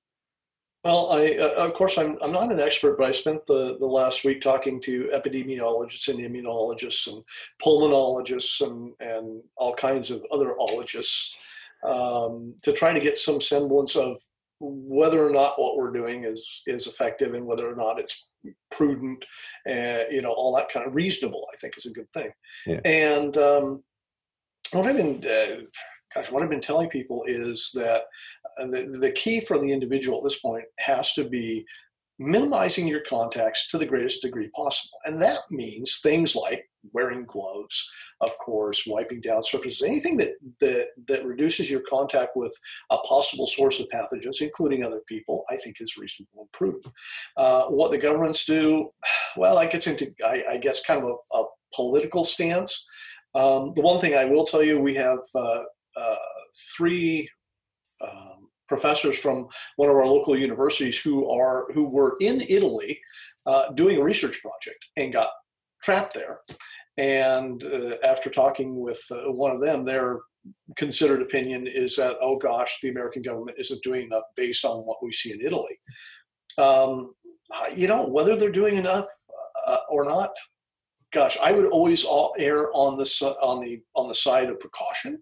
Well, 0.83 1.11
I, 1.11 1.35
uh, 1.35 1.65
of 1.65 1.73
course, 1.75 1.97
I'm, 1.97 2.17
I'm 2.23 2.31
not 2.31 2.51
an 2.51 2.59
expert, 2.59 2.97
but 2.97 3.07
I 3.07 3.11
spent 3.11 3.45
the, 3.45 3.77
the 3.79 3.85
last 3.85 4.25
week 4.25 4.41
talking 4.41 4.81
to 4.81 5.11
epidemiologists 5.13 6.07
and 6.07 6.19
immunologists 6.19 7.11
and 7.11 7.23
pulmonologists 7.63 8.65
and, 8.65 8.93
and 8.99 9.43
all 9.57 9.75
kinds 9.75 10.09
of 10.09 10.25
other 10.31 10.55
ologists 10.59 11.47
um, 11.87 12.55
to 12.63 12.73
try 12.73 12.93
to 12.93 12.99
get 12.99 13.17
some 13.17 13.41
semblance 13.41 13.95
of 13.95 14.17
whether 14.59 15.25
or 15.25 15.31
not 15.31 15.59
what 15.59 15.75
we're 15.75 15.91
doing 15.91 16.23
is 16.23 16.61
is 16.67 16.85
effective 16.85 17.33
and 17.33 17.45
whether 17.45 17.69
or 17.69 17.75
not 17.75 17.99
it's 17.99 18.31
prudent 18.69 19.25
and 19.65 20.05
you 20.11 20.21
know 20.21 20.31
all 20.31 20.55
that 20.55 20.69
kind 20.69 20.85
of 20.85 20.93
reasonable 20.93 21.47
i 21.51 21.57
think 21.57 21.75
is 21.77 21.87
a 21.87 21.91
good 21.91 22.11
thing 22.13 22.31
yeah. 22.67 22.79
and 22.85 23.37
um, 23.37 23.83
what 24.71 24.85
i've 24.85 24.97
been 24.97 25.25
uh, 25.25 25.61
gosh 26.13 26.31
what 26.31 26.43
i've 26.43 26.49
been 26.49 26.61
telling 26.61 26.89
people 26.89 27.23
is 27.27 27.71
that 27.73 28.03
uh, 28.59 28.67
the, 28.67 28.97
the 28.99 29.11
key 29.11 29.39
for 29.39 29.57
the 29.59 29.71
individual 29.71 30.17
at 30.19 30.23
this 30.23 30.39
point 30.39 30.63
has 30.79 31.13
to 31.13 31.23
be 31.23 31.65
minimizing 32.19 32.87
your 32.87 33.01
contacts 33.07 33.69
to 33.69 33.77
the 33.77 33.85
greatest 33.85 34.21
degree 34.21 34.49
possible 34.55 34.97
and 35.05 35.21
that 35.21 35.39
means 35.49 35.99
things 36.01 36.35
like 36.35 36.69
wearing 36.93 37.25
gloves 37.25 37.91
of 38.21 38.37
course, 38.37 38.83
wiping 38.87 39.19
down 39.19 39.41
surfaces, 39.43 39.81
anything 39.81 40.15
that, 40.17 40.33
that, 40.59 40.89
that 41.07 41.25
reduces 41.25 41.69
your 41.69 41.81
contact 41.89 42.31
with 42.35 42.55
a 42.91 42.97
possible 42.99 43.47
source 43.47 43.79
of 43.79 43.87
pathogens, 43.89 44.41
including 44.41 44.83
other 44.83 45.01
people, 45.07 45.43
I 45.49 45.57
think 45.57 45.77
is 45.79 45.97
reasonable 45.97 46.41
and 46.41 46.51
prudent. 46.51 46.87
Uh, 47.35 47.65
what 47.65 47.91
the 47.91 47.97
governments 47.97 48.45
do, 48.45 48.89
well, 49.37 49.57
that 49.57 49.71
gets 49.71 49.87
into, 49.87 50.13
I, 50.23 50.43
I 50.51 50.57
guess, 50.57 50.85
kind 50.85 51.03
of 51.03 51.09
a, 51.09 51.37
a 51.37 51.45
political 51.73 52.23
stance. 52.23 52.87
Um, 53.33 53.71
the 53.75 53.81
one 53.81 53.99
thing 53.99 54.15
I 54.15 54.25
will 54.25 54.45
tell 54.45 54.61
you, 54.61 54.79
we 54.79 54.93
have 54.95 55.19
uh, 55.35 55.63
uh, 55.97 56.15
three 56.77 57.27
um, 58.01 58.30
professors 58.75 59.17
from 59.19 59.37
one 59.75 59.89
of 59.89 59.95
our 59.95 60.07
local 60.15 60.35
universities 60.47 60.97
who 61.03 61.29
are 61.29 61.59
who 61.73 61.85
were 61.97 62.15
in 62.21 62.37
Italy 62.57 62.91
uh, 63.45 63.71
doing 63.81 63.97
a 63.97 64.03
research 64.11 64.41
project 64.41 64.81
and 64.95 65.13
got 65.19 65.29
trapped 65.83 66.13
there. 66.13 66.39
And 66.97 67.63
uh, 67.63 67.95
after 68.03 68.29
talking 68.29 68.79
with 68.79 69.01
uh, 69.11 69.31
one 69.43 69.51
of 69.51 69.61
them, 69.61 69.83
their 69.83 70.19
considered 70.75 71.21
opinion 71.21 71.67
is 71.67 71.95
that, 71.97 72.17
oh 72.21 72.37
gosh, 72.37 72.79
the 72.81 72.89
American 72.89 73.21
government 73.21 73.57
isn't 73.59 73.83
doing 73.83 74.03
enough 74.03 74.23
based 74.35 74.65
on 74.65 74.85
what 74.85 75.03
we 75.03 75.11
see 75.11 75.31
in 75.33 75.41
Italy. 75.41 75.75
Um, 76.57 77.13
you 77.75 77.87
know, 77.87 78.07
whether 78.07 78.35
they're 78.35 78.51
doing 78.61 78.77
enough 78.77 79.05
uh, 79.67 79.77
or 79.89 80.05
not, 80.05 80.31
gosh, 81.11 81.37
I 81.43 81.51
would 81.51 81.67
always 81.67 82.05
err 82.37 82.71
on 82.73 82.97
the 82.97 83.35
on 83.41 83.61
the 83.63 83.81
on 83.95 84.07
the 84.07 84.15
side 84.15 84.49
of 84.49 84.59
precaution, 84.59 85.21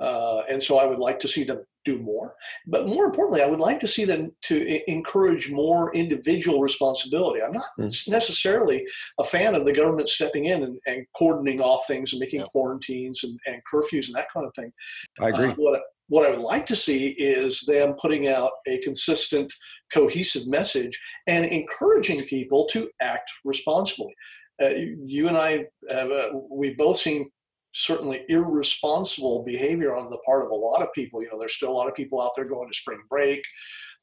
uh, 0.00 0.40
and 0.50 0.62
so 0.62 0.78
I 0.78 0.86
would 0.86 0.98
like 0.98 1.18
to 1.20 1.28
see 1.28 1.44
them 1.44 1.60
do 1.84 1.98
more. 1.98 2.34
But 2.66 2.86
more 2.86 3.06
importantly, 3.06 3.42
I 3.42 3.46
would 3.46 3.60
like 3.60 3.80
to 3.80 3.88
see 3.88 4.04
them 4.04 4.32
to 4.42 4.90
encourage 4.90 5.50
more 5.50 5.94
individual 5.94 6.60
responsibility. 6.60 7.40
I'm 7.42 7.52
not 7.52 7.70
mm. 7.78 8.08
necessarily 8.08 8.84
a 9.18 9.24
fan 9.24 9.54
of 9.54 9.64
the 9.64 9.72
government 9.72 10.08
stepping 10.08 10.46
in 10.46 10.62
and, 10.62 10.78
and 10.86 11.06
cordoning 11.16 11.60
off 11.60 11.86
things 11.86 12.12
and 12.12 12.20
making 12.20 12.40
yeah. 12.40 12.46
quarantines 12.46 13.24
and, 13.24 13.38
and, 13.46 13.62
curfews 13.72 14.06
and 14.06 14.14
that 14.14 14.28
kind 14.32 14.46
of 14.46 14.54
thing. 14.54 14.72
I 15.20 15.28
agree. 15.28 15.48
Uh, 15.48 15.54
what, 15.54 15.82
what 16.08 16.26
I 16.26 16.30
would 16.30 16.40
like 16.40 16.66
to 16.66 16.76
see 16.76 17.08
is 17.10 17.60
them 17.60 17.94
putting 18.00 18.28
out 18.28 18.50
a 18.66 18.78
consistent, 18.78 19.52
cohesive 19.92 20.46
message 20.48 20.98
and 21.26 21.44
encouraging 21.44 22.24
people 22.24 22.66
to 22.72 22.90
act 23.00 23.30
responsibly. 23.44 24.14
Uh, 24.60 24.70
you 25.04 25.28
and 25.28 25.38
I, 25.38 25.64
have, 25.88 26.10
uh, 26.10 26.30
we've 26.50 26.76
both 26.76 26.98
seen 26.98 27.30
certainly 27.72 28.24
irresponsible 28.28 29.44
behavior 29.44 29.96
on 29.96 30.10
the 30.10 30.18
part 30.18 30.44
of 30.44 30.50
a 30.50 30.54
lot 30.54 30.82
of 30.82 30.92
people. 30.92 31.22
You 31.22 31.28
know, 31.30 31.38
there's 31.38 31.54
still 31.54 31.70
a 31.70 31.72
lot 31.72 31.88
of 31.88 31.94
people 31.94 32.20
out 32.20 32.32
there 32.36 32.44
going 32.44 32.68
to 32.68 32.76
spring 32.76 33.02
break. 33.08 33.42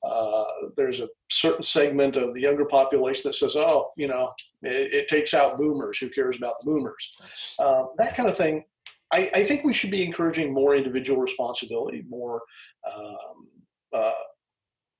Uh, 0.05 0.45
there's 0.75 0.99
a 0.99 1.09
certain 1.29 1.63
segment 1.63 2.15
of 2.15 2.33
the 2.33 2.41
younger 2.41 2.65
population 2.65 3.23
that 3.25 3.35
says, 3.35 3.55
"Oh, 3.55 3.91
you 3.97 4.07
know, 4.07 4.31
it, 4.61 4.93
it 4.93 5.07
takes 5.07 5.33
out 5.33 5.57
boomers. 5.57 5.97
Who 5.97 6.09
cares 6.09 6.37
about 6.37 6.55
the 6.59 6.71
boomers?" 6.71 7.17
Uh, 7.59 7.85
that 7.97 8.15
kind 8.15 8.29
of 8.29 8.37
thing. 8.37 8.63
I, 9.11 9.29
I, 9.33 9.43
think 9.43 9.63
we 9.63 9.71
should 9.71 9.89
be 9.89 10.03
encouraging 10.03 10.53
more 10.53 10.75
individual 10.75 11.21
responsibility, 11.21 12.03
more 12.09 12.41
um, 12.93 13.47
uh, 13.93 14.11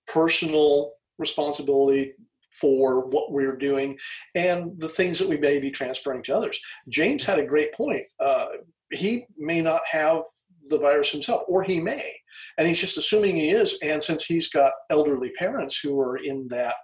personal 0.08 0.94
responsibility 1.20 2.14
for 2.60 3.08
what 3.08 3.32
we're 3.32 3.56
doing 3.56 3.98
and 4.36 4.72
the 4.80 4.89
things 4.89 5.20
that 5.20 5.30
we 5.30 5.38
may 5.38 5.60
be 5.60 5.72
transferring 5.72 6.24
to 6.24 6.36
others. 6.36 6.60
James 6.89 7.24
had 7.24 7.39
a 7.39 7.46
great 7.46 7.74
point. 7.74 8.04
Uh, 8.20 8.48
he 8.91 9.26
may 9.38 9.62
not 9.62 9.82
have 9.89 10.22
the 10.67 10.78
virus 10.78 11.12
himself, 11.12 11.43
or 11.48 11.63
he 11.63 11.80
may, 11.80 12.12
and 12.58 12.67
he's 12.67 12.80
just 12.80 12.98
assuming 12.98 13.36
he 13.36 13.50
is. 13.52 13.80
And 13.84 14.02
since 14.02 14.26
he's 14.26 14.50
got 14.50 14.74
elderly 14.89 15.32
parents 15.38 15.80
who 15.80 16.00
are 16.00 16.17
in 16.17 16.48
that 16.50 16.76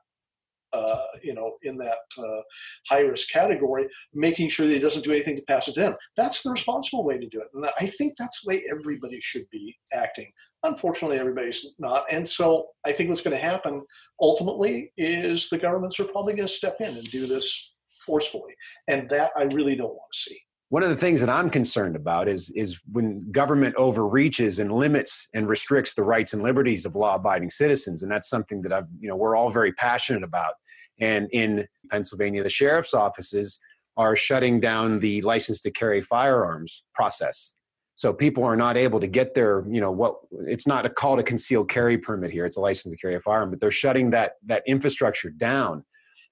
uh, 0.74 0.98
you 1.22 1.36
know, 1.36 1.54
in 1.62 1.78
that 1.78 2.00
uh, 2.18 2.42
high 2.90 3.02
risk 3.02 3.30
category, 3.30 3.88
making 4.14 4.50
sure 4.50 4.66
that 4.66 4.74
he 4.74 4.80
doesn't 4.80 5.06
do 5.06 5.12
anything 5.12 5.36
to 5.36 5.42
pass 5.44 5.68
it 5.68 5.78
in. 5.78 5.94
That's 6.18 6.42
the 6.42 6.50
responsible 6.50 7.04
way 7.04 7.20
to 7.20 7.28
do 7.28 7.40
it. 7.40 7.48
And 7.54 7.66
I 7.80 7.86
think 7.86 8.14
that's 8.18 8.42
the 8.42 8.50
way 8.50 8.64
everybody 8.72 9.20
should 9.22 9.44
be 9.52 9.78
acting. 9.94 10.32
Unfortunately, 10.64 11.20
everybody's 11.20 11.74
not. 11.78 12.06
And 12.10 12.28
so 12.28 12.68
I 12.86 12.92
think 12.92 13.10
what's 13.10 13.22
going 13.22 13.36
to 13.36 13.44
happen 13.44 13.84
ultimately 14.22 14.92
is 14.98 15.50
the 15.50 15.58
governments 15.58 16.00
are 16.00 16.06
probably 16.06 16.34
going 16.34 16.48
to 16.48 16.54
step 16.54 16.78
in 16.80 16.96
and 16.96 17.04
do 17.06 17.28
this 17.28 17.76
forcefully. 18.06 18.54
And 18.88 19.10
that 19.10 19.32
I 19.36 19.44
really 19.44 19.76
don't 19.76 19.90
want 19.90 20.12
to 20.14 20.20
see. 20.20 20.40
One 20.70 20.82
of 20.82 20.90
the 20.90 20.96
things 20.96 21.20
that 21.20 21.30
I'm 21.30 21.50
concerned 21.52 21.96
about 21.96 22.28
is, 22.28 22.50
is 22.56 22.80
when 22.92 23.30
government 23.32 23.76
overreaches 23.78 24.60
and 24.60 24.72
limits 24.72 25.28
and 25.34 25.48
restricts 25.48 25.94
the 25.94 26.04
rights 26.04 26.34
and 26.34 26.42
liberties 26.42 26.86
of 26.86 26.96
law-abiding 26.96 27.50
citizens, 27.52 28.02
and 28.02 28.12
that's 28.12 28.28
something 28.28 28.64
that 28.64 28.74
I've, 28.74 28.88
you 29.00 29.08
know, 29.08 29.16
we're 29.16 29.36
all 29.36 29.52
very 29.52 29.72
passionate 29.74 30.24
about. 30.24 30.56
And 31.00 31.30
in 31.32 31.68
Pennsylvania, 31.92 32.42
the 32.42 32.50
sheriff's 32.50 32.94
offices 32.94 33.60
are 33.98 34.16
shutting 34.16 34.60
down 34.60 34.98
the 34.98 35.22
license 35.22 35.62
to 35.62 35.72
carry 35.72 36.02
firearms 36.02 36.84
process 36.96 37.56
so 38.04 38.12
people 38.12 38.44
are 38.44 38.58
not 38.58 38.76
able 38.76 39.00
to 39.00 39.08
get 39.08 39.34
their, 39.34 39.64
you 39.70 39.80
know, 39.80 39.90
what 39.90 40.18
it's 40.46 40.68
not 40.68 40.86
a 40.86 40.90
call 40.90 41.16
to 41.16 41.24
conceal 41.24 41.64
carry 41.64 41.98
permit 41.98 42.32
here. 42.32 42.46
It's 42.46 42.58
a 42.58 42.60
license 42.60 42.94
to 42.94 43.00
carry 43.00 43.16
a 43.16 43.20
firearm, 43.22 43.50
but 43.50 43.62
they're 43.62 43.72
shutting 43.72 44.10
that 44.10 44.34
that 44.46 44.62
infrastructure 44.68 45.30
down. 45.30 45.86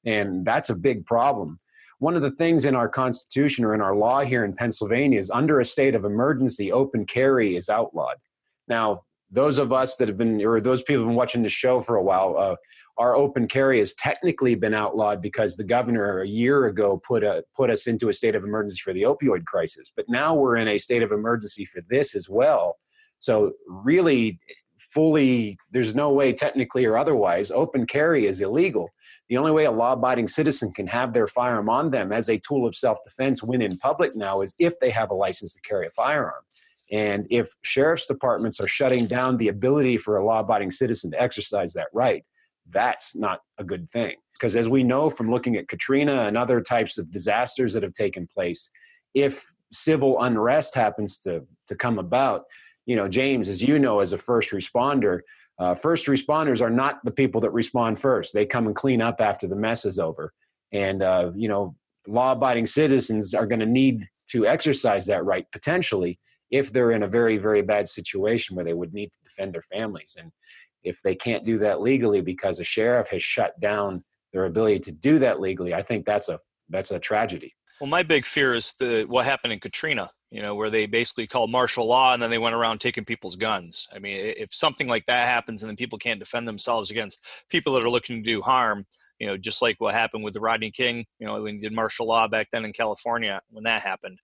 And 0.04 0.46
that's 0.46 0.70
a 0.70 0.76
big 0.76 1.06
problem. 1.06 1.60
One 2.00 2.18
of 2.18 2.24
the 2.24 2.32
things 2.32 2.66
in 2.66 2.76
our 2.76 2.90
constitution 2.90 3.64
or 3.64 3.74
in 3.74 3.80
our 3.80 3.96
law 3.96 4.20
here 4.20 4.44
in 4.44 4.54
Pennsylvania 4.54 5.18
is 5.18 5.32
under 5.32 5.62
a 5.62 5.64
state 5.64 5.96
of 5.96 6.04
emergency, 6.04 6.74
open 6.74 7.06
carry 7.06 7.56
is 7.56 7.70
outlawed. 7.70 8.18
Now, 8.68 9.04
those 9.30 9.58
of 9.58 9.72
us 9.72 9.96
that 9.96 10.10
have 10.10 10.18
been, 10.18 10.46
or 10.46 10.60
those 10.60 10.84
people 10.84 11.04
have 11.04 11.08
been 11.08 11.16
watching 11.16 11.42
the 11.42 11.48
show 11.48 11.80
for 11.80 11.96
a 11.96 12.04
while, 12.04 12.36
uh, 12.38 12.56
our 12.98 13.16
open 13.16 13.48
carry 13.48 13.80
has 13.80 13.94
technically 13.94 14.56
been 14.56 14.74
outlawed 14.74 15.22
because 15.22 15.56
the 15.56 15.64
governor 15.64 16.20
a 16.20 16.28
year 16.28 16.66
ago 16.66 17.02
put 17.06 17.24
a 17.24 17.44
put 17.56 17.70
us 17.70 17.88
into 17.88 18.10
a 18.10 18.14
state 18.14 18.36
of 18.36 18.44
emergency 18.44 18.82
for 18.84 18.94
the 18.94 19.04
opioid 19.04 19.46
crisis. 19.46 19.92
But 19.96 20.06
now 20.08 20.36
we're 20.36 20.58
in 20.58 20.68
a 20.68 20.78
state 20.78 21.04
of 21.04 21.12
emergency 21.12 21.66
for 21.66 21.82
this 21.90 22.16
as 22.16 22.30
well. 22.30 22.78
So 23.20 23.54
really, 23.68 24.40
fully, 24.78 25.58
there's 25.72 25.96
no 25.96 26.12
way 26.12 26.34
technically 26.34 26.86
or 26.86 26.98
otherwise 26.98 27.52
open 27.52 27.86
carry 27.86 28.26
is 28.26 28.42
illegal. 28.42 28.90
The 29.30 29.38
only 29.38 29.52
way 29.52 29.64
a 29.64 29.72
law-abiding 29.72 30.28
citizen 30.28 30.74
can 30.74 30.88
have 30.88 31.14
their 31.14 31.28
firearm 31.28 31.70
on 31.70 31.92
them 31.92 32.12
as 32.12 32.30
a 32.30 32.40
tool 32.40 32.68
of 32.68 32.76
self-defense 32.76 33.42
when 33.42 33.62
in 33.62 33.78
public 33.78 34.16
now 34.16 34.42
is 34.42 34.56
if 34.60 34.80
they 34.80 34.90
have 34.90 35.10
a 35.10 35.16
license 35.16 35.54
to 35.54 35.62
carry 35.62 35.88
a 35.88 35.92
firearm. 35.92 36.42
And 36.92 37.28
if 37.30 37.56
sheriff's 37.62 38.06
departments 38.06 38.60
are 38.60 38.68
shutting 38.68 39.08
down 39.08 39.38
the 39.38 39.48
ability 39.48 39.98
for 39.98 40.18
a 40.18 40.26
law 40.26 40.42
abiding 40.42 40.72
citizen 40.72 41.12
to 41.12 41.22
exercise 41.22 41.74
that 41.74 41.88
right, 41.94 42.26
that's 42.72 43.16
not 43.16 43.42
a 43.58 43.64
good 43.64 43.90
thing. 43.90 44.16
Because 44.34 44.56
as 44.56 44.68
we 44.68 44.84
know 44.84 45.10
from 45.10 45.30
looking 45.30 45.56
at 45.56 45.68
Katrina 45.68 46.24
and 46.24 46.38
other 46.38 46.62
types 46.62 46.98
of 46.98 47.12
disasters 47.12 47.74
that 47.74 47.84
have 47.84 47.94
taken 47.94 48.28
place, 48.28 48.70
if 49.14 49.46
civil 49.72 50.22
unrest 50.22 50.76
happens 50.76 51.20
to, 51.20 51.44
to 51.68 51.76
come 51.76 52.00
about, 52.00 52.44
you 52.86 52.96
know, 52.96 53.08
James, 53.08 53.48
as 53.48 53.62
you 53.62 53.78
know, 53.78 54.00
as 54.00 54.14
a 54.14 54.18
first 54.18 54.52
responder, 54.52 55.20
uh, 55.60 55.76
first 55.76 56.08
responders 56.08 56.62
are 56.62 56.72
not 56.72 57.00
the 57.04 57.12
people 57.12 57.40
that 57.42 57.52
respond 57.52 58.00
first. 58.00 58.34
They 58.34 58.46
come 58.46 58.66
and 58.66 58.76
clean 58.76 59.02
up 59.02 59.22
after 59.22 59.48
the 59.48 59.56
mess 59.56 59.86
is 59.86 60.00
over. 60.00 60.34
And, 60.72 61.04
uh, 61.04 61.32
you 61.36 61.48
know, 61.48 61.76
law 62.08 62.32
abiding 62.32 62.66
citizens 62.66 63.36
are 63.36 63.46
going 63.46 63.60
to 63.60 63.66
need 63.66 64.08
to 64.32 64.48
exercise 64.48 65.06
that 65.06 65.24
right 65.24 65.46
potentially 65.52 66.20
if 66.50 66.74
they're 66.74 66.92
in 66.92 67.04
a 67.04 67.08
very, 67.08 67.38
very 67.38 67.62
bad 67.62 67.88
situation 67.88 68.56
where 68.56 68.66
they 68.66 68.74
would 68.74 68.94
need 68.94 69.12
to 69.12 69.20
defend 69.24 69.54
their 69.54 69.62
families. 69.62 70.18
And 70.20 70.32
if 70.84 71.02
they 71.02 71.16
can't 71.16 71.46
do 71.46 71.58
that 71.60 71.82
legally 71.82 72.22
because 72.22 72.60
a 72.60 72.64
sheriff 72.64 73.10
has 73.10 73.24
shut 73.24 73.60
down 73.60 74.04
their 74.34 74.46
ability 74.46 74.80
to 74.80 74.92
do 74.92 75.20
that 75.20 75.40
legally, 75.40 75.74
I 75.74 75.82
think 75.82 76.06
that's 76.06 76.30
a 76.30 76.40
that's 76.70 76.92
a 76.92 77.00
tragedy. 77.00 77.54
Well, 77.80 77.90
my 77.90 78.04
big 78.04 78.26
fear 78.26 78.54
is 78.54 78.74
the 78.80 79.06
what 79.08 79.26
happened 79.26 79.54
in 79.54 79.60
Katrina. 79.60 80.12
You 80.30 80.42
know, 80.42 80.56
where 80.56 80.70
they 80.70 80.86
basically 80.86 81.28
called 81.28 81.52
martial 81.52 81.86
law 81.86 82.14
and 82.14 82.24
then 82.24 82.30
they 82.30 82.38
went 82.38 82.56
around 82.56 82.80
taking 82.80 83.04
people's 83.04 83.36
guns. 83.36 83.90
I 83.94 84.00
mean, 84.00 84.16
if 84.16 84.54
something 84.54 84.88
like 84.88 85.06
that 85.08 85.28
happens 85.28 85.62
and 85.62 85.70
then 85.70 85.76
people 85.76 85.98
can't 85.98 86.20
defend 86.20 86.48
themselves 86.48 86.90
against 86.90 87.22
people 87.50 87.74
that 87.74 87.84
are 87.84 87.90
looking 87.90 88.24
to 88.24 88.24
do 88.24 88.42
harm, 88.42 88.86
you 89.20 89.28
know, 89.28 89.36
just 89.36 89.62
like 89.62 89.76
what 89.80 89.94
happened 89.94 90.24
with 90.24 90.34
the 90.34 90.40
Rodney 90.40 90.72
King, 90.72 91.06
you 91.20 91.28
know, 91.28 91.42
when 91.42 91.56
he 91.56 91.60
did 91.60 91.74
martial 91.74 92.08
law 92.08 92.30
back 92.30 92.48
then 92.54 92.64
in 92.64 92.72
California 92.72 93.42
when 93.50 93.66
that 93.66 93.82
happened. 93.82 94.18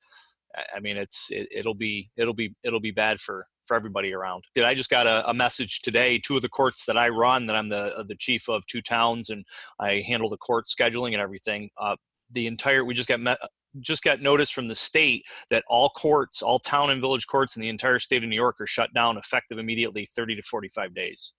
I 0.73 0.79
mean, 0.79 0.95
it's 0.95 1.27
it, 1.29 1.65
will 1.65 1.75
be 1.75 2.09
it'll 2.15 2.33
be 2.33 2.55
it'll 2.63 2.79
be 2.79 2.91
bad 2.91 3.19
for 3.19 3.43
for 3.67 3.75
everybody 3.75 4.13
around. 4.13 4.43
Did 4.53 4.63
I 4.63 4.73
just 4.73 4.89
got 4.89 5.07
a, 5.07 5.29
a, 5.29 5.33
message 5.33 5.81
today? 5.81 6.19
Two 6.19 6.35
of 6.35 6.41
the 6.41 6.49
courts 6.49 6.85
that 6.85 6.97
I 6.97 7.09
run, 7.09 7.45
that 7.47 7.55
I'm 7.55 7.69
the 7.69 8.05
the 8.07 8.15
chief 8.15 8.49
of 8.49 8.65
two 8.65 8.81
towns, 8.81 9.29
and 9.29 9.45
I 9.79 10.01
handle 10.07 10.29
the 10.29 10.37
court 10.37 10.65
scheduling 10.67 11.13
and 11.13 11.21
everything. 11.21 11.69
Uh, 11.77 11.95
the 12.31 12.47
entire 12.47 12.83
we 12.83 12.93
just 12.93 13.09
got 13.09 13.19
met, 13.19 13.37
just 13.79 14.03
got 14.03 14.21
notice 14.21 14.49
from 14.49 14.67
the 14.67 14.75
state 14.75 15.23
that 15.49 15.63
all 15.67 15.89
courts, 15.89 16.41
all 16.41 16.59
town 16.59 16.89
and 16.89 17.01
village 17.01 17.27
courts 17.27 17.55
in 17.55 17.61
the 17.61 17.69
entire 17.69 17.99
state 17.99 18.23
of 18.23 18.29
New 18.29 18.35
York 18.35 18.59
are 18.59 18.67
shut 18.67 18.93
down 18.93 19.17
effective 19.17 19.57
immediately, 19.57 20.05
30 20.05 20.35
to 20.35 20.41
45 20.41 20.93
days. 20.93 21.33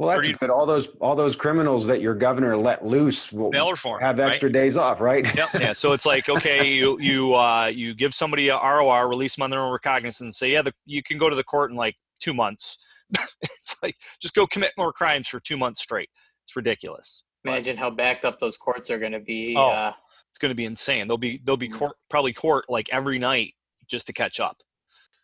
Well, 0.00 0.08
that's 0.08 0.32
good. 0.38 0.48
All 0.48 0.64
those 0.64 0.86
all 0.98 1.14
those 1.14 1.36
criminals 1.36 1.86
that 1.88 2.00
your 2.00 2.14
governor 2.14 2.56
let 2.56 2.86
loose 2.86 3.30
will 3.30 3.50
reform, 3.50 4.00
have 4.00 4.18
extra 4.18 4.48
right? 4.48 4.52
days 4.54 4.78
off, 4.78 4.98
right? 4.98 5.26
Yep. 5.36 5.48
yeah. 5.60 5.72
So 5.74 5.92
it's 5.92 6.06
like 6.06 6.26
okay, 6.30 6.72
you 6.72 6.98
you 6.98 7.34
uh, 7.34 7.66
you 7.66 7.92
give 7.92 8.14
somebody 8.14 8.48
a 8.48 8.56
ROR, 8.56 9.06
release 9.10 9.36
them 9.36 9.42
on 9.42 9.50
their 9.50 9.60
own 9.60 9.70
recognizance, 9.70 10.22
and 10.22 10.34
say, 10.34 10.52
yeah, 10.52 10.62
the, 10.62 10.72
you 10.86 11.02
can 11.02 11.18
go 11.18 11.28
to 11.28 11.36
the 11.36 11.44
court 11.44 11.70
in 11.70 11.76
like 11.76 11.96
two 12.18 12.32
months. 12.32 12.78
it's 13.42 13.76
like 13.82 13.94
just 14.22 14.34
go 14.34 14.46
commit 14.46 14.72
more 14.78 14.90
crimes 14.90 15.28
for 15.28 15.38
two 15.38 15.58
months 15.58 15.82
straight. 15.82 16.08
It's 16.44 16.56
ridiculous. 16.56 17.22
Imagine 17.44 17.76
how 17.76 17.90
backed 17.90 18.24
up 18.24 18.40
those 18.40 18.56
courts 18.56 18.88
are 18.88 18.98
going 18.98 19.12
to 19.12 19.20
be. 19.20 19.54
Oh, 19.54 19.68
uh, 19.68 19.92
it's 20.30 20.38
going 20.38 20.50
to 20.50 20.56
be 20.56 20.64
insane. 20.64 21.08
They'll 21.08 21.18
be 21.18 21.42
they'll 21.44 21.58
be 21.58 21.68
mm. 21.68 21.78
court 21.78 21.96
probably 22.08 22.32
court 22.32 22.64
like 22.70 22.88
every 22.90 23.18
night 23.18 23.52
just 23.86 24.06
to 24.06 24.14
catch 24.14 24.40
up. 24.40 24.62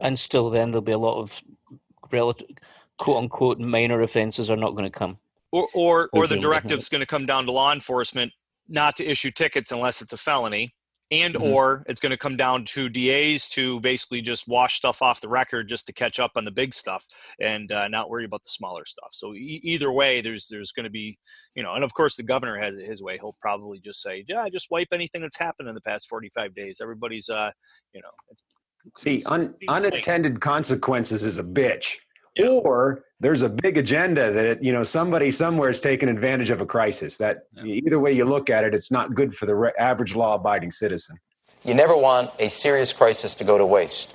And 0.01 0.19
still, 0.19 0.51
then 0.51 0.71
there'll 0.71 0.83
be 0.83 0.93
a 0.93 0.99
lot 0.99 1.19
of 1.19 1.41
relative 2.13 2.49
quote 2.99 3.19
unquote 3.23 3.59
minor 3.59 4.03
offenses 4.03 4.51
are 4.51 4.57
not 4.57 4.73
going 4.73 4.85
to 4.91 4.99
come. 4.99 5.19
Or 5.53 5.69
or, 5.75 6.09
or 6.13 6.27
the 6.27 6.37
directive's 6.39 6.89
going 6.89 7.01
to 7.01 7.07
come 7.07 7.27
down 7.27 7.47
to 7.47 7.53
law 7.53 7.73
enforcement 7.73 8.33
not 8.69 8.97
to 8.97 9.05
issue 9.07 9.31
tickets 9.31 9.71
unless 9.71 10.03
it's 10.03 10.13
a 10.13 10.17
felony, 10.17 10.75
and 11.13 11.35
Mhm. 11.35 11.53
or 11.53 11.85
it's 11.89 12.01
going 12.01 12.11
to 12.11 12.17
come 12.17 12.37
down 12.37 12.65
to 12.65 12.89
DAs 12.89 13.49
to 13.51 13.79
basically 13.81 14.21
just 14.21 14.49
wash 14.49 14.75
stuff 14.75 15.01
off 15.03 15.21
the 15.21 15.29
record 15.29 15.69
just 15.69 15.87
to 15.87 15.93
catch 15.93 16.19
up 16.19 16.33
on 16.35 16.45
the 16.45 16.51
big 16.51 16.75
stuff 16.75 17.07
and 17.41 17.71
uh, 17.71 17.87
not 17.87 18.11
worry 18.11 18.25
about 18.25 18.43
the 18.43 18.51
smaller 18.51 18.85
stuff. 18.85 19.11
So 19.13 19.33
e- 19.35 19.61
either 19.63 19.93
way, 19.93 20.21
there's 20.21 20.49
there's 20.49 20.73
going 20.73 20.85
to 20.85 20.91
be 20.91 21.17
you 21.55 21.63
know, 21.63 21.75
and 21.75 21.85
of 21.85 21.95
course 21.95 22.17
the 22.17 22.25
governor 22.25 22.59
has 22.59 22.77
it 22.77 22.85
his 22.87 23.03
way. 23.03 23.15
He'll 23.17 23.37
probably 23.41 23.79
just 23.79 24.03
say, 24.03 24.25
yeah, 24.27 24.49
just 24.49 24.71
wipe 24.73 24.89
anything 24.93 25.23
that's 25.23 25.39
happened 25.39 25.69
in 25.69 25.75
the 25.77 25.81
past 25.81 26.09
45 26.09 26.55
days. 26.57 26.81
Everybody's 26.83 27.29
uh, 27.31 27.51
you 27.95 28.01
know, 28.03 28.11
it's, 28.31 28.43
See, 28.97 29.17
it's- 29.17 29.31
un, 29.31 29.55
it's 29.61 29.69
like- 29.69 29.85
unintended 29.85 30.41
consequences 30.41 31.23
is 31.23 31.39
a 31.39 31.45
bitch. 31.45 31.99
Or 32.45 33.05
there's 33.21 33.43
a 33.43 33.49
big 33.49 33.79
agenda 33.79 34.31
that 34.33 34.63
you 34.63 34.73
know 34.73 34.83
somebody 34.83 35.31
somewhere 35.31 35.71
is 35.71 35.81
taking 35.81 36.09
advantage 36.09 36.51
of 36.51 36.61
a 36.61 36.67
crisis. 36.67 37.17
That 37.19 37.45
either 37.65 37.99
way 37.99 38.13
you 38.13 38.25
look 38.25 38.51
at 38.51 38.65
it, 38.65 38.75
it's 38.75 38.91
not 38.91 39.15
good 39.15 39.35
for 39.35 39.47
the 39.47 39.55
re- 39.55 39.73
average 39.79 40.15
law-abiding 40.15 40.71
citizen. 40.71 41.19
You 41.65 41.75
never 41.75 41.97
want 41.97 42.31
a 42.39 42.49
serious 42.49 42.93
crisis 42.93 43.35
to 43.37 43.45
go 43.45 43.59
to 43.59 43.67
waste. 43.67 44.15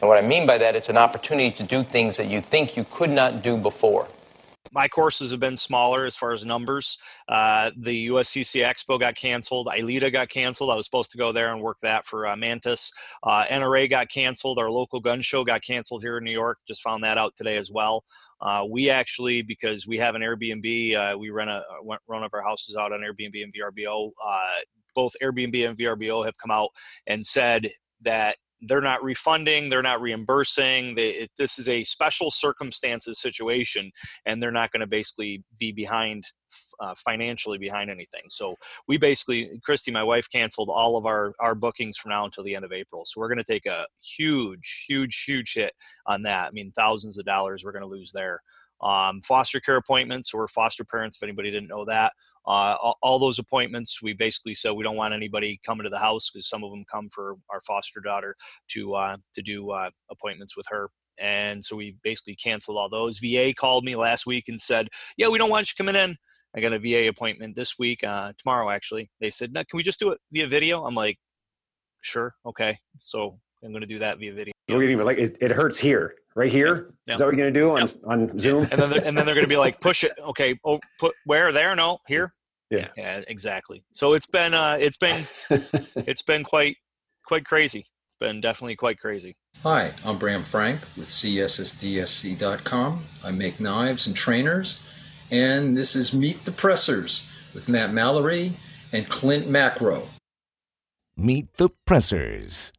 And 0.00 0.08
what 0.08 0.22
I 0.22 0.26
mean 0.26 0.46
by 0.46 0.58
that, 0.58 0.76
it's 0.76 0.90
an 0.90 0.98
opportunity 0.98 1.50
to 1.56 1.62
do 1.62 1.82
things 1.82 2.16
that 2.18 2.26
you 2.26 2.42
think 2.42 2.76
you 2.76 2.84
could 2.90 3.10
not 3.10 3.42
do 3.42 3.56
before. 3.56 4.08
My 4.72 4.88
courses 4.88 5.30
have 5.30 5.40
been 5.40 5.56
smaller 5.56 6.04
as 6.04 6.16
far 6.16 6.32
as 6.32 6.44
numbers. 6.44 6.98
Uh, 7.28 7.70
the 7.76 8.08
USCC 8.08 8.64
Expo 8.64 8.98
got 8.98 9.14
canceled. 9.14 9.68
ILEETA 9.68 10.12
got 10.12 10.28
canceled. 10.28 10.70
I 10.70 10.74
was 10.74 10.84
supposed 10.84 11.10
to 11.12 11.18
go 11.18 11.32
there 11.32 11.52
and 11.52 11.62
work 11.62 11.78
that 11.82 12.06
for 12.06 12.26
uh, 12.26 12.36
Mantis. 12.36 12.90
Uh, 13.22 13.44
NRA 13.44 13.88
got 13.88 14.08
canceled. 14.08 14.58
Our 14.58 14.70
local 14.70 15.00
gun 15.00 15.20
show 15.22 15.44
got 15.44 15.62
canceled 15.62 16.02
here 16.02 16.18
in 16.18 16.24
New 16.24 16.32
York. 16.32 16.58
Just 16.66 16.82
found 16.82 17.02
that 17.04 17.18
out 17.18 17.34
today 17.36 17.56
as 17.56 17.70
well. 17.70 18.04
Uh, 18.40 18.66
we 18.68 18.90
actually, 18.90 19.42
because 19.42 19.86
we 19.86 19.98
have 19.98 20.14
an 20.14 20.22
Airbnb, 20.22 20.96
uh, 20.96 21.18
we 21.18 21.30
rent 21.30 21.50
a 21.50 21.62
run 21.84 21.98
one 22.06 22.22
of 22.22 22.34
our 22.34 22.42
houses 22.42 22.76
out 22.76 22.92
on 22.92 23.00
Airbnb 23.00 23.42
and 23.42 23.52
VRBO. 23.54 24.10
Uh, 24.24 24.46
both 24.94 25.12
Airbnb 25.22 25.68
and 25.68 25.78
VRBO 25.78 26.24
have 26.24 26.36
come 26.38 26.50
out 26.50 26.70
and 27.06 27.24
said 27.24 27.68
that 28.02 28.36
they're 28.62 28.80
not 28.80 29.02
refunding, 29.02 29.68
they're 29.68 29.82
not 29.82 30.00
reimbursing. 30.00 30.94
They, 30.94 31.10
it, 31.10 31.30
this 31.38 31.58
is 31.58 31.68
a 31.68 31.84
special 31.84 32.30
circumstances 32.30 33.20
situation, 33.20 33.90
and 34.24 34.42
they're 34.42 34.50
not 34.50 34.72
going 34.72 34.80
to 34.80 34.86
basically 34.86 35.44
be 35.58 35.72
behind 35.72 36.24
uh, 36.80 36.94
financially 37.04 37.58
behind 37.58 37.90
anything. 37.90 38.22
So 38.28 38.56
we 38.88 38.98
basically, 38.98 39.60
Christy, 39.64 39.90
my 39.90 40.02
wife, 40.02 40.28
canceled 40.30 40.70
all 40.70 40.96
of 40.96 41.06
our 41.06 41.32
our 41.40 41.54
bookings 41.54 41.96
from 41.96 42.10
now 42.10 42.24
until 42.24 42.44
the 42.44 42.54
end 42.54 42.64
of 42.64 42.72
April. 42.72 43.04
So 43.04 43.20
we're 43.20 43.28
going 43.28 43.38
to 43.38 43.44
take 43.44 43.66
a 43.66 43.86
huge, 44.02 44.84
huge, 44.88 45.24
huge 45.24 45.54
hit 45.54 45.72
on 46.06 46.22
that. 46.22 46.48
I 46.48 46.50
mean, 46.52 46.72
thousands 46.76 47.18
of 47.18 47.24
dollars 47.24 47.64
we're 47.64 47.72
going 47.72 47.82
to 47.82 47.88
lose 47.88 48.12
there. 48.12 48.40
Um, 48.82 49.22
foster 49.22 49.58
care 49.58 49.76
appointments 49.76 50.34
or 50.34 50.46
foster 50.48 50.84
parents, 50.84 51.16
if 51.16 51.22
anybody 51.22 51.50
didn't 51.50 51.68
know 51.68 51.86
that, 51.86 52.12
uh, 52.46 52.76
all, 52.82 52.98
all 53.02 53.18
those 53.18 53.38
appointments, 53.38 54.02
we 54.02 54.12
basically 54.12 54.52
said 54.52 54.72
we 54.72 54.84
don't 54.84 54.96
want 54.96 55.14
anybody 55.14 55.58
coming 55.64 55.84
to 55.84 55.90
the 55.90 55.98
house 55.98 56.30
because 56.30 56.46
some 56.48 56.62
of 56.62 56.70
them 56.70 56.84
come 56.92 57.08
for 57.10 57.36
our 57.50 57.62
foster 57.62 58.00
daughter 58.00 58.36
to 58.68 58.94
uh, 58.94 59.16
to 59.34 59.42
do 59.42 59.70
uh, 59.70 59.90
appointments 60.10 60.56
with 60.56 60.66
her. 60.68 60.90
And 61.18 61.64
so 61.64 61.76
we 61.76 61.96
basically 62.02 62.36
canceled 62.36 62.76
all 62.76 62.90
those. 62.90 63.18
VA 63.18 63.54
called 63.54 63.84
me 63.84 63.96
last 63.96 64.26
week 64.26 64.44
and 64.48 64.60
said, 64.60 64.88
"Yeah, 65.16 65.28
we 65.28 65.38
don't 65.38 65.50
want 65.50 65.68
you 65.70 65.82
coming 65.82 66.00
in." 66.00 66.16
I 66.56 66.60
got 66.60 66.72
a 66.72 66.78
VA 66.78 67.08
appointment 67.08 67.54
this 67.54 67.78
week, 67.78 68.02
uh, 68.02 68.32
tomorrow 68.38 68.70
actually. 68.70 69.10
They 69.20 69.30
said, 69.30 69.52
"No, 69.52 69.62
can 69.64 69.76
we 69.76 69.82
just 69.82 70.00
do 70.00 70.10
it 70.10 70.20
via 70.32 70.46
video?" 70.46 70.84
I'm 70.84 70.94
like, 70.94 71.18
"Sure, 72.00 72.34
okay." 72.46 72.78
So 73.00 73.38
I'm 73.62 73.72
going 73.72 73.82
to 73.82 73.86
do 73.86 73.98
that 73.98 74.18
via 74.18 74.32
video. 74.32 74.52
We're 74.68 74.80
gonna 74.86 74.96
be 74.96 75.04
like 75.04 75.18
it, 75.18 75.36
it 75.40 75.50
hurts 75.52 75.78
here, 75.78 76.14
right 76.34 76.50
here. 76.50 76.94
Yeah. 77.06 77.14
Is 77.14 77.18
that 77.20 77.26
what 77.26 77.36
you're 77.36 77.50
gonna 77.50 77.60
do 77.60 77.76
on 77.76 77.86
on 78.06 78.38
Zoom? 78.38 78.62
and 78.62 78.80
then 78.80 78.90
they're, 78.90 79.04
and 79.06 79.16
then 79.16 79.26
they're 79.26 79.34
going 79.34 79.44
to 79.44 79.48
be 79.48 79.56
like, 79.58 79.80
"Push 79.80 80.02
it, 80.04 80.12
okay? 80.18 80.58
Oh, 80.64 80.80
put 80.98 81.14
where? 81.24 81.52
There? 81.52 81.76
No, 81.76 81.98
here." 82.08 82.32
Yeah. 82.70 82.88
Yeah, 82.96 83.22
exactly. 83.28 83.84
So 83.92 84.14
it's 84.14 84.26
been 84.26 84.54
uh, 84.54 84.76
it's 84.80 84.96
been 84.96 85.24
it's 85.50 86.22
been 86.22 86.42
quite 86.42 86.76
quite 87.26 87.44
crazy. 87.44 87.86
It's 88.06 88.16
been 88.18 88.40
definitely 88.40 88.76
quite 88.76 88.98
crazy. 88.98 89.36
Hi, 89.62 89.92
I'm 90.04 90.18
Bram 90.18 90.42
Frank 90.42 90.80
with 90.96 91.06
CSSDSC.com. 91.06 93.02
I 93.24 93.30
make 93.30 93.60
knives 93.60 94.06
and 94.06 94.16
trainers, 94.16 94.85
and 95.30 95.76
this 95.76 95.96
is 95.96 96.14
Meet 96.14 96.44
the 96.44 96.52
Pressers 96.52 97.30
with 97.54 97.68
Matt 97.68 97.92
Mallory 97.92 98.52
and 98.92 99.08
Clint 99.08 99.48
Macro. 99.48 100.02
Meet 101.16 101.54
the 101.54 101.70
Pressers. 101.86 102.72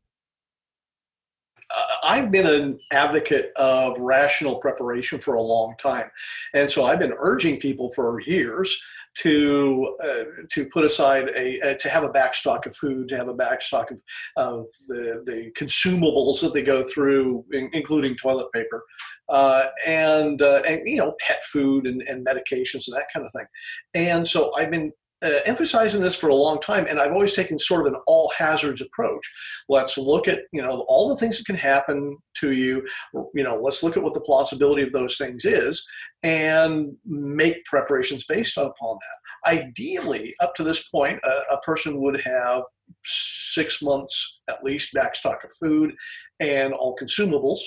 uh, 1.69 1.83
I've 2.03 2.31
been 2.31 2.47
an 2.47 2.79
advocate 2.91 3.51
of 3.55 3.97
rational 3.99 4.55
preparation 4.57 5.19
for 5.19 5.33
a 5.33 5.41
long 5.41 5.75
time, 5.81 6.09
and 6.53 6.69
so 6.69 6.85
I've 6.85 6.99
been 6.99 7.13
urging 7.17 7.59
people 7.59 7.91
for 7.93 8.21
years 8.21 8.81
to 9.17 9.97
uh, 10.03 10.23
to 10.51 10.65
put 10.67 10.85
aside 10.85 11.29
a 11.35 11.59
uh, 11.61 11.73
to 11.75 11.89
have 11.89 12.03
a 12.03 12.09
backstock 12.09 12.65
of 12.65 12.75
food, 12.75 13.09
to 13.09 13.17
have 13.17 13.27
a 13.27 13.33
backstock 13.33 13.91
of, 13.91 14.01
of 14.35 14.65
the 14.87 15.23
the 15.25 15.51
consumables 15.57 16.39
that 16.41 16.53
they 16.53 16.61
go 16.63 16.83
through, 16.83 17.43
in, 17.51 17.69
including 17.73 18.15
toilet 18.15 18.51
paper, 18.53 18.83
uh, 19.29 19.65
and 19.85 20.41
uh, 20.41 20.61
and 20.67 20.81
you 20.85 20.97
know 20.97 21.15
pet 21.19 21.43
food 21.45 21.85
and, 21.85 22.01
and 22.03 22.25
medications 22.25 22.87
and 22.87 22.95
that 22.95 23.07
kind 23.13 23.25
of 23.25 23.31
thing. 23.31 23.45
And 23.93 24.27
so 24.27 24.53
I've 24.55 24.71
been 24.71 24.91
uh, 25.23 25.39
emphasizing 25.45 26.01
this 26.01 26.15
for 26.15 26.29
a 26.29 26.35
long 26.35 26.59
time, 26.61 26.85
and 26.87 26.99
I've 26.99 27.11
always 27.11 27.33
taken 27.33 27.57
sort 27.57 27.87
of 27.87 27.93
an 27.93 27.99
all 28.05 28.31
hazards 28.37 28.81
approach. 28.81 29.25
Let's 29.67 29.97
look 29.97 30.27
at 30.27 30.41
you 30.51 30.61
know 30.61 30.85
all 30.87 31.09
the 31.09 31.17
things 31.17 31.37
that 31.37 31.45
can 31.45 31.55
happen 31.55 32.17
to 32.35 32.51
you. 32.51 32.87
You 33.33 33.43
know, 33.43 33.59
let's 33.61 33.81
look 33.83 33.97
at 33.97 34.03
what 34.03 34.13
the 34.13 34.21
plausibility 34.21 34.83
of 34.83 34.91
those 34.91 35.17
things 35.17 35.43
is, 35.43 35.87
and 36.23 36.95
make 37.05 37.65
preparations 37.65 38.25
based 38.25 38.57
upon 38.57 38.97
that. 38.99 39.51
Ideally, 39.51 40.35
up 40.39 40.53
to 40.55 40.63
this 40.63 40.87
point, 40.89 41.19
a, 41.23 41.55
a 41.55 41.61
person 41.61 41.99
would 42.01 42.21
have 42.21 42.63
six 43.03 43.81
months 43.81 44.39
at 44.49 44.63
least 44.63 44.93
backstock 44.93 45.43
of 45.43 45.51
food 45.59 45.95
and 46.39 46.73
all 46.73 46.95
consumables. 46.95 47.59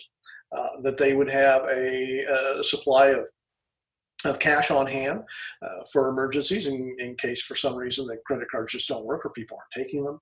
Uh, 0.57 0.81
that 0.83 0.97
they 0.97 1.15
would 1.15 1.31
have 1.31 1.63
a, 1.65 2.25
a 2.59 2.65
supply 2.65 3.09
of 3.09 3.27
of 4.25 4.39
cash 4.39 4.71
on 4.71 4.87
hand 4.87 5.23
uh, 5.63 5.85
for 5.91 6.09
emergencies 6.09 6.67
in, 6.67 6.95
in 6.99 7.15
case 7.17 7.43
for 7.43 7.55
some 7.55 7.75
reason 7.75 8.07
the 8.07 8.19
credit 8.27 8.49
cards 8.51 8.73
just 8.73 8.89
don't 8.89 9.05
work 9.05 9.25
or 9.25 9.31
people 9.31 9.57
aren't 9.57 9.87
taking 9.87 10.05
them. 10.05 10.21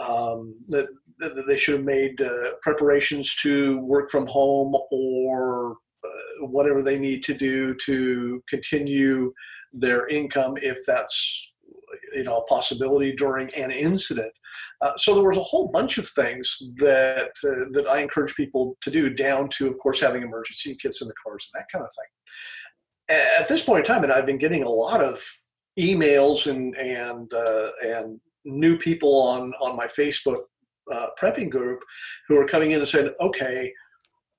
Um, 0.00 0.56
that, 0.68 0.88
that 1.18 1.44
they 1.46 1.56
should 1.56 1.76
have 1.76 1.84
made 1.84 2.20
uh, 2.20 2.52
preparations 2.62 3.36
to 3.42 3.78
work 3.80 4.10
from 4.10 4.26
home 4.26 4.74
or 4.90 5.76
uh, 6.04 6.46
whatever 6.46 6.82
they 6.82 6.98
need 6.98 7.22
to 7.24 7.34
do 7.34 7.74
to 7.86 8.42
continue 8.48 9.32
their 9.72 10.08
income 10.08 10.56
if 10.56 10.78
that's 10.86 11.52
you 12.14 12.24
know 12.24 12.38
a 12.38 12.46
possibility 12.46 13.14
during 13.14 13.52
an 13.54 13.70
incident. 13.70 14.32
Uh, 14.80 14.92
so 14.96 15.14
there 15.14 15.28
was 15.28 15.36
a 15.36 15.42
whole 15.42 15.68
bunch 15.68 15.98
of 15.98 16.08
things 16.08 16.72
that 16.76 17.32
uh, 17.44 17.68
that 17.72 17.86
I 17.88 18.00
encourage 18.00 18.34
people 18.34 18.76
to 18.82 18.90
do, 18.90 19.10
down 19.10 19.48
to 19.56 19.68
of 19.68 19.78
course 19.78 20.00
having 20.00 20.22
emergency 20.22 20.76
kits 20.80 21.02
in 21.02 21.08
the 21.08 21.14
cars 21.24 21.48
and 21.52 21.60
that 21.60 21.66
kind 21.72 21.84
of 21.84 21.90
thing 21.94 22.06
at 23.10 23.48
this 23.48 23.64
point 23.64 23.80
in 23.80 23.92
time, 23.92 24.04
and 24.04 24.12
I've 24.12 24.26
been 24.26 24.38
getting 24.38 24.62
a 24.62 24.70
lot 24.70 25.02
of 25.02 25.22
emails 25.78 26.50
and 26.50 26.76
and 26.76 27.32
uh, 27.32 27.70
and 27.82 28.20
new 28.44 28.76
people 28.78 29.22
on 29.22 29.52
on 29.60 29.76
my 29.76 29.86
Facebook 29.86 30.38
uh, 30.92 31.08
prepping 31.20 31.50
group 31.50 31.80
who 32.28 32.36
are 32.36 32.46
coming 32.46 32.70
in 32.70 32.78
and 32.78 32.88
said, 32.88 33.12
"Okay, 33.20 33.72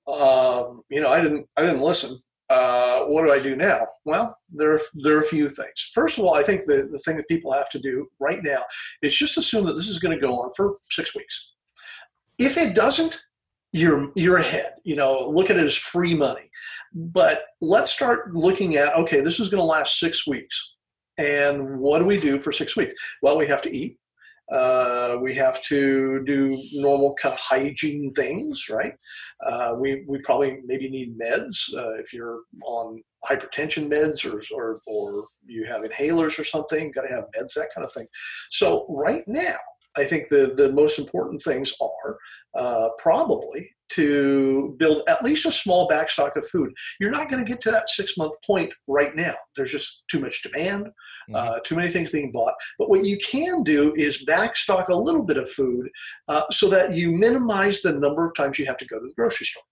um, 0.08 0.82
you 0.90 1.02
know, 1.02 1.10
I 1.10 1.22
didn't 1.22 1.48
I 1.58 1.64
didn't 1.64 1.82
listen. 1.82 2.18
Uh, 2.52 2.98
what 3.12 3.26
do 3.26 3.32
I 3.32 3.40
do 3.40 3.56
now?" 3.56 3.80
Well, 4.04 4.26
there 4.50 4.72
are, 4.76 4.82
there 5.04 5.16
are 5.18 5.22
a 5.22 5.34
few 5.36 5.50
things. 5.50 5.80
First 5.94 6.18
of 6.18 6.26
all, 6.26 6.36
I 6.42 6.44
think 6.44 6.66
the 6.66 6.90
the 6.92 7.00
thing 7.00 7.18
that 7.18 7.28
people 7.28 7.52
have 7.54 7.70
to 7.70 7.80
do 7.80 8.08
right 8.20 8.42
now 8.44 8.62
is 9.02 9.16
just 9.24 9.38
assume 9.38 9.66
that 9.66 9.78
this 9.78 9.90
is 9.90 10.00
going 10.00 10.16
to 10.18 10.26
go 10.28 10.34
on 10.42 10.50
for 10.58 10.66
six 10.90 11.16
weeks. 11.16 11.54
If 12.38 12.58
it 12.58 12.76
doesn't, 12.76 13.24
you're 13.72 14.12
you're 14.16 14.38
ahead. 14.38 14.74
You 14.84 14.96
know, 14.96 15.12
look 15.28 15.50
at 15.50 15.58
it 15.58 15.66
as 15.66 15.78
free 15.78 16.16
money. 16.16 16.48
But 16.94 17.46
let's 17.62 17.94
start 17.94 18.34
looking 18.34 18.76
at 18.76 18.96
okay, 18.96 19.22
this 19.22 19.40
is 19.40 19.50
going 19.50 19.62
to 19.62 19.66
last 19.78 20.00
six 20.00 20.28
weeks, 20.28 20.76
and 21.18 21.80
what 21.80 22.00
do 22.00 22.06
we 22.06 22.20
do 22.20 22.40
for 22.40 22.52
six 22.52 22.76
weeks? 22.76 22.94
Well, 23.22 23.38
we 23.38 23.48
have 23.48 23.62
to 23.64 23.76
eat. 23.76 23.98
Uh, 24.52 25.18
we 25.22 25.34
have 25.34 25.64
to 25.64 26.22
do 26.26 26.62
normal 26.74 27.14
kind 27.16 27.34
of 27.34 27.40
hygiene 27.40 28.12
things, 28.14 28.68
right? 28.70 28.94
Uh, 29.46 29.74
we 29.80 30.04
we 30.08 30.20
probably 30.20 30.60
maybe 30.66 30.90
need 30.90 31.18
meds 31.18 31.74
uh, 31.76 31.94
if 31.94 32.14
you're 32.14 32.42
on 32.66 33.02
hypertension 33.30 33.90
meds 33.90 34.26
or 34.26 34.42
or 34.56 34.82
or 34.88 35.28
you 35.46 35.66
have 35.66 35.84
inhalers 35.84 36.38
or 36.38 36.44
something. 36.44 36.92
Got 36.92 37.04
to 37.04 37.16
have 37.16 37.26
meds, 37.38 37.54
that 37.56 37.70
kind 37.74 37.86
of 37.86 37.94
thing. 37.94 38.08
So 38.50 38.86
right 38.90 39.24
now, 39.28 39.58
I 39.98 40.04
think 40.04 40.30
the 40.30 40.54
the 40.56 40.72
most 40.72 41.00
important 41.00 41.42
things 41.42 41.74
are 41.82 42.18
uh, 42.56 42.90
probably 42.98 43.70
to 43.96 44.76
build 44.78 45.04
at 45.08 45.24
least 45.24 45.46
a 45.46 45.52
small 45.52 45.88
backstock 45.88 46.36
of 46.36 46.48
food. 46.48 46.72
You're 47.00 47.12
not 47.12 47.30
going 47.30 47.44
to 47.44 47.50
get 47.50 47.62
to 47.62 47.72
that 47.72 47.90
six 47.90 48.18
month 48.18 48.36
point 48.46 48.72
right 48.88 49.16
now. 49.16 49.34
There's 49.56 49.72
just 49.72 50.04
too 50.10 50.20
much 50.20 50.42
demand, 50.44 50.90
uh, 51.34 51.60
too 51.66 51.76
many 51.76 51.90
things 51.90 52.12
being 52.12 52.32
bought. 52.32 52.54
But 52.78 52.90
what 52.90 53.06
you 53.06 53.18
can 53.18 53.64
do 53.64 53.94
is 53.96 54.26
backstock 54.26 54.90
a 54.90 54.96
little 54.96 55.24
bit 55.24 55.38
of 55.38 55.50
food 55.50 55.90
uh, 56.28 56.44
so 56.52 56.70
that 56.70 56.96
you 56.96 57.12
minimize 57.12 57.82
the 57.82 57.94
number 57.94 58.26
of 58.26 58.36
times 58.36 58.60
you 58.60 58.66
have 58.66 58.78
to 58.78 58.88
go 58.88 59.00
to 59.00 59.08
the 59.08 59.14
grocery 59.14 59.46
store. 59.46 59.64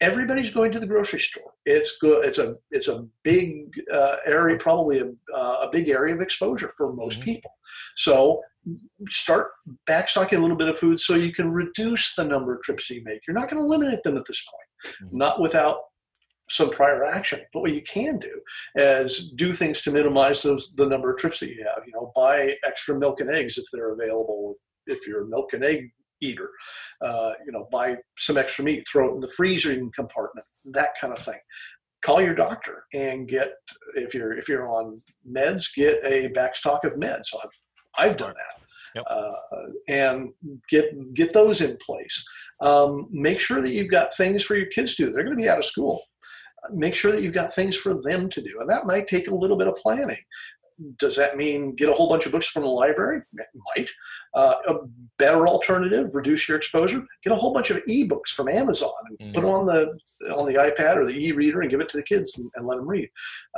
Everybody's 0.00 0.52
going 0.52 0.72
to 0.72 0.80
the 0.80 0.86
grocery 0.86 1.20
store. 1.20 1.52
It's 1.66 1.98
good. 1.98 2.24
It's 2.24 2.38
a 2.38 2.54
it's 2.70 2.88
a 2.88 3.06
big 3.24 3.74
uh, 3.92 4.16
area, 4.24 4.56
probably 4.56 5.00
a, 5.00 5.06
uh, 5.36 5.66
a 5.66 5.68
big 5.70 5.88
area 5.88 6.14
of 6.14 6.20
exposure 6.20 6.72
for 6.76 6.92
most 6.92 7.20
mm-hmm. 7.20 7.32
people. 7.32 7.50
So 7.96 8.40
start 9.08 9.48
backstocking 9.88 10.38
a 10.38 10.40
little 10.40 10.56
bit 10.56 10.68
of 10.68 10.78
food 10.78 10.98
so 10.98 11.14
you 11.14 11.32
can 11.32 11.50
reduce 11.50 12.14
the 12.14 12.24
number 12.24 12.54
of 12.54 12.62
trips 12.62 12.88
you 12.88 13.02
make. 13.04 13.20
You're 13.26 13.38
not 13.38 13.50
going 13.50 13.60
to 13.60 13.64
eliminate 13.64 14.02
them 14.04 14.16
at 14.16 14.24
this 14.26 14.44
point, 14.44 14.96
mm-hmm. 15.04 15.18
not 15.18 15.40
without 15.40 15.80
some 16.48 16.70
prior 16.70 17.04
action. 17.04 17.40
But 17.52 17.62
what 17.62 17.74
you 17.74 17.82
can 17.82 18.18
do 18.18 18.40
is 18.76 19.30
do 19.30 19.52
things 19.52 19.82
to 19.82 19.90
minimize 19.90 20.42
those 20.42 20.74
the 20.76 20.88
number 20.88 21.10
of 21.10 21.18
trips 21.18 21.40
that 21.40 21.50
you 21.50 21.64
have. 21.64 21.84
You 21.84 21.92
know, 21.94 22.12
buy 22.14 22.54
extra 22.64 22.96
milk 22.96 23.20
and 23.20 23.30
eggs 23.30 23.58
if 23.58 23.64
they're 23.72 23.92
available. 23.92 24.54
If 24.86 25.06
you're 25.06 25.24
a 25.24 25.26
milk 25.26 25.52
and 25.52 25.64
egg 25.64 25.90
eater, 26.20 26.50
uh, 27.02 27.32
you 27.44 27.52
know, 27.52 27.68
buy 27.72 27.96
some 28.16 28.38
extra 28.38 28.64
meat, 28.64 28.86
throw 28.90 29.10
it 29.10 29.14
in 29.14 29.20
the 29.20 29.28
freezing 29.36 29.90
compartment, 29.94 30.46
that 30.72 30.90
kind 31.00 31.12
of 31.12 31.18
thing. 31.18 31.38
Call 32.04 32.20
your 32.20 32.34
doctor 32.34 32.84
and 32.94 33.26
get 33.26 33.52
if 33.94 34.14
you're 34.14 34.36
if 34.36 34.48
you're 34.48 34.68
on 34.68 34.96
meds, 35.28 35.74
get 35.74 36.00
a 36.04 36.28
backstock 36.30 36.84
of 36.84 36.94
meds. 36.94 37.26
So 37.26 37.40
I've, 37.42 38.10
I've 38.10 38.16
done 38.16 38.34
that. 38.34 38.62
Yep. 38.94 39.04
Uh, 39.08 39.32
and 39.88 40.32
get 40.70 41.14
get 41.14 41.32
those 41.32 41.60
in 41.60 41.76
place. 41.84 42.24
Um, 42.60 43.08
make 43.10 43.40
sure 43.40 43.60
that 43.60 43.72
you've 43.72 43.90
got 43.90 44.16
things 44.16 44.42
for 44.44 44.56
your 44.56 44.66
kids 44.66 44.94
to 44.96 45.06
do. 45.06 45.12
They're 45.12 45.24
going 45.24 45.36
to 45.36 45.42
be 45.42 45.48
out 45.48 45.58
of 45.58 45.64
school 45.64 46.02
make 46.72 46.94
sure 46.94 47.12
that 47.12 47.22
you've 47.22 47.34
got 47.34 47.54
things 47.54 47.76
for 47.76 48.00
them 48.02 48.28
to 48.30 48.42
do. 48.42 48.58
And 48.60 48.68
that 48.70 48.86
might 48.86 49.06
take 49.06 49.28
a 49.28 49.34
little 49.34 49.56
bit 49.56 49.68
of 49.68 49.76
planning. 49.76 50.18
Does 50.98 51.16
that 51.16 51.36
mean 51.36 51.74
get 51.74 51.88
a 51.88 51.92
whole 51.92 52.08
bunch 52.08 52.26
of 52.26 52.32
books 52.32 52.48
from 52.48 52.62
the 52.62 52.68
library? 52.68 53.22
It 53.34 53.46
might. 53.76 53.90
Uh, 54.34 54.56
a 54.68 54.74
better 55.18 55.48
alternative, 55.48 56.14
reduce 56.14 56.48
your 56.48 56.56
exposure. 56.56 57.04
Get 57.22 57.32
a 57.32 57.36
whole 57.36 57.54
bunch 57.54 57.70
of 57.70 57.78
ebooks 57.86 58.28
from 58.28 58.48
Amazon 58.48 58.90
and 59.08 59.18
mm-hmm. 59.18 59.32
put 59.32 59.40
them 59.40 59.50
on 59.50 59.66
the 59.66 59.98
on 60.34 60.46
the 60.46 60.54
iPad 60.54 60.96
or 60.96 61.06
the 61.06 61.16
e-reader 61.16 61.60
and 61.62 61.70
give 61.70 61.80
it 61.80 61.88
to 61.90 61.96
the 61.96 62.02
kids 62.02 62.36
and, 62.38 62.50
and 62.56 62.66
let 62.66 62.76
them 62.76 62.88
read. 62.88 63.08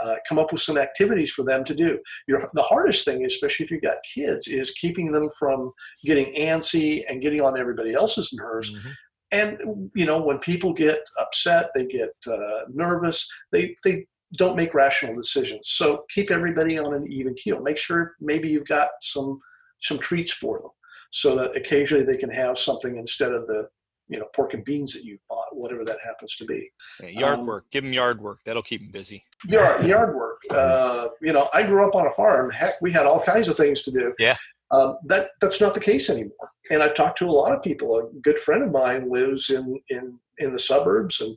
Uh, 0.01 0.17
come 0.29 0.39
up 0.39 0.53
with 0.53 0.63
some 0.63 0.79
activities 0.79 1.33
for 1.33 1.45
them 1.45 1.65
to 1.65 1.75
do. 1.75 1.99
Your, 2.27 2.47
the 2.55 2.63
hardest 2.63 3.05
thing, 3.05 3.25
especially 3.25 3.65
if 3.65 3.71
you've 3.71 3.83
got 3.83 3.97
kids, 4.15 4.47
is 4.47 4.73
keeping 4.73 5.11
them 5.11 5.29
from 5.39 5.73
getting 6.05 6.35
antsy 6.35 7.05
and 7.09 7.23
getting 7.23 7.41
on 7.41 7.59
everybody 7.59 7.95
else's 7.95 8.33
nerves. 8.33 8.77
Mm-hmm 8.77 8.91
and 9.31 9.91
you 9.95 10.07
know 10.07 10.21
when 10.21 10.39
people 10.39 10.73
get 10.73 11.01
upset 11.19 11.71
they 11.75 11.87
get 11.87 12.11
uh, 12.27 12.65
nervous 12.73 13.31
they 13.53 13.77
they 13.85 14.07
don't 14.37 14.57
make 14.57 14.75
rational 14.75 15.17
decisions. 15.17 15.69
So 15.69 16.05
keep 16.11 16.31
everybody 16.31 16.79
on 16.79 16.95
an 16.95 17.11
even 17.11 17.35
keel. 17.35 17.61
Make 17.61 17.79
sure 17.79 18.15
maybe 18.21 18.49
you've 18.49 18.69
got 18.69 18.91
some 19.01 19.41
some 19.81 19.99
treats 19.99 20.33
for 20.33 20.59
them 20.59 20.71
so 21.11 21.37
that 21.37 21.57
occasionally 21.57 22.05
they 22.05 22.17
can 22.17 22.31
have 22.31 22.59
something 22.59 22.97
instead 22.97 23.33
of 23.33 23.47
the 23.47 23.69
you 24.09 24.19
know 24.19 24.27
pork 24.35 24.55
and 24.55 24.65
beans 24.65 24.93
that 24.93 25.05
you've 25.05 25.21
bought 25.29 25.47
whatever 25.53 25.85
that 25.85 25.99
happens 26.05 26.37
to 26.37 26.45
be. 26.45 26.69
Yeah, 27.01 27.09
yard 27.09 27.39
um, 27.41 27.47
work. 27.47 27.71
Give 27.71 27.85
them 27.85 27.93
yard 27.93 28.21
work. 28.21 28.41
That'll 28.45 28.63
keep 28.63 28.81
them 28.81 28.91
busy. 28.91 29.25
Yard, 29.47 29.87
yard 29.87 30.15
work. 30.15 30.41
Uh, 30.51 31.09
you 31.23 31.33
know 31.33 31.49
i 31.53 31.63
grew 31.63 31.87
up 31.87 31.95
on 31.95 32.07
a 32.07 32.13
farm. 32.13 32.51
Heck 32.51 32.81
we 32.81 32.93
had 32.93 33.07
all 33.07 33.21
kinds 33.21 33.49
of 33.49 33.57
things 33.57 33.83
to 33.83 33.91
do. 33.91 34.15
Yeah. 34.19 34.37
Um, 34.71 34.99
that 35.05 35.31
that's 35.41 35.61
not 35.61 35.75
the 35.75 35.81
case 35.81 36.11
anymore. 36.11 36.51
And 36.71 36.83
I've 36.83 36.95
talked 36.95 37.19
to 37.19 37.27
a 37.27 37.33
lot 37.33 37.53
of 37.53 37.63
people. 37.63 37.97
A 37.99 38.21
good 38.21 38.39
friend 38.39 38.63
of 38.63 38.71
mine 38.71 39.11
lives 39.11 39.51
in 39.51 39.81
in 39.89 40.19
in 40.39 40.53
the 40.53 40.59
suburbs, 40.59 41.21
and 41.21 41.37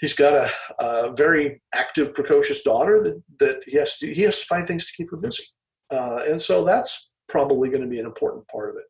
he's 0.00 0.14
got 0.14 0.34
a, 0.34 0.84
a 0.84 1.14
very 1.14 1.62
active, 1.74 2.14
precocious 2.14 2.62
daughter 2.62 3.02
that 3.02 3.22
that 3.40 3.62
he 3.66 3.76
has 3.76 3.98
to 3.98 4.12
he 4.12 4.22
has 4.22 4.40
to 4.40 4.46
find 4.46 4.66
things 4.66 4.86
to 4.86 4.92
keep 4.96 5.10
her 5.10 5.16
busy. 5.16 5.44
Uh, 5.90 6.20
and 6.28 6.40
so 6.40 6.64
that's 6.64 7.14
probably 7.28 7.68
going 7.68 7.82
to 7.82 7.88
be 7.88 8.00
an 8.00 8.06
important 8.06 8.46
part 8.48 8.70
of 8.70 8.76
it. 8.76 8.84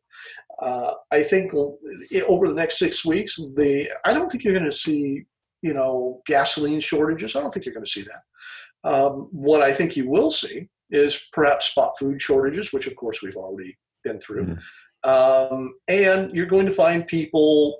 Uh, 0.61 0.93
I 1.11 1.23
think 1.23 1.53
over 1.53 2.47
the 2.47 2.55
next 2.55 2.79
six 2.79 3.05
weeks, 3.05 3.35
the 3.35 3.89
I 4.05 4.13
don't 4.13 4.29
think 4.29 4.43
you're 4.43 4.57
going 4.57 4.69
to 4.69 4.71
see 4.71 5.25
you 5.61 5.73
know 5.73 6.21
gasoline 6.25 6.79
shortages. 6.79 7.35
I 7.35 7.41
don't 7.41 7.51
think 7.51 7.65
you're 7.65 7.73
going 7.73 7.85
to 7.85 7.91
see 7.91 8.03
that. 8.03 8.89
Um, 8.89 9.29
what 9.31 9.61
I 9.61 9.73
think 9.73 9.95
you 9.95 10.09
will 10.09 10.31
see 10.31 10.69
is 10.91 11.27
perhaps 11.33 11.67
spot 11.67 11.97
food 11.99 12.21
shortages, 12.21 12.71
which 12.71 12.87
of 12.87 12.95
course 12.95 13.21
we've 13.21 13.35
already 13.35 13.77
been 14.03 14.19
through. 14.19 14.45
Mm-hmm. 14.45 14.61
Um, 15.05 15.75
and 15.87 16.35
you're 16.35 16.47
going 16.47 16.65
to 16.65 16.71
find 16.71 17.05
people, 17.05 17.79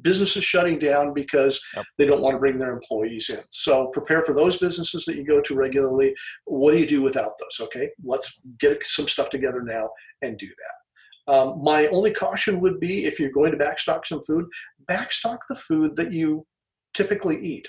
businesses 0.00 0.42
shutting 0.42 0.78
down 0.78 1.12
because 1.12 1.60
yep. 1.76 1.84
they 1.98 2.06
don't 2.06 2.22
want 2.22 2.34
to 2.34 2.38
bring 2.38 2.56
their 2.56 2.72
employees 2.72 3.28
in. 3.28 3.40
So 3.50 3.88
prepare 3.88 4.22
for 4.22 4.32
those 4.32 4.56
businesses 4.56 5.04
that 5.04 5.16
you 5.16 5.24
go 5.24 5.42
to 5.42 5.54
regularly. 5.54 6.14
What 6.46 6.72
do 6.72 6.78
you 6.78 6.86
do 6.86 7.02
without 7.02 7.32
those? 7.38 7.66
Okay, 7.66 7.90
let's 8.02 8.40
get 8.58 8.84
some 8.86 9.06
stuff 9.06 9.28
together 9.28 9.62
now 9.62 9.90
and 10.22 10.38
do 10.38 10.48
that. 10.48 11.32
Um, 11.32 11.62
my 11.62 11.88
only 11.88 12.10
caution 12.12 12.58
would 12.60 12.80
be 12.80 13.04
if 13.04 13.20
you're 13.20 13.30
going 13.30 13.52
to 13.52 13.58
backstock 13.58 14.06
some 14.06 14.22
food, 14.22 14.46
backstock 14.90 15.38
the 15.48 15.54
food 15.54 15.94
that 15.96 16.12
you 16.12 16.46
typically 16.94 17.38
eat. 17.44 17.68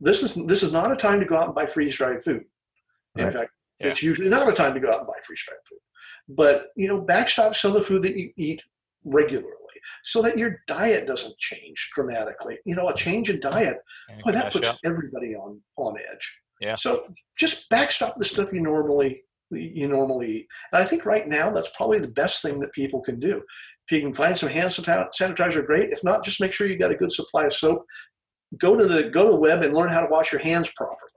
This 0.00 0.22
is 0.22 0.34
this 0.46 0.62
is 0.62 0.72
not 0.72 0.92
a 0.92 0.96
time 0.96 1.20
to 1.20 1.26
go 1.26 1.36
out 1.36 1.46
and 1.46 1.54
buy 1.54 1.66
freeze 1.66 1.96
dried 1.96 2.22
food. 2.22 2.44
In 3.16 3.32
fact, 3.32 3.50
yeah. 3.80 3.88
It's 3.88 4.02
usually 4.02 4.28
not 4.28 4.48
a 4.48 4.52
time 4.52 4.74
to 4.74 4.80
go 4.80 4.90
out 4.90 5.00
and 5.00 5.06
buy 5.06 5.18
freeze 5.22 5.42
dried 5.46 5.58
food. 5.68 5.78
But 6.28 6.68
you 6.76 6.88
know, 6.88 7.00
backstop 7.00 7.54
some 7.54 7.72
of 7.72 7.78
the 7.78 7.84
food 7.84 8.02
that 8.02 8.16
you 8.16 8.30
eat 8.36 8.62
regularly 9.04 9.52
so 10.02 10.22
that 10.22 10.36
your 10.36 10.62
diet 10.66 11.06
doesn't 11.06 11.38
change 11.38 11.90
dramatically. 11.94 12.58
You 12.64 12.74
know, 12.74 12.88
a 12.88 12.94
change 12.94 13.30
in 13.30 13.40
diet, 13.40 13.78
boy, 14.24 14.32
that 14.32 14.52
puts 14.52 14.68
up. 14.68 14.76
everybody 14.84 15.34
on 15.34 15.60
on 15.76 15.96
edge. 16.12 16.40
Yeah. 16.60 16.74
So 16.74 17.06
just 17.38 17.68
backstop 17.68 18.16
the 18.16 18.24
stuff 18.24 18.52
you 18.52 18.60
normally 18.60 19.22
you 19.50 19.86
normally 19.86 20.38
eat. 20.38 20.48
And 20.72 20.82
I 20.82 20.86
think 20.86 21.06
right 21.06 21.26
now 21.26 21.50
that's 21.50 21.70
probably 21.76 22.00
the 22.00 22.08
best 22.08 22.42
thing 22.42 22.58
that 22.60 22.72
people 22.72 23.00
can 23.00 23.20
do. 23.20 23.42
If 23.88 23.96
you 23.96 24.00
can 24.00 24.14
find 24.14 24.36
some 24.36 24.48
hand 24.48 24.70
sanitizer, 24.70 25.64
great. 25.64 25.92
If 25.92 26.02
not, 26.02 26.24
just 26.24 26.40
make 26.40 26.52
sure 26.52 26.66
you 26.66 26.76
got 26.76 26.90
a 26.90 26.96
good 26.96 27.12
supply 27.12 27.44
of 27.44 27.52
soap. 27.52 27.84
Go 28.58 28.76
to 28.76 28.86
the 28.86 29.10
go 29.10 29.26
to 29.26 29.32
the 29.32 29.40
web 29.40 29.62
and 29.62 29.74
learn 29.74 29.90
how 29.90 30.00
to 30.00 30.10
wash 30.10 30.32
your 30.32 30.40
hands 30.40 30.70
properly. 30.76 31.10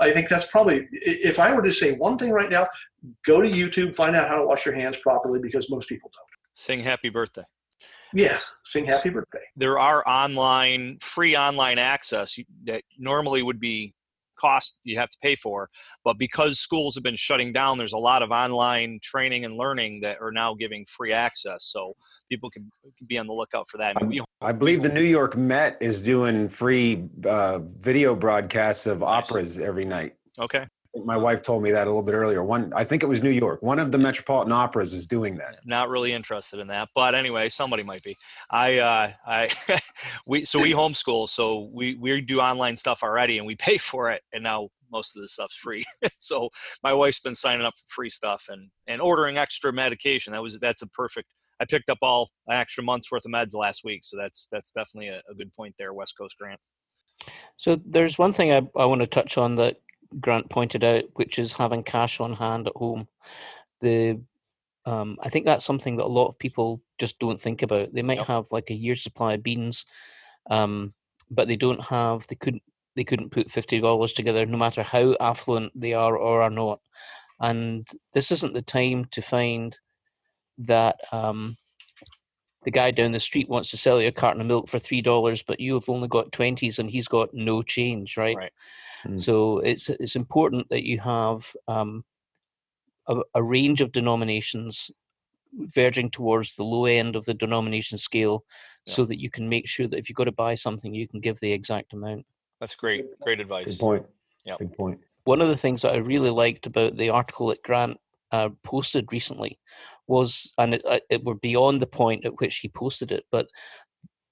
I 0.00 0.10
think 0.12 0.28
that's 0.28 0.46
probably, 0.46 0.88
if 0.92 1.38
I 1.38 1.54
were 1.54 1.62
to 1.62 1.72
say 1.72 1.92
one 1.92 2.16
thing 2.18 2.30
right 2.30 2.50
now, 2.50 2.66
go 3.26 3.40
to 3.42 3.48
YouTube, 3.48 3.94
find 3.94 4.16
out 4.16 4.28
how 4.28 4.36
to 4.36 4.44
wash 4.44 4.64
your 4.64 4.74
hands 4.74 4.98
properly 4.98 5.38
because 5.38 5.70
most 5.70 5.88
people 5.88 6.10
don't. 6.12 6.26
Sing 6.54 6.80
happy 6.80 7.10
birthday. 7.10 7.44
Yes, 8.12 8.52
sing 8.64 8.86
happy 8.86 9.10
birthday. 9.10 9.44
There 9.56 9.78
are 9.78 10.02
online, 10.08 10.98
free 11.00 11.36
online 11.36 11.78
access 11.78 12.36
that 12.64 12.82
normally 12.98 13.42
would 13.42 13.60
be 13.60 13.94
cost 14.40 14.78
you 14.84 14.98
have 14.98 15.10
to 15.10 15.18
pay 15.22 15.36
for. 15.36 15.68
But 16.04 16.18
because 16.18 16.58
schools 16.58 16.94
have 16.94 17.04
been 17.04 17.16
shutting 17.16 17.52
down, 17.52 17.78
there's 17.78 17.92
a 17.92 17.98
lot 17.98 18.22
of 18.22 18.30
online 18.30 18.98
training 19.02 19.44
and 19.44 19.54
learning 19.54 20.00
that 20.02 20.20
are 20.20 20.32
now 20.32 20.54
giving 20.54 20.86
free 20.86 21.12
access. 21.12 21.64
So 21.64 21.94
people 22.30 22.50
can, 22.50 22.70
can 22.96 23.06
be 23.06 23.18
on 23.18 23.26
the 23.26 23.34
lookout 23.34 23.68
for 23.68 23.78
that. 23.78 23.96
I, 24.00 24.04
mean, 24.04 24.22
I 24.40 24.52
believe 24.52 24.82
the 24.82 24.88
New 24.88 25.02
York 25.02 25.36
Met 25.36 25.76
is 25.80 26.02
doing 26.02 26.48
free 26.48 27.08
uh, 27.24 27.60
video 27.78 28.16
broadcasts 28.16 28.86
of 28.86 29.02
operas 29.02 29.58
every 29.58 29.84
night. 29.84 30.14
Okay 30.38 30.66
my 31.04 31.16
wife 31.16 31.42
told 31.42 31.62
me 31.62 31.70
that 31.70 31.86
a 31.86 31.90
little 31.90 32.02
bit 32.02 32.14
earlier. 32.14 32.42
One, 32.42 32.72
I 32.74 32.84
think 32.84 33.02
it 33.02 33.06
was 33.06 33.22
New 33.22 33.30
York. 33.30 33.62
One 33.62 33.78
of 33.78 33.92
the 33.92 33.98
Metropolitan 33.98 34.52
Operas 34.52 34.92
is 34.92 35.06
doing 35.06 35.36
that. 35.36 35.60
Not 35.64 35.88
really 35.88 36.12
interested 36.12 36.58
in 36.58 36.66
that, 36.68 36.88
but 36.94 37.14
anyway, 37.14 37.48
somebody 37.48 37.82
might 37.82 38.02
be. 38.02 38.16
I, 38.50 38.78
uh, 38.78 39.12
I, 39.26 39.50
we, 40.26 40.44
so 40.44 40.60
we 40.60 40.72
homeschool, 40.72 41.28
so 41.28 41.70
we 41.72 41.94
we 41.94 42.20
do 42.20 42.40
online 42.40 42.76
stuff 42.76 43.02
already, 43.02 43.38
and 43.38 43.46
we 43.46 43.54
pay 43.54 43.78
for 43.78 44.10
it, 44.10 44.22
and 44.32 44.42
now 44.42 44.68
most 44.90 45.16
of 45.16 45.22
the 45.22 45.28
stuff's 45.28 45.56
free. 45.56 45.84
so 46.18 46.48
my 46.82 46.92
wife's 46.92 47.20
been 47.20 47.34
signing 47.34 47.64
up 47.64 47.74
for 47.76 47.84
free 47.88 48.10
stuff 48.10 48.46
and 48.48 48.70
and 48.86 49.00
ordering 49.00 49.38
extra 49.38 49.72
medication. 49.72 50.32
That 50.32 50.42
was 50.42 50.58
that's 50.58 50.82
a 50.82 50.88
perfect. 50.88 51.28
I 51.60 51.66
picked 51.66 51.90
up 51.90 51.98
all 52.02 52.30
an 52.48 52.56
extra 52.56 52.82
month's 52.82 53.12
worth 53.12 53.26
of 53.26 53.32
meds 53.32 53.54
last 53.54 53.82
week, 53.84 54.00
so 54.04 54.16
that's 54.18 54.48
that's 54.50 54.72
definitely 54.72 55.08
a, 55.08 55.22
a 55.30 55.34
good 55.34 55.52
point 55.52 55.74
there, 55.78 55.94
West 55.94 56.16
Coast 56.18 56.36
Grant. 56.38 56.58
So 57.58 57.78
there's 57.84 58.18
one 58.18 58.32
thing 58.32 58.50
I, 58.50 58.62
I 58.80 58.86
want 58.86 59.02
to 59.02 59.06
touch 59.06 59.36
on 59.36 59.56
that 59.56 59.76
Grant 60.18 60.48
pointed 60.50 60.82
out, 60.82 61.04
which 61.14 61.38
is 61.38 61.52
having 61.52 61.82
cash 61.82 62.20
on 62.20 62.32
hand 62.32 62.66
at 62.66 62.76
home. 62.76 63.06
The 63.80 64.20
um, 64.86 65.18
I 65.22 65.28
think 65.28 65.44
that's 65.44 65.64
something 65.64 65.96
that 65.96 66.04
a 66.04 66.06
lot 66.06 66.28
of 66.28 66.38
people 66.38 66.82
just 66.98 67.18
don't 67.18 67.40
think 67.40 67.62
about. 67.62 67.92
They 67.92 68.02
might 68.02 68.18
yep. 68.18 68.26
have 68.26 68.46
like 68.50 68.70
a 68.70 68.74
year's 68.74 69.02
supply 69.02 69.34
of 69.34 69.42
beans, 69.42 69.84
um, 70.50 70.94
but 71.30 71.48
they 71.48 71.56
don't 71.56 71.84
have. 71.84 72.26
They 72.26 72.36
couldn't. 72.36 72.62
They 72.96 73.04
couldn't 73.04 73.30
put 73.30 73.50
fifty 73.50 73.80
dollars 73.80 74.12
together, 74.12 74.46
no 74.46 74.56
matter 74.58 74.82
how 74.82 75.16
affluent 75.20 75.72
they 75.78 75.94
are 75.94 76.16
or 76.16 76.42
are 76.42 76.50
not. 76.50 76.80
And 77.38 77.86
this 78.12 78.32
isn't 78.32 78.52
the 78.52 78.62
time 78.62 79.06
to 79.12 79.22
find 79.22 79.78
that 80.58 80.96
um, 81.12 81.56
the 82.64 82.70
guy 82.70 82.90
down 82.90 83.12
the 83.12 83.20
street 83.20 83.48
wants 83.48 83.70
to 83.70 83.76
sell 83.76 84.00
you 84.00 84.08
a 84.08 84.12
carton 84.12 84.40
of 84.40 84.46
milk 84.46 84.68
for 84.68 84.78
three 84.78 85.02
dollars, 85.02 85.42
but 85.42 85.60
you 85.60 85.74
have 85.74 85.88
only 85.88 86.08
got 86.08 86.32
twenties 86.32 86.78
and 86.78 86.90
he's 86.90 87.08
got 87.08 87.32
no 87.32 87.62
change, 87.62 88.16
right? 88.16 88.36
Right. 88.36 88.52
Mm. 89.06 89.20
So 89.20 89.58
it's 89.58 89.88
it's 89.88 90.16
important 90.16 90.68
that 90.70 90.84
you 90.84 90.98
have 91.00 91.50
um, 91.68 92.04
a, 93.08 93.20
a, 93.34 93.42
range 93.42 93.80
of 93.80 93.92
denominations 93.92 94.90
verging 95.74 96.10
towards 96.10 96.54
the 96.54 96.64
low 96.64 96.84
end 96.84 97.16
of 97.16 97.24
the 97.24 97.34
denomination 97.34 97.98
scale, 97.98 98.44
yeah. 98.84 98.94
so 98.94 99.04
that 99.04 99.20
you 99.20 99.30
can 99.30 99.48
make 99.48 99.68
sure 99.68 99.88
that 99.88 99.98
if 99.98 100.08
you've 100.08 100.16
got 100.16 100.24
to 100.24 100.32
buy 100.32 100.54
something, 100.54 100.94
you 100.94 101.08
can 101.08 101.20
give 101.20 101.38
the 101.40 101.52
exact 101.52 101.92
amount. 101.92 102.24
That's 102.60 102.74
great. 102.74 103.06
Great 103.20 103.40
advice. 103.40 103.66
Good 103.66 103.78
point. 103.78 104.06
Yeah. 104.44 104.56
Good 104.58 104.72
point. 104.72 105.00
One 105.24 105.40
of 105.40 105.48
the 105.48 105.56
things 105.56 105.82
that 105.82 105.94
I 105.94 105.98
really 105.98 106.30
liked 106.30 106.66
about 106.66 106.96
the 106.96 107.10
article 107.10 107.48
that 107.48 107.62
Grant 107.62 107.98
uh, 108.32 108.50
posted 108.64 109.12
recently 109.12 109.58
was, 110.06 110.52
and 110.58 110.74
it, 110.74 110.82
uh, 110.86 111.00
it 111.08 111.24
were 111.24 111.36
beyond 111.36 111.80
the 111.80 111.86
point 111.86 112.24
at 112.24 112.40
which 112.40 112.58
he 112.58 112.68
posted 112.68 113.12
it, 113.12 113.24
but 113.30 113.48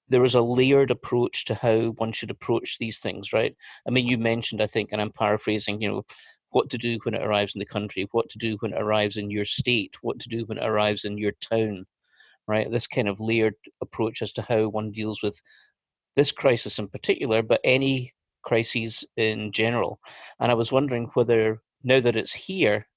there 0.09 0.23
is 0.23 0.35
a 0.35 0.41
layered 0.41 0.91
approach 0.91 1.45
to 1.45 1.55
how 1.55 1.89
one 1.97 2.11
should 2.11 2.31
approach 2.31 2.77
these 2.77 2.99
things, 2.99 3.31
right? 3.31 3.55
I 3.87 3.91
mean, 3.91 4.07
you 4.07 4.17
mentioned, 4.17 4.61
I 4.61 4.67
think, 4.67 4.89
and 4.91 5.01
I'm 5.01 5.11
paraphrasing, 5.11 5.81
you 5.81 5.89
know, 5.89 6.05
what 6.51 6.69
to 6.71 6.77
do 6.77 6.97
when 7.03 7.13
it 7.13 7.21
arrives 7.21 7.55
in 7.55 7.59
the 7.59 7.65
country, 7.65 8.07
what 8.11 8.29
to 8.29 8.39
do 8.39 8.57
when 8.59 8.73
it 8.73 8.81
arrives 8.81 9.17
in 9.17 9.29
your 9.29 9.45
state, 9.45 9.95
what 10.01 10.19
to 10.19 10.29
do 10.29 10.45
when 10.45 10.57
it 10.57 10.65
arrives 10.65 11.05
in 11.05 11.17
your 11.17 11.33
town, 11.33 11.85
right? 12.47 12.71
This 12.71 12.87
kind 12.87 13.07
of 13.07 13.19
layered 13.19 13.55
approach 13.81 14.21
as 14.21 14.31
to 14.33 14.41
how 14.41 14.67
one 14.67 14.91
deals 14.91 15.21
with 15.21 15.39
this 16.15 16.31
crisis 16.31 16.79
in 16.79 16.87
particular, 16.87 17.43
but 17.43 17.61
any 17.63 18.13
crises 18.41 19.05
in 19.15 19.51
general. 19.51 19.99
And 20.39 20.51
I 20.51 20.55
was 20.55 20.71
wondering 20.71 21.11
whether 21.13 21.61
now 21.83 21.99
that 21.99 22.15
it's 22.15 22.33
here, 22.33 22.87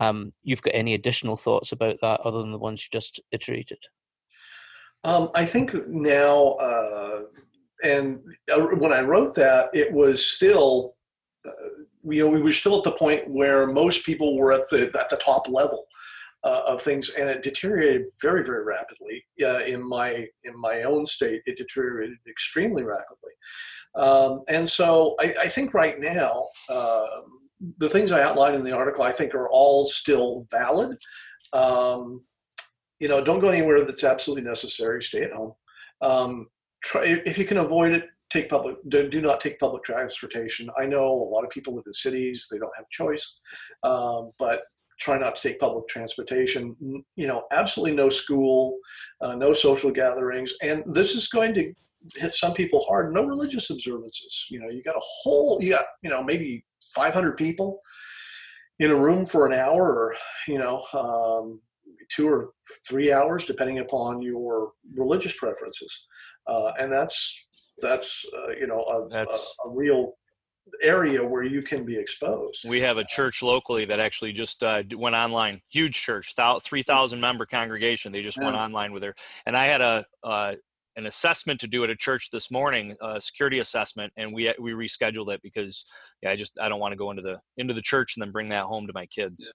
um, 0.00 0.32
you've 0.42 0.62
got 0.62 0.74
any 0.74 0.94
additional 0.94 1.36
thoughts 1.36 1.72
about 1.72 2.00
that 2.02 2.20
other 2.20 2.38
than 2.38 2.52
the 2.52 2.58
ones 2.58 2.82
you 2.84 2.88
just 2.96 3.20
iterated? 3.32 3.78
Um, 5.04 5.30
I 5.34 5.44
think 5.44 5.74
now, 5.88 6.54
uh, 6.54 7.22
and 7.82 8.20
uh, 8.52 8.60
when 8.76 8.92
I 8.92 9.02
wrote 9.02 9.34
that, 9.36 9.70
it 9.72 9.92
was 9.92 10.24
still, 10.24 10.96
uh, 11.46 11.50
you 12.04 12.24
know, 12.24 12.30
we 12.30 12.42
were 12.42 12.52
still 12.52 12.78
at 12.78 12.84
the 12.84 12.92
point 12.92 13.30
where 13.30 13.66
most 13.66 14.04
people 14.04 14.36
were 14.36 14.52
at 14.52 14.68
the 14.70 14.90
at 14.98 15.08
the 15.08 15.16
top 15.16 15.48
level 15.48 15.84
uh, 16.42 16.62
of 16.66 16.82
things, 16.82 17.10
and 17.10 17.28
it 17.28 17.42
deteriorated 17.42 18.06
very, 18.20 18.44
very 18.44 18.64
rapidly. 18.64 19.24
In 19.66 19.86
my 19.86 20.26
in 20.44 20.58
my 20.58 20.82
own 20.82 21.06
state, 21.06 21.42
it 21.46 21.58
deteriorated 21.58 22.18
extremely 22.28 22.82
rapidly, 22.82 23.32
um, 23.94 24.42
and 24.48 24.68
so 24.68 25.14
I, 25.20 25.34
I, 25.42 25.48
think 25.48 25.74
right 25.74 25.98
now. 26.00 26.46
Um, 26.68 27.38
the 27.78 27.88
things 27.88 28.12
I 28.12 28.22
outlined 28.22 28.54
in 28.54 28.62
the 28.62 28.76
article, 28.76 29.02
I 29.02 29.12
think, 29.12 29.34
are 29.34 29.48
all 29.48 29.84
still 29.84 30.46
valid. 30.50 30.96
Um, 31.52 32.22
you 33.00 33.08
know, 33.08 33.22
don't 33.22 33.40
go 33.40 33.48
anywhere 33.48 33.84
that's 33.84 34.04
absolutely 34.04 34.48
necessary. 34.48 35.02
Stay 35.02 35.22
at 35.22 35.32
home. 35.32 35.52
Um, 36.00 36.48
try 36.82 37.04
if 37.04 37.38
you 37.38 37.44
can 37.44 37.58
avoid 37.58 37.92
it. 37.92 38.04
Take 38.30 38.50
public. 38.50 38.76
Do, 38.88 39.08
do, 39.08 39.22
not 39.22 39.40
take 39.40 39.58
public 39.58 39.84
transportation. 39.84 40.68
I 40.78 40.84
know 40.84 41.06
a 41.06 41.30
lot 41.30 41.44
of 41.44 41.50
people 41.50 41.74
live 41.74 41.84
in 41.86 41.92
cities; 41.92 42.46
they 42.50 42.58
don't 42.58 42.76
have 42.76 42.88
choice. 42.90 43.40
Um, 43.82 44.30
but 44.38 44.62
try 45.00 45.16
not 45.16 45.36
to 45.36 45.42
take 45.42 45.58
public 45.58 45.88
transportation. 45.88 46.76
You 47.16 47.26
know, 47.26 47.44
absolutely 47.52 47.96
no 47.96 48.10
school, 48.10 48.76
uh, 49.20 49.36
no 49.36 49.54
social 49.54 49.90
gatherings, 49.90 50.52
and 50.62 50.82
this 50.86 51.14
is 51.14 51.28
going 51.28 51.54
to 51.54 51.72
hit 52.16 52.34
some 52.34 52.52
people 52.52 52.84
hard. 52.86 53.14
No 53.14 53.24
religious 53.24 53.70
observances. 53.70 54.46
You 54.50 54.60
know, 54.60 54.68
you 54.68 54.82
got 54.82 54.96
a 54.96 55.02
whole, 55.02 55.58
you 55.62 55.70
got 55.70 55.84
you 56.02 56.10
know 56.10 56.22
maybe 56.22 56.64
500 56.94 57.36
people 57.36 57.80
in 58.78 58.90
a 58.90 58.96
room 58.96 59.24
for 59.26 59.46
an 59.46 59.52
hour, 59.52 59.82
or 59.82 60.14
you 60.46 60.58
know, 60.58 60.84
um, 60.92 61.60
two 62.10 62.28
or 62.28 62.50
three 62.86 63.12
hours, 63.12 63.46
depending 63.46 63.78
upon 63.78 64.22
your 64.22 64.72
religious 64.94 65.36
preferences, 65.36 66.06
uh, 66.46 66.72
and 66.78 66.92
that's 66.92 67.46
that's 67.80 68.24
uh, 68.36 68.50
you 68.58 68.66
know 68.66 68.80
a, 68.80 69.08
that's, 69.08 69.56
a, 69.64 69.68
a, 69.68 69.72
real 69.72 70.14
area 70.82 71.24
where 71.24 71.42
you 71.42 71.62
can 71.62 71.84
be 71.84 71.96
exposed. 71.96 72.64
We 72.68 72.80
have 72.80 72.98
a 72.98 73.04
church 73.04 73.42
locally 73.42 73.84
that 73.86 74.00
actually 74.00 74.32
just 74.32 74.62
uh, 74.62 74.82
went 74.94 75.14
online. 75.14 75.60
Huge 75.70 76.00
church, 76.00 76.34
three 76.62 76.82
thousand 76.82 77.20
member 77.20 77.46
congregation. 77.46 78.12
They 78.12 78.22
just 78.22 78.38
yeah. 78.38 78.44
went 78.44 78.56
online 78.56 78.92
with 78.92 79.02
her, 79.02 79.14
and 79.46 79.56
I 79.56 79.66
had 79.66 79.80
a 79.80 80.04
uh, 80.22 80.54
an 80.96 81.06
assessment 81.06 81.60
to 81.60 81.68
do 81.68 81.84
at 81.84 81.90
a 81.90 81.96
church 81.96 82.30
this 82.30 82.50
morning, 82.50 82.96
a 83.00 83.20
security 83.20 83.60
assessment, 83.60 84.12
and 84.16 84.32
we 84.32 84.52
we 84.58 84.72
rescheduled 84.72 85.32
it 85.32 85.40
because 85.42 85.84
yeah, 86.22 86.30
I 86.30 86.36
just 86.36 86.58
I 86.60 86.68
don't 86.68 86.80
want 86.80 86.92
to 86.92 86.98
go 86.98 87.10
into 87.10 87.22
the 87.22 87.40
into 87.56 87.74
the 87.74 87.82
church 87.82 88.16
and 88.16 88.22
then 88.22 88.32
bring 88.32 88.48
that 88.48 88.64
home 88.64 88.86
to 88.86 88.92
my 88.92 89.06
kids. 89.06 89.44
Yeah 89.46 89.52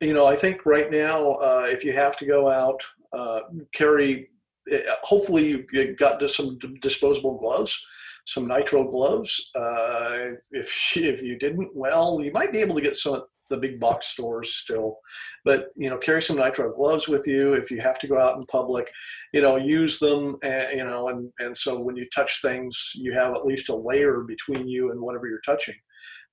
you 0.00 0.12
know, 0.12 0.26
I 0.26 0.36
think 0.36 0.66
right 0.66 0.90
now, 0.90 1.32
uh, 1.34 1.66
if 1.68 1.84
you 1.84 1.92
have 1.92 2.16
to 2.18 2.26
go 2.26 2.50
out, 2.50 2.80
uh, 3.12 3.40
carry. 3.72 4.28
Eh, 4.70 4.82
hopefully, 5.02 5.64
you 5.72 5.94
got 5.94 6.18
to 6.20 6.28
some 6.28 6.58
disposable 6.80 7.38
gloves, 7.38 7.86
some 8.26 8.46
nitrile 8.46 8.90
gloves. 8.90 9.50
Uh, 9.54 10.36
if 10.50 10.96
if 10.96 11.22
you 11.22 11.38
didn't, 11.38 11.70
well, 11.74 12.20
you 12.22 12.32
might 12.32 12.52
be 12.52 12.60
able 12.60 12.74
to 12.74 12.82
get 12.82 12.96
some 12.96 13.14
at 13.14 13.22
the 13.50 13.58
big 13.58 13.78
box 13.78 14.08
stores 14.08 14.54
still. 14.54 14.98
But 15.44 15.68
you 15.76 15.90
know, 15.90 15.98
carry 15.98 16.22
some 16.22 16.38
nitrile 16.38 16.74
gloves 16.74 17.08
with 17.08 17.26
you 17.26 17.54
if 17.54 17.70
you 17.70 17.80
have 17.80 17.98
to 18.00 18.06
go 18.06 18.18
out 18.18 18.38
in 18.38 18.46
public. 18.46 18.90
You 19.32 19.42
know, 19.42 19.56
use 19.56 19.98
them. 19.98 20.36
Eh, 20.42 20.76
you 20.76 20.84
know, 20.84 21.08
and 21.08 21.30
and 21.38 21.56
so 21.56 21.80
when 21.80 21.96
you 21.96 22.06
touch 22.14 22.40
things, 22.40 22.92
you 22.94 23.12
have 23.12 23.34
at 23.34 23.44
least 23.44 23.68
a 23.68 23.76
layer 23.76 24.20
between 24.22 24.66
you 24.66 24.90
and 24.90 25.00
whatever 25.00 25.28
you're 25.28 25.40
touching. 25.44 25.76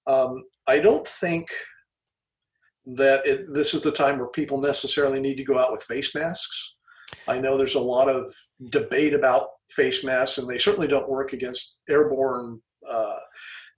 Um, 0.08 0.44
I 0.68 0.80
don't 0.80 1.06
think 1.06 1.48
that 2.86 3.26
it, 3.26 3.46
this 3.54 3.74
is 3.74 3.82
the 3.82 3.92
time 3.92 4.18
where 4.18 4.28
people 4.28 4.60
necessarily 4.60 5.20
need 5.20 5.36
to 5.36 5.44
go 5.44 5.58
out 5.58 5.72
with 5.72 5.84
face 5.84 6.16
masks. 6.16 6.76
I 7.28 7.40
know 7.40 7.58
there's 7.58 7.76
a 7.76 7.80
lot 7.80 8.10
of 8.10 8.34
debate 8.70 9.14
about 9.14 9.50
face 9.70 10.04
masks, 10.04 10.38
and 10.38 10.48
they 10.50 10.58
certainly 10.58 10.88
don't 10.88 11.10
work 11.10 11.34
against 11.34 11.80
airborne 11.90 12.62
uh, 12.90 13.20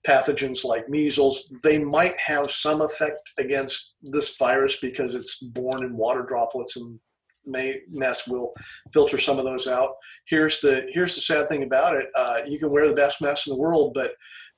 pathogens 0.06 0.64
like 0.64 0.88
measles. 0.88 1.50
They 1.62 1.78
might 1.78 2.14
have 2.18 2.50
some 2.50 2.80
effect 2.80 3.18
against 3.38 3.94
this 4.02 4.36
virus 4.36 4.78
because 4.80 5.14
it's 5.14 5.42
born 5.42 5.84
in 5.84 5.96
water 5.96 6.24
droplets, 6.26 6.76
and 6.76 6.98
may, 7.46 7.80
masks 7.90 8.28
will 8.28 8.52
filter 8.92 9.18
some 9.18 9.38
of 9.38 9.44
those 9.44 9.66
out. 9.66 9.94
Here's 10.26 10.60
the 10.60 10.86
here's 10.92 11.14
the 11.14 11.20
sad 11.20 11.48
thing 11.48 11.62
about 11.62 11.96
it: 11.96 12.06
uh, 12.16 12.40
you 12.46 12.58
can 12.58 12.70
wear 12.70 12.88
the 12.88 12.94
best 12.94 13.20
mask 13.20 13.46
in 13.46 13.52
the 13.52 13.60
world, 13.60 13.92
but 13.94 14.14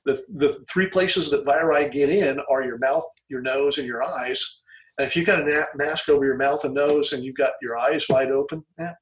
the, 0.07 0.23
the 0.35 0.65
three 0.71 0.89
places 0.89 1.29
that 1.29 1.45
viri 1.45 1.89
get 1.89 2.09
in 2.09 2.39
are 2.49 2.63
your 2.63 2.77
mouth, 2.77 3.05
your 3.27 3.41
nose, 3.41 3.77
and 3.77 3.85
your 3.85 4.01
eyes. 4.01 4.61
And 4.97 5.05
if 5.05 5.15
you've 5.15 5.27
got 5.27 5.41
a 5.41 5.65
mask 5.75 6.09
over 6.09 6.25
your 6.25 6.37
mouth 6.37 6.63
and 6.63 6.73
nose 6.73 7.11
and 7.11 7.23
you've 7.23 7.35
got 7.35 7.53
your 7.61 7.77
eyes 7.77 8.05
wide 8.09 8.31
open, 8.31 8.63
that 8.77 8.95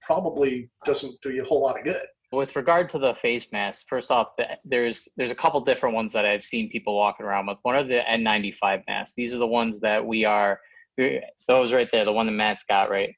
probably 0.00 0.70
doesn't 0.84 1.20
do 1.20 1.30
you 1.30 1.42
a 1.42 1.44
whole 1.44 1.62
lot 1.62 1.78
of 1.78 1.84
good. 1.84 2.06
With 2.32 2.54
regard 2.54 2.88
to 2.90 2.98
the 2.98 3.14
face 3.14 3.50
mask, 3.52 3.86
first 3.88 4.10
off, 4.10 4.28
there's 4.64 5.08
there's 5.16 5.30
a 5.30 5.34
couple 5.34 5.60
different 5.60 5.94
ones 5.94 6.12
that 6.12 6.24
I've 6.24 6.42
seen 6.42 6.70
people 6.70 6.96
walking 6.96 7.26
around 7.26 7.46
with. 7.46 7.58
One 7.62 7.74
are 7.74 7.82
the 7.82 8.02
N95 8.08 8.82
masks. 8.86 9.14
These 9.14 9.34
are 9.34 9.38
the 9.38 9.46
ones 9.46 9.80
that 9.80 10.04
we 10.04 10.24
are, 10.24 10.60
those 11.48 11.72
right 11.72 11.88
there, 11.90 12.04
the 12.04 12.12
one 12.12 12.26
that 12.26 12.32
Matt's 12.32 12.64
got, 12.64 12.90
right? 12.90 13.10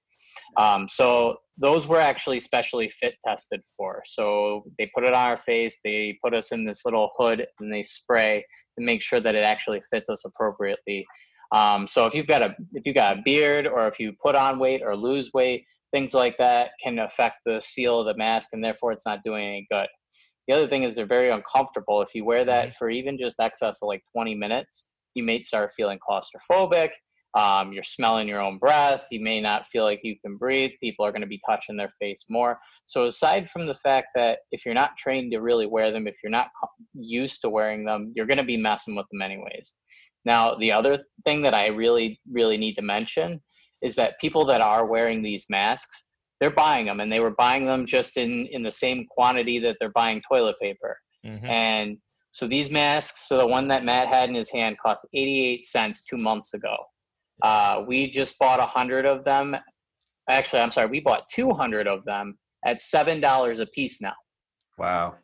Um, 0.57 0.89
so 0.89 1.37
those 1.57 1.87
were 1.87 2.01
actually 2.01 2.41
specially 2.41 2.89
fit 2.89 3.15
tested 3.27 3.61
for. 3.77 4.03
So 4.07 4.65
they 4.79 4.91
put 4.95 5.05
it 5.05 5.13
on 5.13 5.31
our 5.31 5.37
face, 5.37 5.79
they 5.85 6.19
put 6.23 6.35
us 6.35 6.53
in 6.53 6.65
this 6.65 6.85
little 6.85 7.11
hood, 7.19 7.47
and 7.61 7.73
they 7.73 7.83
spray 7.83 8.45
to 8.79 8.85
make 8.85 9.03
sure 9.03 9.21
that 9.21 9.35
it 9.35 9.45
actually 9.45 9.83
fits 9.93 10.09
us 10.09 10.25
appropriately. 10.25 11.07
Um, 11.53 11.87
so 11.87 12.07
if 12.07 12.15
you've 12.15 12.27
got 12.27 12.43
a 12.43 12.55
if 12.75 12.85
you've 12.87 12.95
got 12.95 13.19
a 13.19 13.23
beard 13.23 13.67
or 13.67 13.89
if 13.89 13.99
you 13.99 14.13
put 14.23 14.35
on 14.35 14.59
weight 14.59 14.83
or 14.85 14.97
lose 14.97 15.31
weight, 15.33 15.65
things 15.93 16.15
like 16.15 16.37
that 16.39 16.71
can 16.83 16.99
affect 16.99 17.37
the 17.47 17.61
seal 17.61 18.01
of 18.01 18.07
the 18.07 18.17
mask, 18.17 18.51
and 18.53 18.63
therefore 18.63 18.93
it's 18.93 19.07
not 19.07 19.25
doing 19.25 19.47
any 19.47 19.67
good. 19.71 19.89
The 20.47 20.55
other 20.55 20.67
thing 20.67 20.83
is 20.83 20.95
they're 20.95 21.07
very 21.07 21.31
uncomfortable. 21.31 22.01
If 22.03 22.15
you 22.15 22.25
wear 22.25 22.45
that 22.45 22.75
for 22.75 22.89
even 22.89 23.19
just 23.19 23.41
excess 23.41 23.83
of 23.83 23.89
like 23.89 24.03
20 24.15 24.35
minutes, 24.35 24.89
you 25.15 25.23
may 25.23 25.43
start 25.43 25.73
feeling 25.77 25.99
claustrophobic 25.99 26.91
um, 27.35 27.73
you're 27.73 27.85
smelling 27.85 28.27
your 28.27 28.41
own 28.41 28.59
breath. 28.59 29.07
You 29.11 29.21
may 29.21 29.41
not 29.41 29.69
feel 29.69 29.85
like 29.85 30.01
you 30.03 30.17
can 30.21 30.37
breathe. 30.37 30.73
People 30.81 31.05
are 31.05 31.13
going 31.13 31.23
to 31.23 31.29
be 31.29 31.41
touching 31.49 31.77
their 31.77 31.93
face 32.01 32.25
more. 32.29 32.59
So, 32.85 33.05
aside 33.05 33.51
from 33.51 33.67
the 33.67 33.75
fact 33.75 34.09
that 34.15 34.41
if 34.51 34.65
you're 34.65 34.75
not 34.75 34.97
trained 34.97 35.33
to 35.33 35.39
really 35.39 35.67
wear 35.67 35.91
them, 35.91 36.07
if 36.07 36.17
you're 36.23 36.31
not 36.31 36.49
used 36.95 37.41
to 37.43 37.51
wearing 37.51 37.85
them, 37.85 38.13
you're 38.17 38.27
going 38.27 38.39
to 38.39 38.45
be 38.45 38.57
messing 38.57 38.95
with 38.95 39.07
them 39.13 39.23
anyways. 39.23 39.75
Now, 40.25 40.55
the 40.57 40.73
other 40.73 40.99
thing 41.25 41.43
that 41.43 41.55
I 41.55 41.67
really, 41.67 42.21
really 42.31 42.57
need 42.57 42.75
to 42.75 42.83
mention 42.83 43.41
is 43.83 43.95
that 43.97 44.19
people 44.21 44.45
that 44.47 44.61
are 44.61 44.87
wearing 44.87 45.23
these 45.23 45.47
masks, 45.49 46.05
they're 46.41 46.51
buying 46.51 46.87
them 46.87 47.01
and 47.01 47.11
they 47.11 47.21
were 47.21 47.35
buying 47.35 47.67
them 47.67 47.87
just 47.87 48.17
in, 48.17 48.47
in 48.47 48.63
the 48.63 48.73
same 48.73 49.07
quantity 49.09 49.59
that 49.61 49.77
they're 49.79 49.91
buying 49.91 50.23
toilet 50.31 50.57
paper. 50.61 50.97
Mm-hmm. 51.25 51.47
And 51.47 51.99
so 52.33 52.47
these 52.47 52.71
masks, 52.71 53.29
so 53.29 53.39
the 53.39 53.47
one 53.47 53.69
that 53.69 53.85
Matt 53.85 54.09
had 54.09 54.29
in 54.29 54.35
his 54.35 54.51
hand 54.51 54.77
cost 54.85 55.07
88 55.15 55.65
cents 55.65 56.05
two 56.05 56.17
months 56.17 56.55
ago. 56.55 56.77
Uh, 57.43 57.85
we 57.87 58.11
just 58.11 58.39
bought 58.39 58.61
a 58.61 58.67
hundred 58.67 59.07
of 59.07 59.25
them. 59.25 59.57
Actually, 60.29 60.61
I'm 60.61 60.71
sorry, 60.71 60.89
we 60.89 61.01
bought 61.01 61.29
200 61.31 61.87
of 61.87 62.05
them 62.05 62.39
at 62.65 62.81
seven 62.81 63.21
dollars 63.21 63.61
a 63.61 63.67
piece 63.67 64.01
now. 64.01 64.15
Wow. 64.79 65.17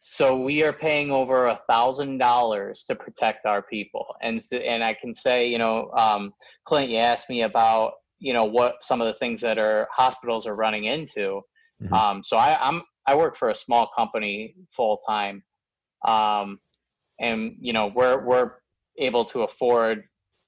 So 0.00 0.40
we 0.40 0.62
are 0.62 0.72
paying 0.72 1.10
over 1.10 1.46
a 1.46 1.60
thousand 1.68 2.18
dollars 2.18 2.84
to 2.84 2.94
protect 2.94 3.46
our 3.46 3.62
people, 3.62 4.06
and 4.22 4.40
and 4.52 4.84
I 4.84 4.94
can 4.94 5.12
say, 5.14 5.48
you 5.48 5.58
know, 5.58 5.90
um, 5.96 6.32
Clint, 6.64 6.90
you 6.90 6.98
asked 6.98 7.28
me 7.28 7.42
about 7.42 7.94
you 8.18 8.32
know 8.32 8.44
what 8.44 8.84
some 8.84 9.00
of 9.00 9.06
the 9.06 9.14
things 9.14 9.40
that 9.40 9.58
our 9.58 9.88
hospitals 9.90 10.46
are 10.46 10.54
running 10.54 10.84
into. 10.84 11.40
Mm-hmm. 11.82 11.92
Um, 11.92 12.22
so 12.24 12.36
I, 12.36 12.56
I'm 12.60 12.82
I 13.06 13.16
work 13.16 13.36
for 13.36 13.50
a 13.50 13.54
small 13.54 13.90
company 13.96 14.54
full 14.70 14.98
time, 15.08 15.42
um, 16.06 16.60
and 17.18 17.56
you 17.58 17.72
know 17.72 17.90
we're 17.94 18.24
we're 18.24 18.52
able 18.98 19.24
to 19.24 19.42
afford 19.42 20.04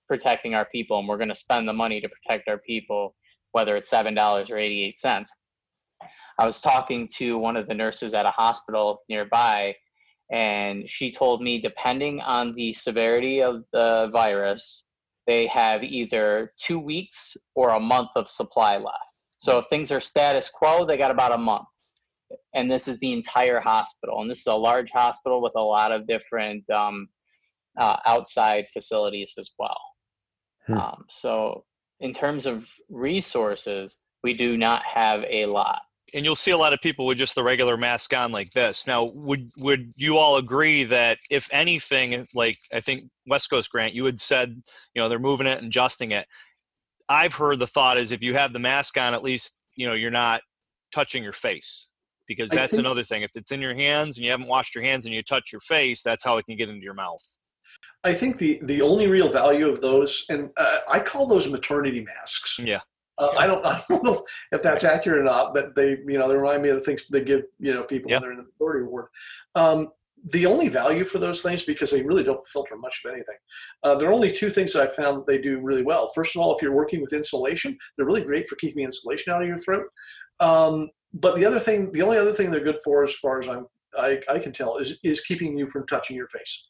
protecting 0.08 0.54
our 0.54 0.66
people 0.66 0.98
and 0.98 1.08
we're 1.08 1.18
going 1.18 1.28
to 1.28 1.36
spend 1.36 1.68
the 1.68 1.72
money 1.72 2.00
to 2.00 2.08
protect 2.08 2.48
our 2.48 2.58
people 2.58 3.14
whether 3.52 3.76
it's 3.76 3.90
seven 3.90 4.14
dollars 4.14 4.50
or 4.50 4.58
88 4.58 4.98
cents 4.98 5.32
i 6.38 6.46
was 6.46 6.60
talking 6.60 7.08
to 7.14 7.38
one 7.38 7.56
of 7.56 7.68
the 7.68 7.74
nurses 7.74 8.14
at 8.14 8.26
a 8.26 8.30
hospital 8.30 9.00
nearby 9.08 9.74
and 10.30 10.88
she 10.88 11.10
told 11.10 11.42
me 11.42 11.60
depending 11.60 12.20
on 12.20 12.54
the 12.54 12.72
severity 12.74 13.42
of 13.42 13.64
the 13.72 14.10
virus 14.12 14.88
they 15.26 15.46
have 15.46 15.84
either 15.84 16.52
two 16.58 16.78
weeks 16.78 17.36
or 17.54 17.70
a 17.70 17.80
month 17.80 18.10
of 18.16 18.28
supply 18.28 18.76
left 18.76 19.12
So 19.38 19.58
if 19.58 19.66
things 19.68 19.92
are 19.92 20.00
status 20.00 20.50
quo, 20.50 20.84
they 20.84 20.96
got 20.96 21.10
about 21.10 21.34
a 21.34 21.38
month. 21.38 21.66
And 22.54 22.70
this 22.70 22.88
is 22.88 22.98
the 22.98 23.12
entire 23.12 23.60
hospital. 23.60 24.20
And 24.20 24.30
this 24.30 24.40
is 24.40 24.46
a 24.46 24.54
large 24.54 24.90
hospital 24.90 25.40
with 25.40 25.52
a 25.56 25.60
lot 25.60 25.92
of 25.92 26.06
different 26.06 26.68
um, 26.70 27.08
uh, 27.78 27.96
outside 28.06 28.64
facilities 28.72 29.34
as 29.38 29.50
well. 29.58 29.78
Hmm. 30.68 30.78
Um, 30.78 31.04
so, 31.08 31.64
in 31.98 32.12
terms 32.12 32.46
of 32.46 32.68
resources, 32.88 33.96
we 34.22 34.34
do 34.34 34.56
not 34.56 34.84
have 34.84 35.24
a 35.28 35.46
lot. 35.46 35.80
and 36.14 36.24
you'll 36.24 36.36
see 36.36 36.52
a 36.52 36.56
lot 36.56 36.72
of 36.72 36.80
people 36.80 37.04
with 37.06 37.18
just 37.18 37.34
the 37.34 37.42
regular 37.42 37.76
mask 37.76 38.14
on 38.14 38.32
like 38.32 38.50
this. 38.52 38.86
Now, 38.86 39.08
would 39.12 39.50
would 39.58 39.92
you 39.96 40.16
all 40.16 40.36
agree 40.36 40.84
that 40.84 41.18
if 41.30 41.48
anything, 41.52 42.26
like 42.34 42.58
I 42.72 42.80
think 42.80 43.10
West 43.26 43.50
Coast 43.50 43.70
Grant, 43.70 43.94
you 43.94 44.04
had 44.06 44.18
said, 44.20 44.62
you 44.94 45.02
know, 45.02 45.08
they're 45.08 45.18
moving 45.18 45.46
it 45.46 45.58
and 45.58 45.66
adjusting 45.66 46.12
it. 46.12 46.26
I've 47.10 47.34
heard 47.34 47.58
the 47.58 47.66
thought 47.66 47.98
is 47.98 48.12
if 48.12 48.22
you 48.22 48.34
have 48.34 48.52
the 48.52 48.58
mask 48.58 48.96
on, 48.98 49.12
at 49.14 49.22
least 49.22 49.56
you 49.76 49.86
know 49.86 49.94
you're 49.94 50.10
not 50.10 50.40
touching 50.92 51.22
your 51.22 51.32
face 51.34 51.88
because 52.26 52.50
that's 52.50 52.72
think- 52.72 52.80
another 52.80 53.02
thing. 53.04 53.22
If 53.22 53.32
it's 53.34 53.52
in 53.52 53.60
your 53.60 53.74
hands 53.74 54.16
and 54.16 54.24
you 54.24 54.30
haven't 54.30 54.48
washed 54.48 54.74
your 54.74 54.84
hands 54.84 55.04
and 55.06 55.14
you 55.14 55.22
touch 55.22 55.52
your 55.52 55.60
face, 55.60 56.02
that's 56.02 56.24
how 56.24 56.36
it 56.38 56.46
can 56.46 56.56
get 56.56 56.68
into 56.70 56.82
your 56.82 56.94
mouth. 56.94 57.22
I 58.04 58.14
think 58.14 58.38
the 58.38 58.60
the 58.64 58.80
only 58.82 59.08
real 59.08 59.30
value 59.30 59.68
of 59.68 59.80
those, 59.80 60.24
and 60.28 60.50
uh, 60.56 60.78
I 60.90 61.00
call 61.00 61.26
those 61.26 61.48
maternity 61.50 62.04
masks. 62.04 62.58
Yeah. 62.58 62.80
Uh, 63.18 63.30
I 63.36 63.46
don't 63.46 63.64
I 63.66 63.82
don't 63.88 64.04
know 64.04 64.24
if 64.52 64.62
that's 64.62 64.84
accurate 64.84 65.20
or 65.20 65.24
not, 65.24 65.54
but 65.54 65.74
they 65.74 65.90
you 66.06 66.18
know 66.18 66.28
they 66.28 66.36
remind 66.36 66.62
me 66.62 66.68
of 66.70 66.76
the 66.76 66.82
things 66.82 67.06
they 67.08 67.22
give 67.22 67.42
you 67.58 67.74
know 67.74 67.82
people 67.82 68.10
Yeah. 68.10 68.16
when 68.16 68.22
they're 68.22 68.32
in 68.32 68.38
the 68.38 68.46
majority 68.58 68.84
ward. 68.86 69.06
Um, 69.54 69.88
the 70.32 70.46
only 70.46 70.68
value 70.68 71.04
for 71.04 71.18
those 71.18 71.42
things 71.42 71.62
because 71.62 71.92
they 71.92 72.02
really 72.02 72.24
don't 72.24 72.46
filter 72.48 72.76
much 72.76 73.02
of 73.04 73.12
anything. 73.12 73.36
Uh, 73.84 73.94
there 73.94 74.08
are 74.08 74.12
only 74.12 74.32
two 74.32 74.50
things 74.50 74.72
that 74.72 74.82
I 74.82 74.92
found 74.92 75.18
that 75.18 75.26
they 75.28 75.38
do 75.38 75.60
really 75.60 75.82
well. 75.84 76.10
First 76.12 76.34
of 76.34 76.42
all, 76.42 76.56
if 76.56 76.60
you're 76.62 76.74
working 76.74 77.00
with 77.00 77.12
insulation, 77.12 77.78
they're 77.96 78.06
really 78.06 78.24
great 78.24 78.48
for 78.48 78.56
keeping 78.56 78.84
insulation 78.84 79.32
out 79.32 79.42
of 79.42 79.48
your 79.48 79.58
throat. 79.58 79.86
Um, 80.40 80.90
but 81.14 81.36
the 81.36 81.44
other 81.44 81.60
thing, 81.60 81.92
the 81.92 82.02
only 82.02 82.18
other 82.18 82.32
thing 82.32 82.50
they're 82.50 82.64
good 82.64 82.80
for, 82.84 83.04
as 83.04 83.14
far 83.14 83.40
as 83.40 83.48
I'm 83.48 83.66
I, 83.96 84.20
I 84.28 84.38
can 84.38 84.52
tell, 84.52 84.76
is 84.78 84.98
is 85.02 85.20
keeping 85.22 85.56
you 85.56 85.66
from 85.66 85.86
touching 85.86 86.16
your 86.16 86.28
face. 86.28 86.68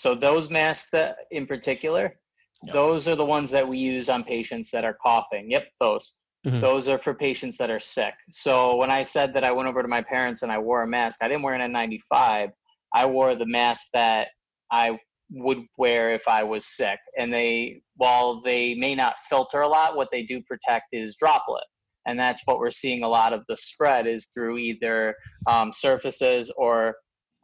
So 0.00 0.14
those 0.14 0.48
masks 0.48 0.88
that 0.92 1.16
in 1.30 1.46
particular, 1.46 2.16
those 2.72 3.06
are 3.06 3.14
the 3.14 3.24
ones 3.24 3.50
that 3.50 3.68
we 3.68 3.76
use 3.76 4.08
on 4.08 4.24
patients 4.24 4.70
that 4.70 4.82
are 4.82 4.96
coughing. 5.02 5.50
Yep, 5.50 5.68
those. 5.78 6.14
Mhm. 6.46 6.62
Those 6.62 6.88
are 6.88 6.96
for 6.96 7.12
patients 7.12 7.58
that 7.58 7.70
are 7.70 7.78
sick. 7.78 8.14
So 8.30 8.76
when 8.76 8.90
I 8.90 9.02
said 9.02 9.34
that 9.34 9.44
I 9.44 9.52
went 9.52 9.68
over 9.68 9.82
to 9.82 9.88
my 9.88 10.00
parents 10.00 10.40
and 10.40 10.50
I 10.50 10.58
wore 10.58 10.80
a 10.84 10.86
mask, 10.86 11.22
I 11.22 11.28
didn't 11.28 11.42
wear 11.42 11.52
an 11.52 11.60
N95. 11.60 12.50
I 12.94 13.04
wore 13.04 13.34
the 13.34 13.44
mask 13.44 13.88
that 13.92 14.28
I 14.70 14.98
would 15.32 15.66
wear 15.76 16.14
if 16.14 16.26
I 16.26 16.44
was 16.44 16.64
sick. 16.64 16.98
And 17.18 17.30
they, 17.30 17.82
while 17.96 18.40
they 18.40 18.74
may 18.76 18.94
not 18.94 19.16
filter 19.28 19.60
a 19.60 19.68
lot, 19.68 19.96
what 19.96 20.08
they 20.10 20.22
do 20.22 20.40
protect 20.44 20.86
is 20.92 21.14
droplet. 21.16 21.64
And 22.06 22.18
that's 22.18 22.40
what 22.46 22.58
we're 22.58 22.70
seeing 22.70 23.02
a 23.02 23.08
lot 23.08 23.34
of 23.34 23.42
the 23.50 23.56
spread 23.58 24.06
is 24.06 24.30
through 24.32 24.56
either 24.56 25.14
um, 25.46 25.72
surfaces 25.72 26.50
or 26.56 26.96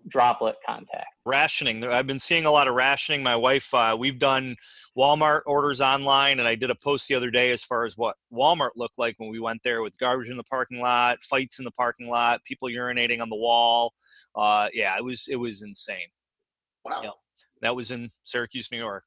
droplet 0.08 0.56
contact. 0.64 1.06
rationing. 1.24 1.84
I've 1.84 2.06
been 2.06 2.18
seeing 2.18 2.46
a 2.46 2.50
lot 2.50 2.68
of 2.68 2.74
rationing. 2.74 3.22
My 3.22 3.36
wife 3.36 3.72
uh, 3.74 3.96
we've 3.98 4.18
done 4.18 4.56
walmart 4.96 5.42
orders 5.46 5.80
online 5.80 6.38
and 6.38 6.48
i 6.48 6.54
did 6.54 6.70
a 6.70 6.74
post 6.74 7.06
the 7.08 7.14
other 7.14 7.30
day 7.30 7.50
as 7.50 7.62
far 7.62 7.84
as 7.84 7.98
what 7.98 8.16
walmart 8.32 8.70
looked 8.76 8.98
like 8.98 9.14
when 9.18 9.28
we 9.28 9.38
went 9.38 9.62
there 9.62 9.82
with 9.82 9.92
garbage 9.98 10.30
in 10.30 10.38
the 10.38 10.44
parking 10.44 10.80
lot 10.80 11.22
fights 11.22 11.58
in 11.58 11.64
the 11.64 11.70
parking 11.72 12.08
lot 12.08 12.42
people 12.44 12.68
urinating 12.68 13.20
on 13.20 13.28
the 13.28 13.36
wall. 13.36 13.92
Uh, 14.34 14.68
yeah 14.72 14.96
it 14.96 15.04
was 15.04 15.28
it 15.28 15.36
was 15.36 15.62
insane. 15.62 16.08
Wow. 16.84 17.14
That 17.62 17.74
was 17.74 17.90
in 17.90 18.10
syracuse 18.24 18.70
new 18.70 18.78
york. 18.78 19.04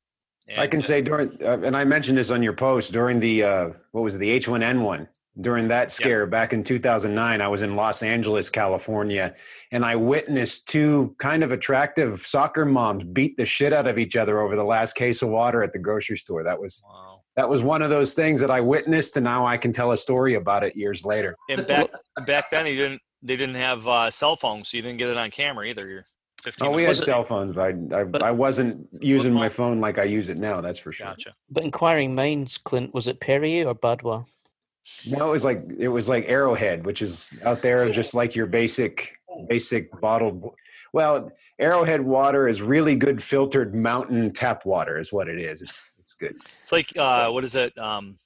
I 0.58 0.66
can 0.66 0.82
say 0.82 1.02
during, 1.02 1.30
uh, 1.44 1.60
and 1.60 1.78
I 1.78 1.84
mentioned 1.84 2.18
this 2.18 2.32
on 2.32 2.42
your 2.42 2.54
post 2.54 2.92
during 2.92 3.20
the 3.20 3.44
uh, 3.44 3.70
what 3.92 4.04
was 4.04 4.16
it, 4.16 4.20
the 4.20 4.40
H1N1 4.40 5.08
during 5.42 5.68
that 5.70 5.92
scare 5.92 6.26
back 6.26 6.54
in 6.54 6.64
2009. 6.64 7.42
I 7.42 7.48
was 7.48 7.62
in 7.62 7.76
Los 7.76 8.04
Angeles, 8.04 8.50
California, 8.50 9.36
and 9.72 9.86
I 9.86 9.96
witnessed 9.96 10.68
two 10.68 11.16
kind 11.20 11.44
of 11.44 11.52
attractive 11.52 12.20
soccer 12.20 12.66
moms 12.66 13.04
beat 13.04 13.38
the 13.38 13.46
shit 13.46 13.72
out 13.74 13.88
of 13.88 13.98
each 13.98 14.16
other 14.18 14.40
over 14.40 14.56
the 14.56 14.64
last 14.64 14.94
case 14.96 15.22
of 15.22 15.30
water 15.30 15.64
at 15.64 15.74
the 15.74 15.80
grocery 15.80 16.18
store. 16.18 16.44
That 16.44 16.60
was 16.60 16.84
that 17.36 17.48
was 17.48 17.62
one 17.62 17.82
of 17.82 17.90
those 17.90 18.14
things 18.14 18.40
that 18.42 18.52
I 18.52 18.60
witnessed, 18.62 19.16
and 19.16 19.24
now 19.24 19.46
I 19.46 19.58
can 19.58 19.72
tell 19.72 19.92
a 19.92 19.98
story 19.98 20.34
about 20.34 20.64
it 20.64 20.76
years 20.76 21.06
later. 21.06 21.36
and 21.50 21.66
back 21.66 21.88
back 22.26 22.50
then 22.52 22.66
you 22.66 22.76
didn't 22.76 23.02
they 23.22 23.38
didn't 23.38 23.56
have 23.56 23.88
uh, 23.88 24.10
cell 24.10 24.36
phones 24.36 24.70
so 24.70 24.78
you 24.78 24.84
didn't 24.84 24.98
get 24.98 25.10
it 25.10 25.18
on 25.18 25.30
camera 25.30 25.66
either 25.68 25.88
you're 25.88 26.06
15 26.44 26.68
Oh, 26.68 26.72
we 26.72 26.84
had 26.84 26.90
minutes- 26.90 27.06
cell 27.06 27.22
phones, 27.24 27.52
but 27.52 27.76
I, 27.94 28.00
I, 28.02 28.30
I 28.30 28.32
wasn't 28.32 28.88
using 29.02 29.34
my 29.34 29.50
phone 29.50 29.82
like 29.82 29.98
I 30.00 30.04
use 30.04 30.30
it 30.30 30.38
now. 30.38 30.62
That's 30.62 30.80
for 30.80 30.94
sure. 30.94 31.08
Gotcha. 31.08 31.34
But 31.50 31.64
inquiring 31.66 32.16
minds, 32.16 32.58
Clint, 32.58 32.94
was 32.94 33.08
it 33.08 33.20
Perrier 33.20 33.68
or 33.68 33.76
Badoit? 33.76 34.26
No, 35.08 35.28
it 35.30 35.32
was 35.32 35.46
like 35.46 35.64
it 35.78 35.90
was 35.90 36.10
like 36.10 36.26
Arrowhead, 36.28 36.86
which 36.86 37.02
is 37.02 37.34
out 37.44 37.62
there 37.62 37.90
just 37.92 38.14
like 38.14 38.36
your 38.36 38.46
basic 38.48 39.14
basic 39.48 39.90
bottled. 40.02 40.44
Well, 40.94 41.32
Arrowhead 41.60 42.02
water 42.02 42.48
is 42.48 42.62
really 42.62 42.96
good 42.96 43.22
filtered 43.22 43.76
mountain 43.76 44.32
tap 44.34 44.66
water, 44.66 44.98
is 44.98 45.14
what 45.14 45.28
it 45.30 45.40
is. 45.40 45.62
It's 45.62 45.92
it's 46.00 46.16
good. 46.16 46.36
It's 46.64 46.72
like 46.72 46.98
uh, 46.98 47.30
what 47.30 47.44
is 47.44 47.56
it? 47.56 47.78
Um, 47.78 48.18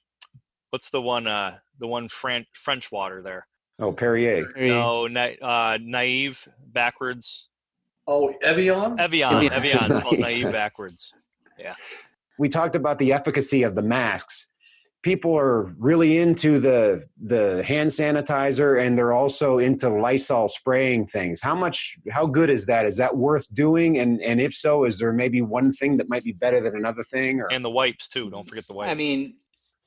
what's 0.70 0.90
the 0.90 1.02
one? 1.02 1.26
Uh, 1.26 1.58
the 1.78 1.86
one 1.86 2.08
French 2.08 2.46
French 2.54 2.90
water 2.90 3.22
there? 3.22 3.46
Oh, 3.78 3.92
Perrier. 3.92 4.46
No, 4.56 5.06
na- 5.08 5.34
uh, 5.42 5.78
naive 5.80 6.46
backwards. 6.66 7.48
Oh, 8.06 8.32
Evian. 8.42 8.98
Evian. 9.00 9.34
Evian. 9.34 9.52
Evian 9.52 9.92
spells 10.00 10.18
naive 10.18 10.52
backwards. 10.52 11.12
Yeah. 11.58 11.74
We 12.38 12.48
talked 12.48 12.76
about 12.76 12.98
the 12.98 13.12
efficacy 13.12 13.62
of 13.62 13.74
the 13.74 13.82
masks. 13.82 14.48
People 15.04 15.36
are 15.38 15.74
really 15.78 16.18
into 16.18 16.58
the 16.58 17.04
the 17.18 17.62
hand 17.62 17.90
sanitizer, 17.90 18.82
and 18.84 18.96
they're 18.96 19.12
also 19.12 19.58
into 19.58 19.88
Lysol 19.88 20.48
spraying 20.48 21.06
things. 21.06 21.42
How 21.42 21.54
much? 21.54 21.98
How 22.10 22.26
good 22.26 22.50
is 22.50 22.66
that? 22.66 22.86
Is 22.86 22.96
that 22.96 23.14
worth 23.16 23.46
doing? 23.54 23.98
And 23.98 24.20
and 24.22 24.40
if 24.40 24.54
so, 24.54 24.84
is 24.84 24.98
there 24.98 25.12
maybe 25.12 25.42
one 25.42 25.72
thing 25.72 25.98
that 25.98 26.08
might 26.08 26.24
be 26.24 26.32
better 26.32 26.60
than 26.60 26.74
another 26.74 27.02
thing? 27.02 27.40
Or 27.40 27.52
And 27.52 27.64
the 27.64 27.70
wipes 27.70 28.08
too. 28.08 28.30
Don't 28.30 28.48
forget 28.48 28.66
the 28.66 28.74
wipes. 28.74 28.90
I 28.90 28.94
mean, 28.94 29.34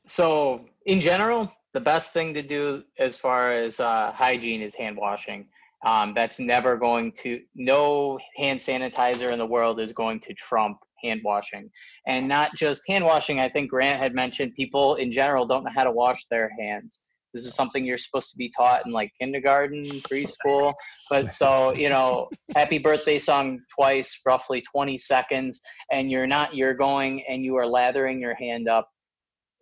so 0.06 0.66
in 0.86 1.02
general, 1.02 1.52
the 1.74 1.82
best 1.82 2.14
thing 2.14 2.34
to 2.34 2.42
do 2.42 2.84
as 2.98 3.16
far 3.16 3.52
as 3.52 3.80
uh, 3.80 4.12
hygiene 4.14 4.62
is 4.62 4.76
hand 4.76 4.98
washing. 4.98 5.48
Um, 5.86 6.14
that's 6.16 6.40
never 6.40 6.76
going 6.76 7.12
to, 7.24 7.42
no 7.54 8.20
hand 8.36 8.60
sanitizer 8.60 9.32
in 9.32 9.38
the 9.38 9.46
world 9.46 9.80
is 9.80 9.94
going 9.94 10.20
to 10.22 10.34
trump 10.34 10.80
hand 11.04 11.22
washing. 11.24 11.70
And 12.06 12.28
not 12.28 12.56
just 12.56 12.82
hand 12.88 13.06
washing, 13.06 13.40
I 13.40 13.50
think 13.50 13.70
Grant 13.70 14.00
had 14.00 14.14
mentioned 14.14 14.54
people 14.56 14.96
in 14.96 15.12
general 15.12 15.46
don't 15.46 15.64
know 15.64 15.72
how 15.74 15.84
to 15.84 15.92
wash 15.92 16.26
their 16.30 16.52
hands. 16.60 17.02
This 17.34 17.46
is 17.46 17.54
something 17.54 17.86
you're 17.86 17.98
supposed 17.98 18.32
to 18.32 18.38
be 18.38 18.50
taught 18.50 18.86
in 18.86 18.92
like 18.92 19.12
kindergarten, 19.20 19.82
preschool. 19.84 20.74
But 21.10 21.32
so, 21.40 21.74
you 21.76 21.90
know, 21.90 22.30
happy 22.56 22.80
birthday 22.80 23.20
song 23.20 23.60
twice, 23.78 24.20
roughly 24.26 24.64
20 24.72 24.98
seconds, 24.98 25.62
and 25.92 26.10
you're 26.10 26.28
not, 26.28 26.56
you're 26.56 26.74
going 26.74 27.24
and 27.28 27.44
you 27.44 27.56
are 27.58 27.68
lathering 27.68 28.20
your 28.20 28.36
hand 28.36 28.68
up 28.68 28.90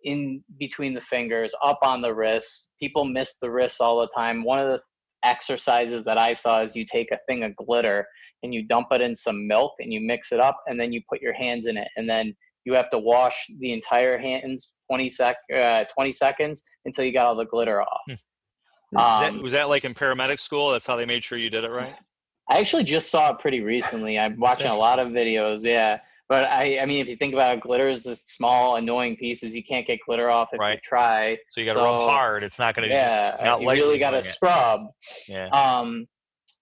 in 0.04 0.42
between 0.58 0.94
the 0.94 1.00
fingers, 1.00 1.54
up 1.62 1.80
on 1.82 2.00
the 2.00 2.14
wrists. 2.14 2.70
People 2.80 3.04
miss 3.04 3.38
the 3.38 3.50
wrists 3.50 3.80
all 3.80 4.00
the 4.00 4.08
time. 4.14 4.44
One 4.44 4.60
of 4.60 4.68
the 4.68 4.80
exercises 5.26 6.04
that 6.04 6.16
I 6.18 6.32
saw 6.32 6.62
is 6.62 6.74
you 6.76 6.84
take 6.84 7.10
a 7.12 7.18
thing 7.28 7.42
of 7.44 7.54
glitter 7.56 8.06
and 8.42 8.54
you 8.54 8.66
dump 8.66 8.88
it 8.92 9.00
in 9.00 9.14
some 9.16 9.46
milk 9.46 9.72
and 9.80 9.92
you 9.92 10.00
mix 10.00 10.32
it 10.32 10.40
up 10.40 10.56
and 10.68 10.78
then 10.80 10.92
you 10.92 11.02
put 11.10 11.20
your 11.20 11.34
hands 11.34 11.66
in 11.66 11.76
it 11.76 11.88
and 11.96 12.08
then 12.08 12.34
you 12.64 12.74
have 12.74 12.90
to 12.90 12.98
wash 12.98 13.46
the 13.58 13.72
entire 13.72 14.18
hands 14.18 14.78
20 14.90 15.10
sec 15.10 15.36
uh, 15.54 15.84
20 15.94 16.12
seconds 16.12 16.62
until 16.84 17.04
you 17.04 17.12
got 17.12 17.26
all 17.26 17.36
the 17.36 17.44
glitter 17.44 17.82
off. 17.82 18.00
Was 18.08 18.16
that- 18.92 19.28
Um, 19.30 19.42
was 19.42 19.52
that 19.52 19.68
like 19.68 19.84
in 19.84 19.94
paramedic 19.94 20.38
school? 20.40 20.70
That's 20.70 20.86
how 20.86 20.96
they 20.96 21.04
made 21.06 21.22
sure 21.24 21.36
you 21.38 21.50
did 21.50 21.64
it 21.64 21.70
right. 21.70 21.94
I 22.48 22.60
actually 22.60 22.84
just 22.84 23.10
saw 23.10 23.30
it 23.32 23.40
pretty 23.40 23.60
recently. 23.60 24.16
I'm 24.18 24.38
watching 24.38 24.66
a 24.66 24.76
lot 24.76 25.00
of 25.00 25.08
videos, 25.08 25.64
yeah. 25.64 25.98
But 26.28 26.44
I, 26.44 26.80
I 26.80 26.86
mean, 26.86 27.00
if 27.00 27.08
you 27.08 27.16
think 27.16 27.34
about 27.34 27.56
it, 27.56 27.60
glitter 27.60 27.88
is 27.88 28.02
this 28.02 28.22
small, 28.24 28.76
annoying 28.76 29.16
pieces. 29.16 29.54
You 29.54 29.62
can't 29.62 29.86
get 29.86 30.00
glitter 30.04 30.28
off 30.28 30.48
if 30.52 30.60
you 30.60 30.78
try. 30.82 31.38
So 31.48 31.60
you 31.60 31.66
got 31.66 31.74
to 31.74 31.80
rub 31.80 32.00
hard. 32.00 32.42
It's 32.42 32.58
not 32.58 32.74
going 32.74 32.88
to 32.88 32.94
Yeah, 32.94 33.30
just 33.30 33.44
not 33.44 33.60
you 33.60 33.70
really 33.70 33.98
got 33.98 34.10
to 34.10 34.22
scrub. 34.22 34.88
Yeah. 35.28 35.46
Um, 35.48 36.06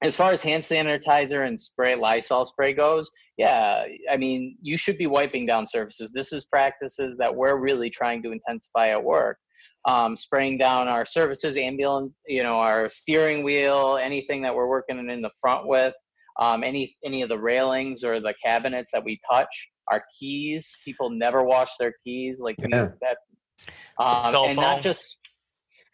as 0.03 0.15
far 0.15 0.33
as 0.33 0.43
hand 0.43 0.63
sanitizer 0.63 1.47
and 1.47 1.59
spray, 1.59 1.95
Lysol 1.95 2.45
spray 2.45 2.75
goes, 2.75 3.11
yeah, 3.39 3.85
I 4.11 4.19
mean, 4.19 4.57
you 4.61 4.77
should 4.77 4.99
be 4.99 5.07
wiping 5.07 5.47
down 5.47 5.67
surfaces. 5.67 6.13
This 6.13 6.31
is 6.33 6.45
practices 6.45 7.17
that 7.17 7.35
we're 7.35 7.59
really 7.59 7.89
trying 7.89 8.23
to 8.25 8.33
intensify 8.33 8.91
at 8.91 9.03
work. 9.03 9.39
Um, 9.87 10.17
spraying 10.17 10.59
down 10.59 10.89
our 10.89 11.05
surfaces, 11.05 11.57
ambulance, 11.57 12.13
you 12.27 12.43
know, 12.43 12.59
our 12.59 12.89
steering 12.89 13.43
wheel, 13.43 13.99
anything 14.01 14.41
that 14.43 14.55
we're 14.55 14.69
working 14.69 14.99
in 15.11 15.23
the 15.23 15.31
front 15.41 15.67
with, 15.67 15.95
um, 16.41 16.65
any 16.65 16.97
any 17.05 17.23
of 17.23 17.29
the 17.29 17.39
railings 17.39 18.03
or 18.05 18.21
the 18.21 18.35
cabinets 18.45 18.91
that 18.93 19.05
we 19.05 19.21
touch, 19.31 19.71
our 19.91 20.03
keys. 20.19 20.77
People 20.85 21.11
never 21.11 21.45
wash 21.45 21.71
their 21.79 21.95
keys, 22.05 22.41
like 22.41 22.57
we, 22.63 22.73
Yeah. 22.73 22.89
that. 23.01 23.19
Um, 23.99 24.31
Cell 24.33 24.45
and 24.47 24.57
phone. 24.57 24.65
not 24.65 24.83
just 24.83 25.19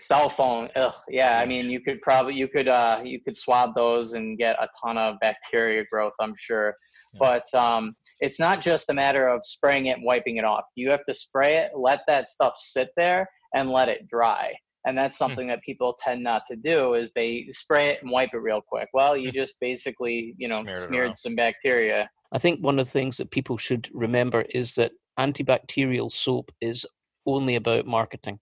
cell 0.00 0.30
phone 0.30 0.68
ugh, 0.76 0.94
yeah 1.10 1.38
i 1.38 1.44
mean 1.46 1.68
you 1.68 1.78
could 1.78 2.00
probably 2.00 2.34
you 2.34 2.48
could 2.48 2.68
uh 2.68 3.00
you 3.04 3.20
could 3.22 3.36
swab 3.36 3.74
those 3.74 4.14
and 4.14 4.38
get 4.38 4.56
a 4.60 4.66
ton 4.82 4.96
of 4.96 5.16
bacteria 5.20 5.84
growth 5.90 6.14
i'm 6.20 6.34
sure 6.38 6.74
but 7.18 7.44
um 7.54 7.94
it's 8.20 8.40
not 8.40 8.62
just 8.62 8.88
a 8.88 8.94
matter 8.94 9.28
of 9.28 9.40
spraying 9.44 9.86
it 9.86 9.98
and 9.98 10.04
wiping 10.06 10.38
it 10.38 10.44
off 10.44 10.64
you 10.74 10.90
have 10.90 11.04
to 11.04 11.12
spray 11.12 11.56
it 11.56 11.70
let 11.76 12.00
that 12.08 12.30
stuff 12.30 12.54
sit 12.56 12.88
there 12.96 13.28
and 13.54 13.70
let 13.70 13.90
it 13.90 14.08
dry 14.08 14.54
and 14.86 14.96
that's 14.96 15.16
Hmm. 15.18 15.24
something 15.24 15.48
that 15.48 15.62
people 15.62 15.96
tend 16.02 16.22
not 16.22 16.42
to 16.46 16.56
do 16.56 16.94
is 16.94 17.12
they 17.12 17.46
spray 17.50 17.90
it 17.90 18.02
and 18.02 18.10
wipe 18.10 18.32
it 18.32 18.38
real 18.38 18.60
quick 18.60 18.88
well 18.94 19.16
you 19.16 19.30
just 19.32 19.54
basically 19.60 20.34
you 20.38 20.48
know 20.48 20.62
Smeared 20.62 20.76
smeared 20.76 21.16
some 21.16 21.34
bacteria 21.34 22.08
I 22.32 22.38
think 22.38 22.60
one 22.60 22.78
of 22.78 22.86
the 22.86 22.92
things 22.92 23.16
that 23.16 23.30
people 23.30 23.58
should 23.58 23.88
remember 23.92 24.42
is 24.42 24.74
that 24.76 24.92
antibacterial 25.18 26.10
soap 26.10 26.52
is 26.60 26.86
only 27.26 27.56
about 27.56 27.86
marketing. 27.86 28.38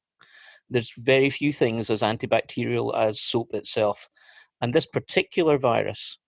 There's 0.71 0.93
very 0.99 1.31
few 1.31 1.53
things 1.53 1.89
as 1.91 2.03
antibacterial 2.03 2.95
as 2.95 3.23
soap 3.23 3.55
itself. 3.55 4.09
And 4.61 4.75
this 4.75 4.87
particular 4.87 5.57
virus 5.57 6.19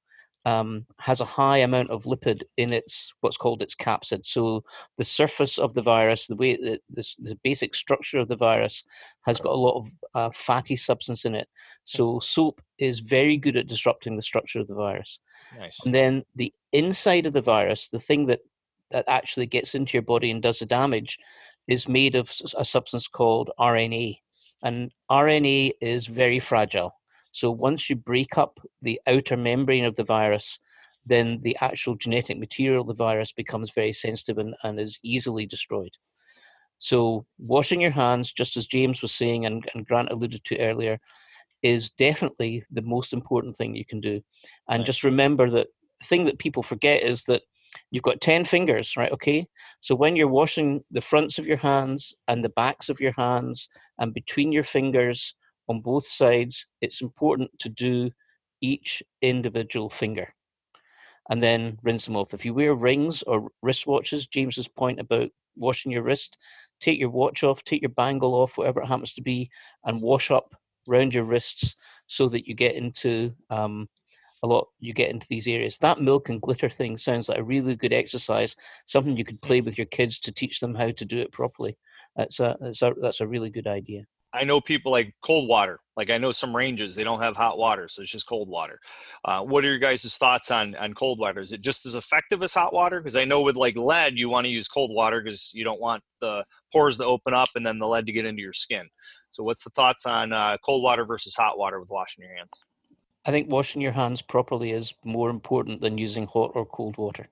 um, 0.47 0.87
has 0.99 1.21
a 1.21 1.27
high 1.27 1.59
amount 1.59 1.91
of 1.91 2.05
lipid 2.05 2.41
in 2.57 2.73
its 2.73 3.13
what's 3.21 3.37
called 3.37 3.63
its 3.63 3.75
capsid. 3.75 4.25
So 4.25 4.65
the 4.97 5.05
surface 5.05 5.59
of 5.59 5.75
the 5.75 5.83
virus, 5.83 6.27
the 6.27 6.37
way 6.37 6.57
that 6.57 6.81
this, 6.89 7.15
the 7.17 7.39
basic 7.43 7.75
structure 7.75 8.19
of 8.19 8.29
the 8.29 8.37
virus 8.37 8.85
has 9.23 9.41
got 9.41 9.53
a 9.53 9.57
lot 9.57 9.79
of 9.79 9.91
uh, 10.15 10.31
fatty 10.31 10.77
substance 10.77 11.25
in 11.25 11.35
it. 11.35 11.49
So 11.85 12.21
soap 12.21 12.61
is 12.79 13.01
very 13.01 13.37
good 13.37 13.57
at 13.57 13.67
disrupting 13.67 14.17
the 14.17 14.23
structure 14.23 14.61
of 14.61 14.69
the 14.69 14.75
virus. 14.75 15.21
Nice. 15.59 15.79
And 15.85 15.95
then 15.95 16.25
the 16.37 16.53
inside 16.73 17.27
of 17.27 17.33
the 17.33 17.43
virus, 17.43 17.89
the 17.89 18.01
thing 18.01 18.27
that, 18.27 18.41
that 18.91 19.09
actually 19.09 19.47
gets 19.47 19.75
into 19.75 19.93
your 19.93 20.03
body 20.03 20.31
and 20.31 20.43
does 20.43 20.61
the 20.61 20.67
damage, 20.67 21.19
is 21.69 21.87
made 21.87 22.15
of 22.15 22.33
a 22.57 22.65
substance 22.65 23.07
called 23.07 23.51
RNA. 23.59 24.19
And 24.63 24.91
RNA 25.11 25.73
is 25.81 26.07
very 26.07 26.39
fragile. 26.39 27.00
So 27.33 27.51
once 27.51 27.89
you 27.89 27.97
break 27.97 28.39
up 28.39 28.59
the 28.83 29.01
outer 29.07 29.37
membrane 29.37 29.85
of 29.85 29.97
the 29.97 30.05
virus, 30.05 30.59
then 31.07 31.41
the 31.43 31.57
actual 31.61 31.97
genetic 31.97 32.39
material 32.39 32.83
of 32.83 32.89
the 32.89 32.95
virus 32.95 33.33
becomes 33.33 33.71
very 33.71 33.93
sensitive 33.93 34.39
and, 34.39 34.55
and 34.63 34.79
is 34.79 34.99
easily 35.03 35.47
destroyed. 35.47 35.93
So 36.79 37.27
washing 37.39 37.81
your 37.81 37.91
hands, 37.91 38.33
just 38.33 38.57
as 38.57 38.67
James 38.67 39.03
was 39.03 39.13
saying 39.13 39.47
and, 39.47 39.69
and 39.75 39.87
Grant 39.87 40.11
alluded 40.11 40.45
to 40.45 40.59
earlier, 40.59 40.99
is 41.63 41.91
definitely 41.91 42.65
the 42.71 42.83
most 42.83 43.13
important 43.13 43.57
thing 43.57 43.75
you 43.75 43.85
can 43.85 44.01
do. 44.01 44.23
And 44.69 44.87
just 44.87 45.05
remember 45.05 45.51
that 45.51 45.69
the 46.01 46.07
thing 46.07 46.25
that 46.25 46.39
people 46.39 46.63
forget 46.63 47.03
is 47.03 47.25
that 47.25 47.43
you've 47.91 48.03
got 48.03 48.21
10 48.21 48.45
fingers, 48.47 48.97
right? 48.97 49.13
Okay. 49.13 49.47
So 49.81 49.95
when 49.95 50.17
you're 50.17 50.29
washing 50.29 50.83
the 50.91 51.03
fronts 51.03 51.39
of 51.39 51.47
your 51.47 51.59
hands 51.59 52.15
and 52.29 52.43
the 52.43 52.51
backs 52.51 52.89
of 52.89 53.01
your 53.01 53.13
hands 53.13 53.69
and 53.99 54.15
between 54.15 54.53
your 54.53 54.65
fingers 54.65 55.35
on 55.71 55.81
both 55.81 56.07
sides, 56.07 56.67
it's 56.81 57.01
important 57.01 57.49
to 57.61 57.69
do 57.69 58.11
each 58.61 59.03
individual 59.23 59.89
finger 59.89 60.35
and 61.31 61.41
then 61.41 61.79
rinse 61.85 62.05
them 62.07 62.17
off. 62.17 62.35
If 62.35 62.45
you 62.45 62.53
wear 62.53 62.75
rings 62.75 63.23
or 63.23 63.51
wristwatches, 63.65 64.29
James's 64.29 64.67
point 64.67 64.99
about 64.99 65.31
washing 65.57 65.93
your 65.93 66.03
wrist, 66.03 66.37
take 66.81 66.99
your 66.99 67.11
watch 67.11 67.45
off, 67.45 67.63
take 67.63 67.83
your 67.83 67.91
bangle 67.91 68.35
off, 68.35 68.59
whatever 68.59 68.83
it 68.83 68.87
happens 68.87 69.15
to 69.15 69.23
be, 69.23 69.49
and 69.85 70.03
wash 70.03 70.33
up 70.33 70.53
round 70.89 71.15
your 71.15 71.25
wrists 71.25 71.77
so 72.09 72.29
that 72.29 72.49
you 72.49 72.55
get 72.55 72.75
into 72.75 73.33
um, 73.49 73.89
a 74.43 74.49
lot. 74.49 74.67
You 74.81 74.93
get 74.93 75.11
into 75.11 75.29
these 75.29 75.47
areas. 75.47 75.79
That 75.79 76.01
milk 76.01 76.31
and 76.31 76.41
glitter 76.41 76.69
thing 76.69 76.99
sounds 76.99 77.29
like 77.29 77.39
a 77.39 77.45
really 77.45 77.77
good 77.77 77.93
exercise. 77.93 78.57
Something 78.87 79.17
you 79.17 79.25
could 79.25 79.41
play 79.41 79.61
with 79.61 79.79
your 79.79 79.87
kids 79.87 80.19
to 80.21 80.33
teach 80.33 80.59
them 80.59 80.75
how 80.75 80.91
to 80.91 81.05
do 81.05 81.21
it 81.21 81.31
properly. 81.31 81.79
That's 82.17 82.41
a 82.41 82.57
that's 82.61 82.83
a 82.83 82.93
that's 83.01 83.21
a 83.21 83.29
really 83.29 83.51
good 83.51 83.69
idea. 83.69 84.05
I 84.33 84.45
know 84.45 84.61
people 84.61 84.93
like 84.93 85.15
cold 85.23 85.49
water. 85.49 85.81
Like 85.97 86.11
I 86.11 86.19
know 86.19 86.33
some 86.33 86.55
ranges 86.55 86.95
they 86.95 87.05
don't 87.05 87.21
have 87.21 87.37
hot 87.37 87.59
water, 87.59 87.89
so 87.89 88.03
it's 88.03 88.11
just 88.11 88.27
cold 88.27 88.49
water. 88.49 88.79
Uh, 89.25 89.43
what 89.43 89.65
are 89.65 89.69
your 89.69 89.79
guys' 89.79 90.17
thoughts 90.17 90.51
on 90.51 90.75
on 90.77 90.95
cold 90.95 91.19
water? 91.19 91.41
Is 91.41 91.53
it 91.53 91.61
just 91.61 91.85
as 91.85 91.95
effective 91.95 92.43
as 92.43 92.55
hot 92.55 92.73
water? 92.73 93.01
Because 93.01 93.17
I 93.17 93.25
know 93.25 93.43
with 93.43 93.57
like 93.57 93.77
lead, 93.77 94.19
you 94.19 94.29
want 94.29 94.47
to 94.47 94.51
use 94.51 94.69
cold 94.69 94.95
water 94.95 95.21
because 95.21 95.51
you 95.53 95.65
don't 95.65 95.81
want 95.81 96.03
the 96.21 96.45
pores 96.73 96.97
to 96.99 97.05
open 97.05 97.35
up 97.35 97.49
and 97.55 97.67
then 97.67 97.79
the 97.79 97.89
lead 97.89 98.07
to 98.07 98.13
get 98.13 98.25
into 98.25 98.41
your 98.41 98.53
skin. 98.53 98.89
So 99.31 99.43
what's 99.43 99.65
the 99.65 99.71
thoughts 99.71 100.07
on 100.07 100.33
uh, 100.33 100.57
cold 100.65 100.83
water 100.83 101.05
versus 101.05 101.37
hot 101.37 101.59
water 101.59 101.81
with 101.81 101.91
washing 101.91 102.25
your 102.25 102.35
hands? 102.35 102.53
I 103.27 103.33
think 103.33 103.51
washing 103.51 103.83
your 103.83 103.93
hands 103.93 104.23
properly 104.23 104.71
is 104.71 104.95
more 105.05 105.29
important 105.29 105.81
than 105.81 105.99
using 105.99 106.27
hot 106.27 106.53
or 106.55 106.65
cold 106.65 106.97
water. 106.97 107.29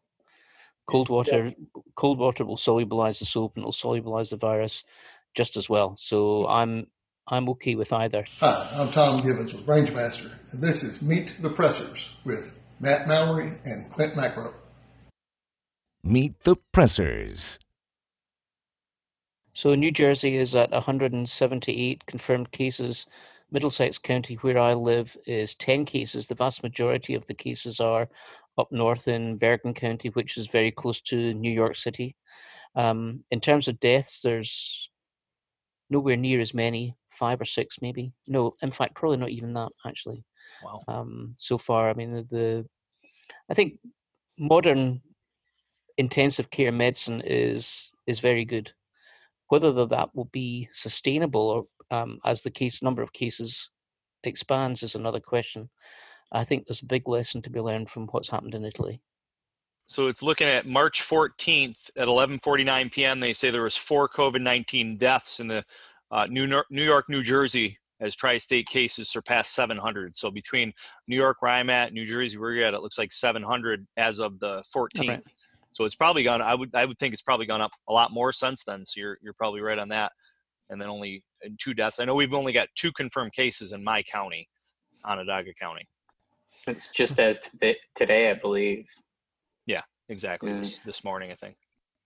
Cold 0.89 1.11
water, 1.11 1.53
cold 1.97 2.19
water 2.19 2.47
will 2.47 2.57
solubilize 2.57 3.19
the 3.19 3.27
soap 3.27 3.57
and 3.57 3.63
it'll 3.63 3.73
solubilize 3.73 4.31
the 4.31 4.39
virus 4.39 4.85
just 5.39 5.57
as 5.57 5.71
well. 5.71 5.95
So 5.95 6.49
I'm 6.49 6.89
I'm 7.29 7.49
okay 7.51 7.77
with 7.77 7.93
either. 7.93 8.25
Hi, 8.41 8.69
I'm 8.77 8.91
Tom 8.91 9.23
Givens 9.23 9.53
with 9.53 9.67
Rangemaster, 9.67 10.33
and 10.53 10.61
this 10.61 10.83
is 10.83 11.01
Meet 11.01 11.35
the 11.41 11.49
Pressers 11.49 12.17
with 12.25 12.59
Matt 12.81 13.07
Mallory 13.07 13.53
and 13.65 13.89
Clint 13.89 14.17
Macro. 14.17 14.53
Meet 16.03 16.41
the 16.41 16.57
Pressers. 16.73 17.61
So 19.55 19.77
New 19.77 19.93
Jersey 19.93 20.37
is 20.37 20.57
at 20.57 20.73
178 20.73 22.07
confirmed 22.07 22.51
cases. 22.51 23.07
Middlesex 23.51 23.97
County, 23.99 24.35
where 24.37 24.59
I 24.59 24.75
live, 24.75 25.17
is 25.25 25.55
10 25.55 25.85
cases. 25.85 26.27
The 26.27 26.35
vast 26.35 26.63
majority 26.65 27.15
of 27.15 27.27
the 27.27 27.35
cases 27.35 27.81
are 27.81 28.09
up 28.57 28.73
north 28.73 29.07
in 29.07 29.39
Bergen 29.39 29.75
County, 29.75 30.09
which 30.09 30.37
is 30.37 30.49
very 30.49 30.73
close 30.73 31.01
to 31.03 31.33
New 31.35 31.53
York 31.53 31.77
City. 31.77 32.17
Um, 32.75 33.25
in 33.31 33.41
terms 33.41 33.69
of 33.69 33.81
deaths, 33.81 34.21
there's 34.23 34.91
nowhere 35.91 36.17
near 36.17 36.41
as 36.41 36.55
many, 36.55 36.95
five 37.11 37.41
or 37.41 37.45
six 37.45 37.77
maybe. 37.81 38.13
No, 38.27 38.53
in 38.63 38.71
fact, 38.71 38.95
probably 38.95 39.17
not 39.19 39.31
even 39.31 39.53
that 39.55 39.71
actually. 39.87 40.25
Wow. 40.65 40.83
Um, 40.89 41.35
so 41.37 41.59
far, 41.59 41.91
I 41.91 41.95
mean, 41.95 42.13
the, 42.13 42.23
the 42.23 42.67
I 43.51 43.55
think 43.55 43.79
modern 44.39 45.01
intensive 45.97 46.51
care 46.51 46.73
medicine 46.73 47.23
is 47.25 47.91
is 48.07 48.21
very 48.21 48.45
good. 48.45 48.73
Whether 49.49 49.73
that 49.87 50.15
will 50.15 50.31
be 50.33 50.69
sustainable 50.73 51.49
or 51.51 51.67
um, 51.91 52.19
as 52.25 52.43
the 52.43 52.51
case 52.51 52.83
number 52.83 53.03
of 53.03 53.13
cases 53.13 53.71
expands 54.25 54.83
is 54.83 54.95
another 54.95 55.21
question. 55.21 55.71
I 56.31 56.45
think 56.45 56.67
there's 56.67 56.83
a 56.83 56.87
big 56.87 57.09
lesson 57.09 57.41
to 57.43 57.51
be 57.51 57.61
learned 57.61 57.89
from 57.89 58.07
what's 58.09 58.29
happened 58.29 58.55
in 58.55 58.65
Italy. 58.65 59.01
So 59.89 60.07
it's 60.07 60.23
looking 60.23 60.47
at 60.47 60.67
March 60.67 61.01
14th 61.01 61.91
at 61.97 62.09
11:49 62.09 62.93
p.m. 62.93 63.21
They 63.21 63.33
say 63.33 63.51
there 63.51 63.63
was 63.63 63.77
four 63.77 64.07
COVID-19 64.07 64.99
deaths 64.99 65.41
in 65.41 65.47
the 65.47 65.65
uh, 66.11 66.27
New, 66.27 66.47
Nor- 66.47 66.67
New 66.71 66.85
York, 66.85 67.09
New 67.09 67.23
Jersey, 67.23 67.79
as 67.99 68.15
tri-state 68.15 68.67
cases 68.67 69.09
surpassed 69.09 69.55
700. 69.55 70.15
So 70.15 70.31
between 70.31 70.75
New 71.07 71.17
York, 71.17 71.39
where 71.41 71.53
I'm 71.53 71.71
at, 71.71 71.95
New 71.95 72.05
Jersey, 72.05 72.37
where 72.37 72.53
you're 72.53 72.67
at, 72.67 72.75
it 72.75 72.83
looks 72.83 72.99
like 72.99 73.15
700 73.15 73.87
as 73.97 74.19
of 74.19 74.39
the 74.41 74.63
14th. 74.77 75.33
So 75.71 75.85
it's 75.85 75.97
probably 75.97 76.23
gone. 76.23 76.43
I 76.43 76.55
would 76.55 76.75
I 76.75 76.85
would 76.85 76.99
think 76.99 77.15
it's 77.15 77.23
probably 77.23 77.47
gone 77.47 77.63
up 77.63 77.73
a 77.89 77.93
lot 77.93 78.13
more 78.13 78.31
since 78.31 78.65
then. 78.65 78.85
So 78.85 79.01
you're 79.01 79.19
you're 79.23 79.33
probably 79.33 79.63
right 79.63 79.79
on 79.79 79.89
that. 79.89 80.13
And 80.69 80.79
then 80.79 80.91
only 80.91 81.25
in 81.41 81.57
two 81.59 81.73
deaths. 81.73 81.99
I 81.99 82.05
know 82.05 82.15
we've 82.15 82.35
only 82.35 82.53
got 82.53 82.69
two 82.75 82.93
confirmed 82.93 83.33
cases 83.33 83.73
in 83.73 83.83
my 83.83 84.03
county, 84.03 84.49
Onondaga 85.07 85.55
County. 85.55 85.87
it's 86.67 86.89
just 86.89 87.19
as 87.19 87.39
to 87.41 87.75
today 87.95 88.31
i 88.31 88.35
believe 88.35 88.85
Yeah, 90.09 90.13
exactly. 90.13 90.53
This 90.53 90.81
this 90.81 91.05
morning, 91.05 91.31
I 91.31 91.35
think. 91.35 91.57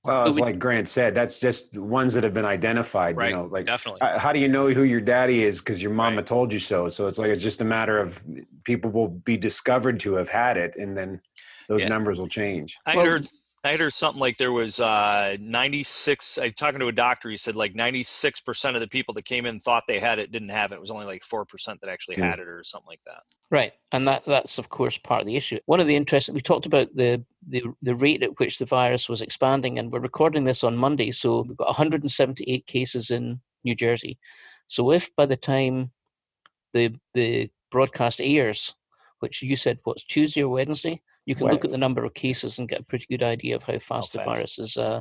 Well, 0.04 0.26
it's 0.26 0.38
like 0.40 0.58
Grant 0.58 0.88
said, 0.88 1.14
that's 1.14 1.38
just 1.38 1.78
ones 1.78 2.14
that 2.14 2.24
have 2.24 2.34
been 2.34 2.44
identified. 2.44 3.16
Right, 3.16 3.30
You 3.30 3.36
know, 3.36 3.44
like 3.44 3.66
definitely. 3.66 4.00
How 4.18 4.32
do 4.32 4.40
you 4.40 4.48
know 4.48 4.68
who 4.68 4.82
your 4.82 5.00
daddy 5.00 5.44
is? 5.44 5.60
Because 5.60 5.80
your 5.80 5.92
mama 5.92 6.24
told 6.24 6.52
you 6.52 6.58
so. 6.58 6.88
So 6.88 7.06
it's 7.06 7.18
like 7.18 7.28
it's 7.28 7.42
just 7.42 7.60
a 7.60 7.64
matter 7.64 7.98
of 8.00 8.24
people 8.64 8.90
will 8.90 9.06
be 9.08 9.36
discovered 9.36 10.00
to 10.00 10.14
have 10.14 10.28
had 10.28 10.56
it, 10.56 10.74
and 10.76 10.96
then 10.96 11.20
those 11.68 11.82
Yeah. 11.82 11.88
numbers 11.88 12.18
will 12.18 12.26
change. 12.26 12.76
I 12.84 12.94
had 12.96 13.06
heard 13.06 13.26
I 13.64 13.76
heard 13.76 13.92
something 13.92 14.20
like 14.20 14.38
there 14.38 14.50
was 14.50 14.80
uh, 14.80 15.36
96. 15.40 16.38
I 16.38 16.50
talking 16.50 16.80
to 16.80 16.88
a 16.88 16.92
doctor. 16.92 17.30
He 17.30 17.36
said 17.36 17.54
like 17.54 17.76
96 17.76 18.40
percent 18.40 18.74
of 18.76 18.80
the 18.80 18.88
people 18.88 19.14
that 19.14 19.24
came 19.24 19.46
in 19.46 19.60
thought 19.60 19.84
they 19.86 20.00
had 20.00 20.18
it 20.18 20.32
didn't 20.32 20.48
have 20.48 20.72
it. 20.72 20.76
It 20.76 20.80
was 20.80 20.90
only 20.90 21.06
like 21.06 21.22
four 21.22 21.44
percent 21.44 21.80
that 21.80 21.90
actually 21.90 22.16
Hmm. 22.16 22.22
had 22.22 22.38
it, 22.40 22.48
or 22.48 22.64
something 22.64 22.88
like 22.88 23.04
that. 23.06 23.22
Right, 23.50 23.72
and 23.92 24.08
that 24.08 24.24
that's 24.24 24.58
of 24.58 24.68
course 24.68 24.98
part 24.98 25.20
of 25.20 25.26
the 25.28 25.36
issue. 25.36 25.58
One 25.66 25.78
of 25.78 25.86
the 25.86 25.94
interesting 25.94 26.34
we 26.34 26.40
talked 26.40 26.66
about 26.66 26.88
the 26.96 27.24
the 27.46 27.62
the 27.82 27.94
rate 27.94 28.24
at 28.24 28.38
which 28.40 28.58
the 28.58 28.66
virus 28.66 29.08
was 29.08 29.22
expanding, 29.22 29.78
and 29.78 29.92
we're 29.92 30.00
recording 30.00 30.42
this 30.42 30.64
on 30.64 30.76
Monday, 30.76 31.12
so 31.12 31.42
we've 31.42 31.56
got 31.56 31.68
178 31.68 32.66
cases 32.66 33.10
in 33.12 33.40
New 33.62 33.76
Jersey. 33.76 34.18
So 34.66 34.90
if 34.90 35.14
by 35.14 35.26
the 35.26 35.36
time 35.36 35.92
the 36.72 36.96
the 37.14 37.48
broadcast 37.70 38.20
airs, 38.20 38.74
which 39.20 39.40
you 39.40 39.54
said 39.54 39.78
what's 39.84 40.02
Tuesday 40.04 40.42
or 40.42 40.48
Wednesday, 40.48 41.00
you 41.26 41.34
can 41.34 41.46
look 41.48 41.64
at 41.64 41.70
the 41.70 41.78
number 41.78 42.04
of 42.04 42.14
cases 42.14 42.58
and 42.58 42.68
get 42.68 42.80
a 42.80 42.84
pretty 42.84 43.06
good 43.08 43.22
idea 43.22 43.56
of 43.56 43.62
how 43.62 43.78
fast 43.78 44.12
the 44.12 44.18
fast. 44.18 44.26
virus 44.26 44.58
is 44.58 44.76
uh, 44.76 45.00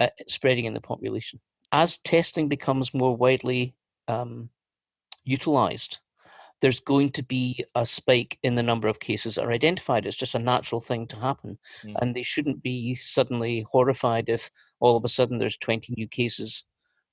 uh, 0.00 0.08
spreading 0.26 0.64
in 0.64 0.74
the 0.74 0.80
population. 0.80 1.40
As 1.72 1.98
testing 1.98 2.48
becomes 2.48 2.94
more 2.94 3.16
widely 3.16 3.74
um, 4.08 4.48
utilized, 5.24 6.00
there's 6.60 6.80
going 6.80 7.10
to 7.10 7.22
be 7.22 7.64
a 7.74 7.84
spike 7.84 8.38
in 8.42 8.54
the 8.54 8.62
number 8.62 8.88
of 8.88 9.00
cases 9.00 9.34
that 9.34 9.44
are 9.44 9.52
identified. 9.52 10.06
It's 10.06 10.16
just 10.16 10.34
a 10.34 10.38
natural 10.38 10.80
thing 10.80 11.06
to 11.08 11.16
happen. 11.16 11.58
Mm. 11.84 11.94
And 12.00 12.14
they 12.14 12.22
shouldn't 12.22 12.62
be 12.62 12.94
suddenly 12.94 13.66
horrified 13.70 14.28
if 14.28 14.50
all 14.80 14.96
of 14.96 15.04
a 15.04 15.08
sudden 15.08 15.38
there's 15.38 15.58
20 15.58 15.94
new 15.96 16.08
cases 16.08 16.64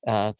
uh, 0.08 0.34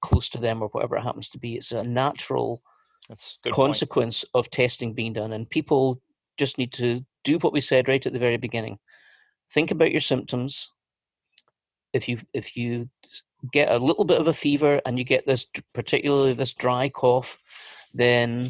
close 0.00 0.28
to 0.30 0.38
them 0.38 0.62
or 0.62 0.68
whatever 0.68 0.96
it 0.96 1.02
happens 1.02 1.28
to 1.30 1.38
be. 1.38 1.56
It's 1.56 1.72
a 1.72 1.84
natural 1.84 2.62
a 3.10 3.16
good 3.42 3.52
point. 3.52 3.68
consequence 3.68 4.24
of 4.34 4.50
testing 4.50 4.94
being 4.94 5.12
done. 5.12 5.32
And 5.32 5.48
people 5.48 6.00
just 6.38 6.58
need 6.58 6.72
to 6.74 7.04
do 7.24 7.38
what 7.38 7.52
we 7.52 7.60
said 7.60 7.88
right 7.88 8.04
at 8.04 8.12
the 8.12 8.18
very 8.18 8.36
beginning. 8.36 8.78
Think 9.52 9.70
about 9.70 9.92
your 9.92 10.00
symptoms. 10.00 10.70
If 11.92 12.08
you 12.08 12.18
if 12.32 12.56
you 12.56 12.88
get 13.52 13.70
a 13.70 13.78
little 13.78 14.04
bit 14.04 14.20
of 14.20 14.28
a 14.28 14.34
fever 14.34 14.80
and 14.86 14.98
you 14.98 15.04
get 15.04 15.26
this, 15.26 15.46
particularly 15.74 16.32
this 16.32 16.54
dry 16.54 16.88
cough, 16.88 17.38
then 17.92 18.48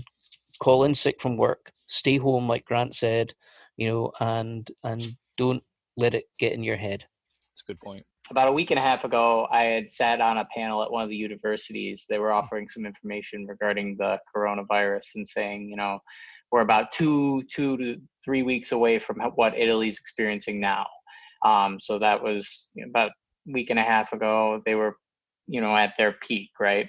call 0.60 0.84
in 0.84 0.94
sick 0.94 1.20
from 1.20 1.36
work, 1.36 1.72
stay 1.88 2.16
home, 2.16 2.48
like 2.48 2.64
Grant 2.64 2.94
said, 2.94 3.34
you 3.76 3.88
know, 3.88 4.12
and 4.20 4.70
and 4.82 5.02
don't 5.36 5.62
let 5.96 6.14
it 6.14 6.24
get 6.38 6.52
in 6.52 6.62
your 6.62 6.76
head. 6.76 7.04
That's 7.50 7.62
a 7.62 7.72
good 7.72 7.80
point. 7.80 8.04
About 8.30 8.48
a 8.48 8.52
week 8.52 8.70
and 8.70 8.78
a 8.78 8.82
half 8.82 9.04
ago, 9.04 9.46
I 9.50 9.64
had 9.64 9.92
sat 9.92 10.22
on 10.22 10.38
a 10.38 10.46
panel 10.46 10.82
at 10.82 10.90
one 10.90 11.02
of 11.02 11.10
the 11.10 11.16
universities. 11.16 12.06
They 12.08 12.18
were 12.18 12.32
offering 12.32 12.68
some 12.68 12.86
information 12.86 13.46
regarding 13.46 13.96
the 13.98 14.18
coronavirus 14.34 15.16
and 15.16 15.28
saying, 15.28 15.68
you 15.68 15.76
know, 15.76 15.98
we're 16.54 16.60
about 16.60 16.92
two 16.92 17.42
two 17.50 17.76
to 17.78 17.96
three 18.24 18.44
weeks 18.44 18.70
away 18.70 19.00
from 19.00 19.18
what 19.34 19.58
Italy's 19.58 19.98
experiencing 19.98 20.60
now. 20.60 20.86
Um, 21.44 21.80
so 21.80 21.98
that 21.98 22.22
was 22.22 22.68
about 22.88 23.10
a 23.48 23.52
week 23.52 23.70
and 23.70 23.78
a 23.80 23.82
half 23.82 24.12
ago. 24.12 24.62
They 24.64 24.76
were, 24.76 24.94
you 25.48 25.60
know, 25.60 25.74
at 25.76 25.94
their 25.98 26.12
peak, 26.22 26.50
right? 26.60 26.86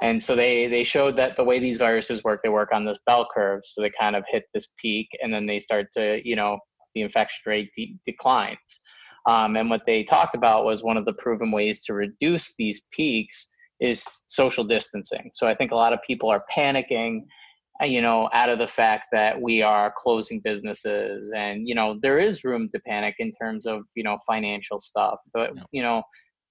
And 0.00 0.22
so 0.22 0.36
they 0.36 0.68
they 0.68 0.84
showed 0.84 1.16
that 1.16 1.34
the 1.34 1.42
way 1.42 1.58
these 1.58 1.78
viruses 1.78 2.22
work, 2.22 2.42
they 2.44 2.48
work 2.48 2.68
on 2.72 2.84
this 2.84 2.98
bell 3.06 3.26
curve. 3.34 3.62
So 3.64 3.82
they 3.82 3.90
kind 4.00 4.14
of 4.14 4.22
hit 4.30 4.44
this 4.54 4.68
peak, 4.80 5.08
and 5.20 5.34
then 5.34 5.46
they 5.46 5.58
start 5.58 5.86
to, 5.94 6.20
you 6.24 6.36
know, 6.36 6.60
the 6.94 7.02
infection 7.02 7.42
rate 7.44 7.70
de- 7.76 7.98
declines. 8.06 8.70
Um, 9.26 9.56
and 9.56 9.68
what 9.68 9.82
they 9.84 10.04
talked 10.04 10.36
about 10.36 10.64
was 10.64 10.84
one 10.84 10.96
of 10.96 11.06
the 11.06 11.14
proven 11.14 11.50
ways 11.50 11.82
to 11.86 11.92
reduce 11.92 12.54
these 12.54 12.86
peaks 12.92 13.48
is 13.80 14.06
social 14.28 14.62
distancing. 14.62 15.28
So 15.32 15.48
I 15.48 15.56
think 15.56 15.72
a 15.72 15.80
lot 15.84 15.92
of 15.92 15.98
people 16.06 16.30
are 16.30 16.44
panicking 16.56 17.22
you 17.84 18.02
know, 18.02 18.28
out 18.32 18.48
of 18.48 18.58
the 18.58 18.66
fact 18.66 19.06
that 19.12 19.40
we 19.40 19.62
are 19.62 19.94
closing 19.96 20.40
businesses 20.40 21.32
and, 21.36 21.68
you 21.68 21.74
know, 21.74 21.98
there 22.02 22.18
is 22.18 22.42
room 22.42 22.68
to 22.74 22.80
panic 22.80 23.14
in 23.18 23.32
terms 23.32 23.66
of, 23.66 23.86
you 23.94 24.02
know, 24.02 24.18
financial 24.26 24.80
stuff. 24.80 25.20
But, 25.32 25.52
you 25.70 25.82
know, 25.82 26.02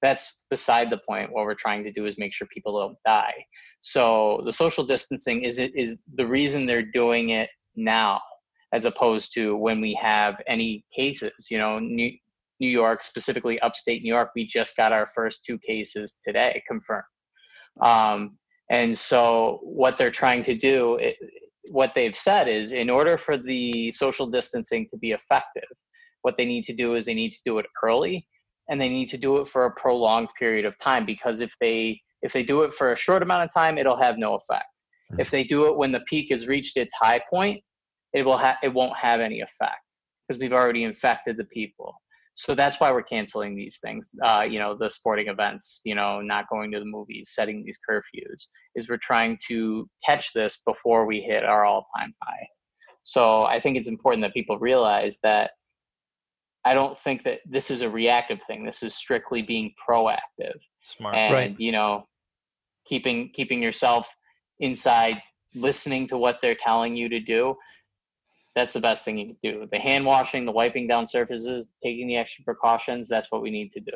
that's 0.02 0.46
beside 0.50 0.90
the 0.90 1.00
point. 1.00 1.32
What 1.32 1.44
we're 1.46 1.56
trying 1.56 1.84
to 1.84 1.92
do 1.92 2.06
is 2.06 2.18
make 2.18 2.34
sure 2.34 2.48
people 2.54 2.80
don't 2.80 2.98
die. 3.06 3.34
So 3.82 4.42
the 4.46 4.54
social 4.54 4.86
distancing 4.86 5.44
is 5.44 5.60
it 5.60 5.76
is 5.76 6.02
the 6.16 6.26
reason 6.26 6.66
they're 6.66 6.82
doing 6.84 7.30
it 7.30 7.50
now, 7.76 8.22
as 8.72 8.86
opposed 8.86 9.34
to 9.34 9.56
when 9.58 9.82
we 9.82 9.94
have 9.96 10.42
any 10.48 10.86
cases. 10.96 11.48
You 11.50 11.58
know, 11.58 11.80
New, 11.80 12.12
New 12.60 12.70
York, 12.70 13.04
specifically 13.04 13.60
upstate 13.60 14.02
New 14.02 14.14
York, 14.14 14.32
we 14.36 14.48
just 14.48 14.78
got 14.78 14.94
our 14.94 15.08
first 15.08 15.44
two 15.46 15.58
cases 15.60 16.20
today 16.24 16.64
confirmed. 16.68 17.04
Um, 17.82 18.38
and 18.70 18.98
so, 18.98 19.60
what 19.64 19.98
they're 19.98 20.12
trying 20.12 20.44
to 20.44 20.56
do, 20.56 20.96
it, 20.96 21.16
what 21.70 21.94
they've 21.94 22.16
said 22.16 22.48
is, 22.48 22.72
in 22.72 22.90
order 22.90 23.18
for 23.18 23.38
the 23.38 23.92
social 23.92 24.28
distancing 24.28 24.88
to 24.90 24.98
be 24.98 25.12
effective, 25.12 25.70
what 26.22 26.36
they 26.38 26.46
need 26.46 26.64
to 26.66 26.74
do 26.74 26.96
is 26.96 27.06
they 27.06 27.14
need 27.14 27.32
to 27.32 27.40
do 27.46 27.60
it 27.60 27.66
early, 27.84 28.28
and 28.70 28.82
they 28.82 28.90
need 28.90 29.08
to 29.10 29.18
do 29.18 29.38
it 29.38 29.48
for 29.48 29.66
a 29.66 29.72
prolonged 29.72 30.30
period 30.38 30.66
of 30.66 30.78
time. 30.80 31.06
Because 31.06 31.40
if 31.40 31.52
they 31.62 32.00
if 32.22 32.34
they 32.34 32.44
do 32.44 32.64
it 32.64 32.74
for 32.74 32.92
a 32.92 32.96
short 32.96 33.22
amount 33.22 33.44
of 33.44 33.54
time, 33.54 33.78
it'll 33.78 34.02
have 34.02 34.18
no 34.18 34.36
effect. 34.36 34.66
Mm-hmm. 35.12 35.22
If 35.22 35.32
they 35.32 35.44
do 35.44 35.68
it 35.68 35.78
when 35.78 35.92
the 35.92 36.02
peak 36.02 36.30
has 36.32 36.48
reached 36.48 36.76
its 36.76 36.94
high 37.00 37.22
point, 37.30 37.64
it 38.14 38.26
will 38.26 38.38
ha- 38.38 38.58
it 38.64 38.74
won't 38.74 38.98
have 38.98 39.22
any 39.22 39.40
effect 39.42 39.82
because 40.28 40.40
we've 40.40 40.54
already 40.54 40.84
infected 40.84 41.38
the 41.38 41.46
people 41.46 41.96
so 42.38 42.54
that's 42.54 42.80
why 42.80 42.92
we're 42.92 43.02
canceling 43.02 43.56
these 43.56 43.80
things 43.84 44.12
uh, 44.24 44.46
you 44.48 44.60
know 44.60 44.78
the 44.78 44.90
sporting 44.90 45.28
events 45.28 45.82
you 45.84 45.96
know 45.96 46.22
not 46.22 46.48
going 46.50 46.72
to 46.72 46.80
the 46.80 46.86
movies 46.86 47.32
setting 47.34 47.64
these 47.66 47.80
curfews 47.90 48.48
is 48.76 48.88
we're 48.88 48.98
trying 48.98 49.38
to 49.48 49.90
catch 50.06 50.32
this 50.34 50.62
before 50.66 51.06
we 51.06 51.20
hit 51.20 51.44
our 51.44 51.66
all-time 51.66 52.14
high. 52.24 52.48
So 53.04 53.44
i 53.44 53.60
think 53.60 53.76
it's 53.76 53.88
important 53.88 54.22
that 54.24 54.34
people 54.34 54.58
realize 54.60 55.20
that 55.24 55.52
i 56.64 56.74
don't 56.74 56.98
think 57.00 57.24
that 57.24 57.40
this 57.46 57.72
is 57.72 57.82
a 57.82 57.90
reactive 57.90 58.42
thing. 58.44 58.64
This 58.64 58.84
is 58.84 58.94
strictly 58.96 59.42
being 59.42 59.74
proactive 59.88 60.60
smart. 60.82 61.18
and 61.18 61.34
right. 61.34 61.60
you 61.60 61.72
know 61.72 62.06
keeping 62.86 63.30
keeping 63.34 63.62
yourself 63.62 64.08
inside 64.60 65.22
listening 65.56 66.08
to 66.08 66.18
what 66.18 66.38
they're 66.42 66.62
telling 66.64 66.96
you 66.96 67.10
to 67.10 67.20
do 67.20 67.56
that's 68.58 68.74
the 68.74 68.80
best 68.80 69.06
thing 69.06 69.20
you 69.20 69.26
can 69.28 69.38
do. 69.44 69.68
The 69.72 69.78
hand 69.78 70.04
washing, 70.04 70.44
the 70.44 70.52
wiping 70.52 70.88
down 70.88 71.06
surfaces, 71.08 71.70
taking 71.84 72.08
the 72.08 72.18
extra 72.18 72.44
precautions, 72.44 73.08
that's 73.08 73.32
what 73.32 73.44
we 73.44 73.52
need 73.52 73.72
to 73.74 73.80
do. 73.80 73.92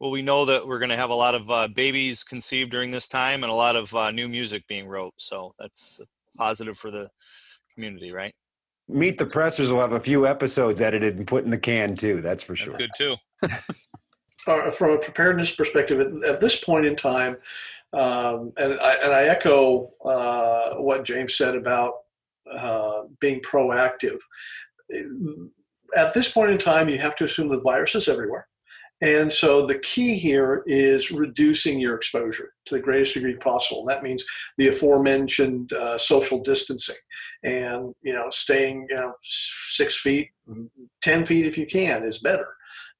Well, 0.00 0.10
we 0.10 0.22
know 0.22 0.46
that 0.46 0.66
we're 0.66 0.78
going 0.78 0.88
to 0.88 0.96
have 0.96 1.10
a 1.10 1.14
lot 1.14 1.34
of 1.34 1.50
uh, 1.50 1.68
babies 1.68 2.24
conceived 2.24 2.70
during 2.70 2.90
this 2.90 3.06
time 3.06 3.44
and 3.44 3.52
a 3.52 3.54
lot 3.54 3.76
of 3.76 3.94
uh, 3.94 4.10
new 4.10 4.28
music 4.28 4.66
being 4.66 4.88
wrote. 4.88 5.12
So 5.18 5.54
that's 5.58 6.00
positive 6.38 6.78
for 6.78 6.90
the 6.90 7.10
community, 7.74 8.12
right? 8.12 8.32
Meet 8.88 9.18
the 9.18 9.26
Pressers 9.26 9.70
will 9.70 9.80
have 9.80 9.92
a 9.92 10.00
few 10.00 10.26
episodes 10.26 10.80
edited 10.80 11.18
and 11.18 11.26
put 11.26 11.44
in 11.44 11.50
the 11.50 11.58
can 11.58 11.94
too. 11.94 12.22
That's 12.22 12.42
for 12.42 12.56
sure. 12.56 12.72
That's 12.72 12.82
good 12.82 12.90
too. 12.96 13.16
uh, 14.46 14.70
from 14.70 14.92
a 14.92 14.98
preparedness 14.98 15.54
perspective, 15.54 16.00
at, 16.00 16.30
at 16.30 16.40
this 16.40 16.64
point 16.64 16.86
in 16.86 16.96
time, 16.96 17.36
um, 17.92 18.54
and, 18.56 18.80
I, 18.80 18.94
and 18.94 19.12
I 19.12 19.24
echo 19.24 19.92
uh, 20.02 20.76
what 20.76 21.04
James 21.04 21.36
said 21.36 21.54
about 21.56 22.01
uh, 22.50 23.02
being 23.20 23.40
proactive. 23.40 24.18
At 25.96 26.14
this 26.14 26.30
point 26.30 26.50
in 26.50 26.58
time, 26.58 26.88
you 26.88 26.98
have 26.98 27.16
to 27.16 27.24
assume 27.24 27.48
the 27.48 27.60
virus 27.60 27.94
is 27.94 28.08
everywhere. 28.08 28.46
And 29.02 29.32
so 29.32 29.66
the 29.66 29.80
key 29.80 30.16
here 30.16 30.62
is 30.64 31.10
reducing 31.10 31.80
your 31.80 31.96
exposure 31.96 32.54
to 32.66 32.74
the 32.76 32.80
greatest 32.80 33.14
degree 33.14 33.34
possible. 33.34 33.84
That 33.84 34.04
means 34.04 34.24
the 34.58 34.68
aforementioned 34.68 35.72
uh, 35.72 35.98
social 35.98 36.40
distancing 36.40 36.94
and, 37.42 37.92
you 38.02 38.14
know, 38.14 38.26
staying, 38.30 38.86
you 38.88 38.94
know, 38.94 39.14
six 39.24 40.00
feet, 40.00 40.30
10 41.02 41.26
feet 41.26 41.46
if 41.46 41.58
you 41.58 41.66
can 41.66 42.04
is 42.04 42.20
better, 42.20 42.46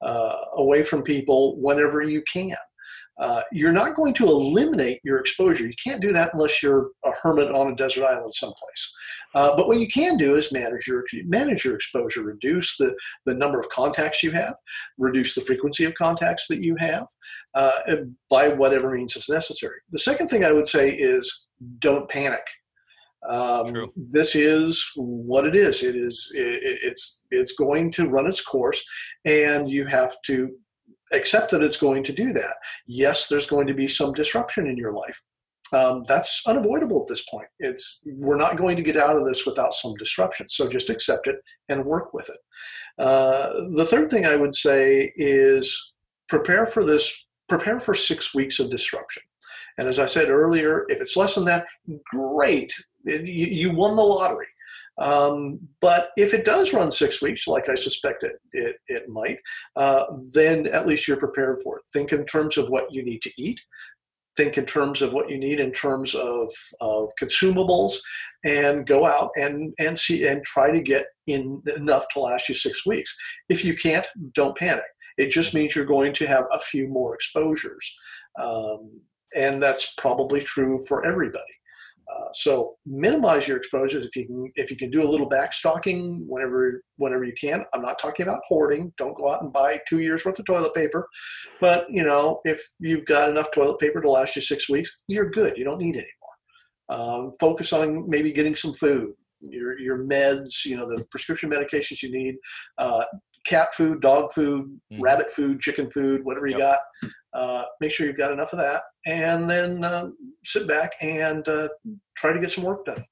uh, 0.01 0.35
away 0.57 0.83
from 0.83 1.03
people 1.03 1.55
whenever 1.61 2.03
you 2.03 2.21
can. 2.23 2.57
Uh, 3.19 3.41
you're 3.51 3.71
not 3.71 3.95
going 3.95 4.13
to 4.13 4.25
eliminate 4.25 4.99
your 5.03 5.19
exposure. 5.19 5.67
You 5.67 5.75
can't 5.83 6.01
do 6.01 6.11
that 6.13 6.33
unless 6.33 6.63
you're 6.63 6.89
a 7.05 7.11
hermit 7.21 7.51
on 7.51 7.71
a 7.71 7.75
desert 7.75 8.05
island 8.05 8.33
someplace. 8.33 8.95
Uh, 9.35 9.55
but 9.55 9.67
what 9.67 9.79
you 9.79 9.87
can 9.87 10.17
do 10.17 10.35
is 10.35 10.51
manage 10.51 10.87
your 10.87 11.03
manage 11.25 11.65
your 11.65 11.75
exposure, 11.75 12.23
reduce 12.23 12.77
the, 12.77 12.95
the 13.25 13.33
number 13.33 13.59
of 13.59 13.69
contacts 13.69 14.23
you 14.23 14.31
have, 14.31 14.55
reduce 14.97 15.35
the 15.35 15.41
frequency 15.41 15.85
of 15.85 15.93
contacts 15.95 16.47
that 16.47 16.63
you 16.63 16.75
have, 16.79 17.05
uh, 17.53 17.71
by 18.29 18.47
whatever 18.47 18.91
means 18.91 19.15
is 19.15 19.29
necessary. 19.29 19.77
The 19.91 19.99
second 19.99 20.27
thing 20.27 20.43
I 20.43 20.51
would 20.51 20.67
say 20.67 20.89
is 20.89 21.45
don't 21.79 22.09
panic. 22.09 22.45
Um, 23.27 23.91
this 23.95 24.35
is 24.35 24.83
what 24.95 25.45
it 25.45 25.55
is. 25.55 25.83
It 25.83 25.95
is 25.95 26.31
it, 26.35 26.79
it's 26.83 27.23
it's 27.31 27.53
going 27.53 27.91
to 27.93 28.09
run 28.09 28.27
its 28.27 28.41
course, 28.41 28.83
and 29.25 29.69
you 29.69 29.85
have 29.85 30.13
to 30.25 30.49
accept 31.13 31.51
that 31.51 31.63
it's 31.63 31.77
going 31.77 32.03
to 32.03 32.13
do 32.13 32.33
that. 32.33 32.55
Yes, 32.87 33.27
there's 33.27 33.47
going 33.47 33.67
to 33.67 33.73
be 33.73 33.87
some 33.87 34.13
disruption 34.13 34.67
in 34.67 34.77
your 34.77 34.93
life. 34.93 35.21
Um, 35.71 36.03
that's 36.07 36.43
unavoidable 36.45 37.01
at 37.01 37.07
this 37.07 37.23
point. 37.25 37.47
It's 37.59 38.01
we're 38.05 38.37
not 38.37 38.57
going 38.57 38.75
to 38.75 38.83
get 38.83 38.97
out 38.97 39.15
of 39.15 39.25
this 39.25 39.45
without 39.45 39.73
some 39.73 39.95
disruption. 39.95 40.47
So 40.47 40.69
just 40.69 40.89
accept 40.89 41.27
it 41.27 41.37
and 41.69 41.85
work 41.85 42.13
with 42.13 42.29
it. 42.29 42.37
Uh, 42.99 43.49
the 43.75 43.85
third 43.85 44.09
thing 44.11 44.25
I 44.25 44.35
would 44.35 44.53
say 44.53 45.11
is 45.15 45.93
prepare 46.29 46.65
for 46.65 46.83
this. 46.83 47.25
Prepare 47.49 47.79
for 47.79 47.93
six 47.93 48.35
weeks 48.35 48.59
of 48.59 48.69
disruption. 48.69 49.23
And 49.77 49.87
as 49.87 49.99
I 49.99 50.05
said 50.05 50.29
earlier, 50.29 50.85
if 50.89 51.01
it's 51.01 51.17
less 51.17 51.35
than 51.35 51.45
that, 51.45 51.65
great. 52.05 52.73
You, 53.03 53.19
you 53.23 53.75
won 53.75 53.95
the 53.95 54.03
lottery. 54.03 54.47
Um, 54.97 55.59
but 55.81 56.09
if 56.17 56.33
it 56.33 56.45
does 56.45 56.73
run 56.73 56.91
six 56.91 57.21
weeks, 57.21 57.47
like 57.47 57.67
I 57.67 57.75
suspect 57.75 58.23
it, 58.23 58.33
it, 58.51 58.75
it 58.87 59.09
might, 59.09 59.39
uh, 59.75 60.05
then 60.33 60.67
at 60.67 60.85
least 60.85 61.07
you're 61.07 61.17
prepared 61.17 61.57
for 61.63 61.77
it. 61.77 61.83
Think 61.91 62.13
in 62.13 62.25
terms 62.25 62.57
of 62.57 62.69
what 62.69 62.91
you 62.91 63.03
need 63.03 63.21
to 63.23 63.31
eat. 63.37 63.59
Think 64.35 64.57
in 64.57 64.65
terms 64.65 65.01
of 65.03 65.13
what 65.13 65.29
you 65.29 65.37
need 65.37 65.59
in 65.59 65.71
terms 65.71 66.15
of, 66.15 66.51
of 66.81 67.09
consumables, 67.21 67.93
and 68.43 68.85
go 68.85 69.05
out 69.05 69.29
and, 69.35 69.73
and 69.79 69.97
see 69.97 70.27
and 70.27 70.43
try 70.43 70.71
to 70.71 70.81
get 70.81 71.05
in 71.27 71.61
enough 71.75 72.05
to 72.09 72.19
last 72.19 72.49
you 72.49 72.55
six 72.55 72.85
weeks. 72.85 73.15
If 73.49 73.63
you 73.63 73.75
can't, 73.75 74.07
don't 74.33 74.57
panic. 74.57 74.83
It 75.17 75.29
just 75.29 75.53
means 75.53 75.75
you're 75.75 75.85
going 75.85 76.13
to 76.13 76.27
have 76.27 76.45
a 76.51 76.59
few 76.59 76.87
more 76.87 77.13
exposures. 77.13 77.95
Um, 78.39 79.01
and 79.35 79.61
that's 79.61 79.93
probably 79.95 80.41
true 80.41 80.81
for 80.87 81.05
everybody. 81.05 81.43
Uh, 82.13 82.25
so 82.33 82.75
minimize 82.85 83.47
your 83.47 83.57
exposures 83.57 84.05
if 84.05 84.15
you 84.15 84.25
can 84.25 84.51
if 84.55 84.69
you 84.69 84.77
can 84.77 84.91
do 84.91 85.07
a 85.07 85.09
little 85.09 85.29
backstocking 85.29 86.19
whenever 86.27 86.83
whenever 86.97 87.23
you 87.23 87.33
can. 87.39 87.63
I'm 87.73 87.81
not 87.81 87.99
talking 87.99 88.27
about 88.27 88.41
hoarding. 88.43 88.93
Don't 88.97 89.17
go 89.17 89.31
out 89.31 89.41
and 89.41 89.53
buy 89.53 89.79
two 89.87 89.99
years 89.99 90.25
worth 90.25 90.39
of 90.39 90.45
toilet 90.45 90.73
paper. 90.73 91.07
But 91.61 91.85
you 91.89 92.03
know, 92.03 92.41
if 92.43 92.61
you've 92.79 93.05
got 93.05 93.29
enough 93.29 93.51
toilet 93.51 93.79
paper 93.79 94.01
to 94.01 94.09
last 94.09 94.35
you 94.35 94.41
six 94.41 94.69
weeks, 94.69 95.01
you're 95.07 95.31
good. 95.31 95.57
You 95.57 95.63
don't 95.63 95.79
need 95.79 95.95
any 95.95 96.05
more. 96.21 96.99
Um, 96.99 97.33
focus 97.39 97.73
on 97.73 98.09
maybe 98.09 98.31
getting 98.31 98.55
some 98.55 98.73
food, 98.73 99.13
your 99.41 99.79
your 99.79 99.99
meds, 100.05 100.65
you 100.65 100.75
know, 100.75 100.87
the 100.87 101.03
prescription 101.09 101.49
medications 101.49 102.03
you 102.03 102.11
need, 102.11 102.35
uh, 102.77 103.05
cat 103.45 103.73
food, 103.73 104.01
dog 104.01 104.33
food, 104.33 104.79
mm. 104.91 105.01
rabbit 105.01 105.31
food, 105.31 105.59
chicken 105.59 105.89
food, 105.89 106.23
whatever 106.23 106.47
you 106.47 106.57
yep. 106.57 106.77
got. 107.01 107.09
Uh, 107.33 107.65
make 107.81 107.91
sure 107.91 108.05
you've 108.05 108.17
got 108.17 108.31
enough 108.31 108.53
of 108.53 108.59
that, 108.59 108.83
and 109.05 109.49
then 109.49 109.83
uh, 109.83 110.09
sit 110.45 110.67
back 110.67 110.93
and 111.01 111.47
uh, 111.47 111.67
try 112.15 112.31
to 112.31 112.39
get 112.39 112.51
some 112.51 112.63
work 112.63 112.85
done. 112.85 113.03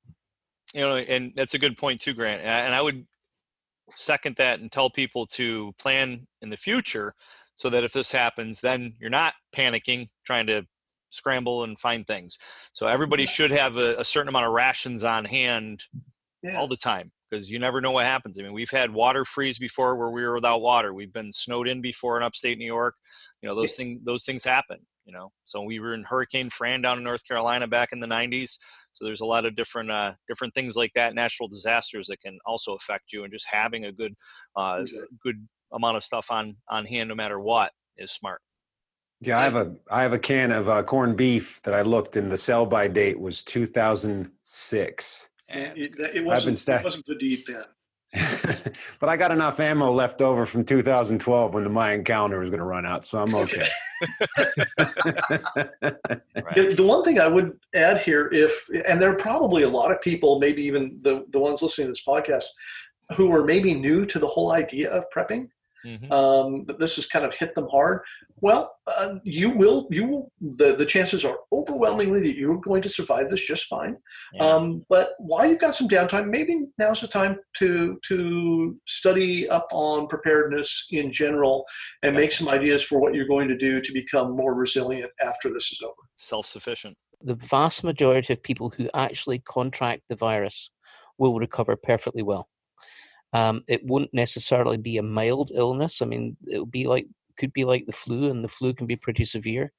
You 0.74 0.82
know, 0.82 0.98
and 0.98 1.32
that's 1.36 1.54
a 1.54 1.60
good 1.60 1.78
point 1.78 2.02
too, 2.02 2.14
Grant. 2.14 2.42
And 2.42 2.74
I 2.74 2.82
would 2.82 3.06
second 3.90 4.36
that 4.38 4.60
and 4.60 4.72
tell 4.72 4.90
people 4.90 5.26
to 5.26 5.74
plan 5.78 6.28
in 6.42 6.50
the 6.50 6.58
future 6.58 7.14
so 7.56 7.70
that 7.70 7.84
if 7.84 7.92
this 7.94 8.12
happens, 8.12 8.62
then 8.62 8.94
you're 9.00 9.10
not 9.10 9.34
panicking, 9.54 10.08
trying 10.26 10.48
to 10.48 10.66
scramble 11.10 11.64
and 11.64 11.78
find 11.78 12.08
things. 12.08 12.38
So 12.74 12.88
everybody 12.88 13.26
should 13.26 13.52
have 13.52 13.76
a, 13.76 13.96
a 13.98 14.06
certain 14.06 14.30
amount 14.30 14.48
of 14.48 14.54
rations 14.54 15.04
on 15.04 15.26
hand 15.26 15.84
Yeah. 16.42 16.58
all 16.58 16.68
the 16.68 16.78
time 16.78 17.12
because 17.32 17.50
you 17.50 17.60
never 17.60 17.80
know 17.80 17.92
what 17.92 18.06
happens. 18.06 18.38
I 18.38 18.44
mean, 18.44 18.54
we've 18.54 18.70
had 18.70 18.94
water 18.94 19.24
freeze 19.24 19.58
before 19.58 19.96
where 19.96 20.10
we 20.10 20.24
were 20.24 20.36
without 20.36 20.62
water. 20.62 20.94
We've 20.94 21.14
been 21.14 21.32
snowed 21.32 21.68
in 21.68 21.82
before 21.82 22.18
in 22.18 22.24
upstate 22.24 22.58
New 22.58 22.66
York. 22.66 22.96
You 23.42 23.50
know, 23.50 23.56
those 23.56 23.76
things 23.76 24.02
those 24.04 24.26
things 24.26 24.44
happen. 24.44 24.80
You 25.06 25.14
know, 25.14 25.30
so 25.46 25.64
we 25.64 25.80
were 25.80 25.94
in 25.94 26.04
Hurricane 26.04 26.50
Fran 26.50 26.82
down 26.82 26.98
in 26.98 27.04
North 27.04 27.28
Carolina 27.28 27.68
back 27.68 27.90
in 27.92 28.00
the 28.00 28.08
'90s. 28.08 28.58
So 28.94 29.06
there's 29.06 29.22
a 29.22 29.26
lot 29.26 29.46
of 29.46 29.56
different 29.56 29.90
uh, 29.90 30.14
different 30.28 30.54
things 30.54 30.76
like 30.76 30.92
that, 30.96 31.16
natural 31.16 31.48
disasters 31.48 32.08
that 32.08 32.22
can 32.22 32.38
also 32.46 32.76
affect 32.76 33.12
you. 33.14 33.24
And 33.24 33.34
just 33.34 33.48
having 33.50 33.86
a 33.86 33.92
good 33.92 34.14
uh, 34.56 34.80
Exactly. 34.82 35.08
good 35.24 35.48
amount 35.74 35.98
of 35.98 36.04
stuff 36.04 36.28
on 36.30 36.56
on 36.68 36.86
hand, 36.86 37.10
no 37.10 37.16
matter 37.16 37.40
what, 37.40 37.72
is 37.98 38.12
smart. 38.12 38.42
Yeah, 39.22 39.40
I 39.40 39.44
have 39.44 39.56
a 39.56 39.76
I 39.90 40.04
have 40.04 40.14
a 40.14 40.20
can 40.20 40.52
of 40.52 40.68
uh, 40.68 40.84
corned 40.84 41.18
beef 41.18 41.62
that 41.64 41.74
I 41.74 41.82
looked 41.84 42.16
and 42.16 42.32
the 42.32 42.38
sell 42.38 42.66
by 42.66 42.88
date 42.88 43.20
was 43.20 43.44
2006. 43.44 45.30
And 45.52 45.78
it, 45.78 46.00
it 46.16 46.24
wasn't, 46.24 46.58
sta- 46.58 46.78
it 46.78 46.84
wasn't 46.84 47.06
good 47.06 47.20
to 47.20 47.26
eat 47.26 47.46
then. 47.48 47.64
but 49.00 49.08
I 49.08 49.16
got 49.16 49.32
enough 49.32 49.60
ammo 49.60 49.92
left 49.94 50.22
over 50.22 50.46
from 50.46 50.66
2012 50.66 51.54
when 51.54 51.64
the 51.64 51.70
Mayan 51.70 52.04
calendar 52.04 52.40
was 52.40 52.50
going 52.50 52.60
to 52.60 52.66
run 52.66 52.86
out, 52.86 53.06
so 53.06 53.22
I'm 53.22 53.34
okay. 53.36 53.66
The 56.56 56.74
the 56.76 56.86
one 56.86 57.04
thing 57.04 57.20
I 57.20 57.28
would 57.28 57.58
add 57.76 58.00
here, 58.02 58.30
if 58.32 58.68
and 58.88 59.02
there 59.02 59.12
are 59.12 59.18
probably 59.18 59.64
a 59.64 59.70
lot 59.70 59.92
of 59.92 60.02
people, 60.02 60.40
maybe 60.40 60.64
even 60.64 60.98
the 61.02 61.26
the 61.30 61.40
ones 61.40 61.62
listening 61.62 61.88
to 61.88 61.92
this 61.92 62.04
podcast, 62.04 62.46
who 63.16 63.32
are 63.34 63.44
maybe 63.46 63.74
new 63.74 64.06
to 64.08 64.20
the 64.20 64.28
whole 64.28 64.52
idea 64.52 64.90
of 64.92 65.06
prepping. 65.16 65.50
Mm-hmm. 65.86 66.12
Um, 66.12 66.64
that 66.66 66.78
this 66.78 66.96
has 66.98 67.08
kind 67.08 67.26
of 67.26 67.34
hit 67.34 67.56
them 67.56 67.68
hard. 67.70 68.02
Well, 68.42 68.74
uh, 68.88 69.16
you 69.24 69.56
will. 69.56 69.88
You 69.92 70.08
will. 70.08 70.32
The 70.42 70.76
the 70.76 70.86
chances 70.86 71.24
are 71.24 71.38
overwhelmingly 71.54 72.22
that 72.22 72.36
you're 72.36 72.58
going 72.58 72.82
to 72.82 72.90
survive 72.90 73.30
this 73.30 73.46
just 73.46 73.66
fine. 73.66 73.96
Um, 74.40 74.84
but 74.90 75.14
while 75.20 75.46
you've 75.46 75.60
got 75.60 75.76
some 75.76 75.88
downtime, 75.88 76.28
maybe 76.28 76.60
now's 76.80 77.02
the 77.02 77.08
time 77.08 77.38
to 77.58 78.00
to 78.08 78.78
study 78.88 79.48
up 79.48 79.68
on 79.72 80.08
preparedness 80.08 80.88
in 80.90 81.14
general 81.14 81.66
and 82.02 82.16
make 82.16 82.32
some 82.32 82.50
ideas 82.50 82.84
for 82.84 83.00
what 83.00 83.14
you're 83.14 83.28
going 83.28 83.48
to 83.48 83.58
do 83.58 83.80
to 83.80 83.94
become 83.94 84.36
more 84.36 84.56
resilient 84.56 85.12
after 85.24 85.54
this 85.54 85.72
is 85.72 85.82
over. 85.84 85.94
Self 86.18 86.48
sufficient. 86.48 86.98
The 87.22 87.36
vast 87.36 87.84
majority 87.84 88.34
of 88.34 88.42
people 88.42 88.74
who 88.76 88.90
actually 88.96 89.40
contract 89.40 90.02
the 90.10 90.16
virus 90.16 90.72
will 91.20 91.38
recover 91.38 91.76
perfectly 91.76 92.24
well. 92.24 92.50
Um, 93.34 93.64
it 93.68 93.86
won't 93.86 94.10
necessarily 94.14 94.78
be 94.78 94.98
a 94.98 95.04
mild 95.04 95.52
illness. 95.54 96.02
I 96.02 96.06
mean, 96.06 96.36
it'll 96.52 96.66
be 96.66 96.86
like 96.86 97.06
could 97.38 97.54
be 97.54 97.64
like 97.64 97.86
the 97.86 97.94
flu, 97.94 98.30
and 98.30 98.44
the 98.44 98.50
flu 98.50 98.74
can 98.74 98.88
be 98.88 98.96
pretty 98.96 99.26
severe. 99.26 99.72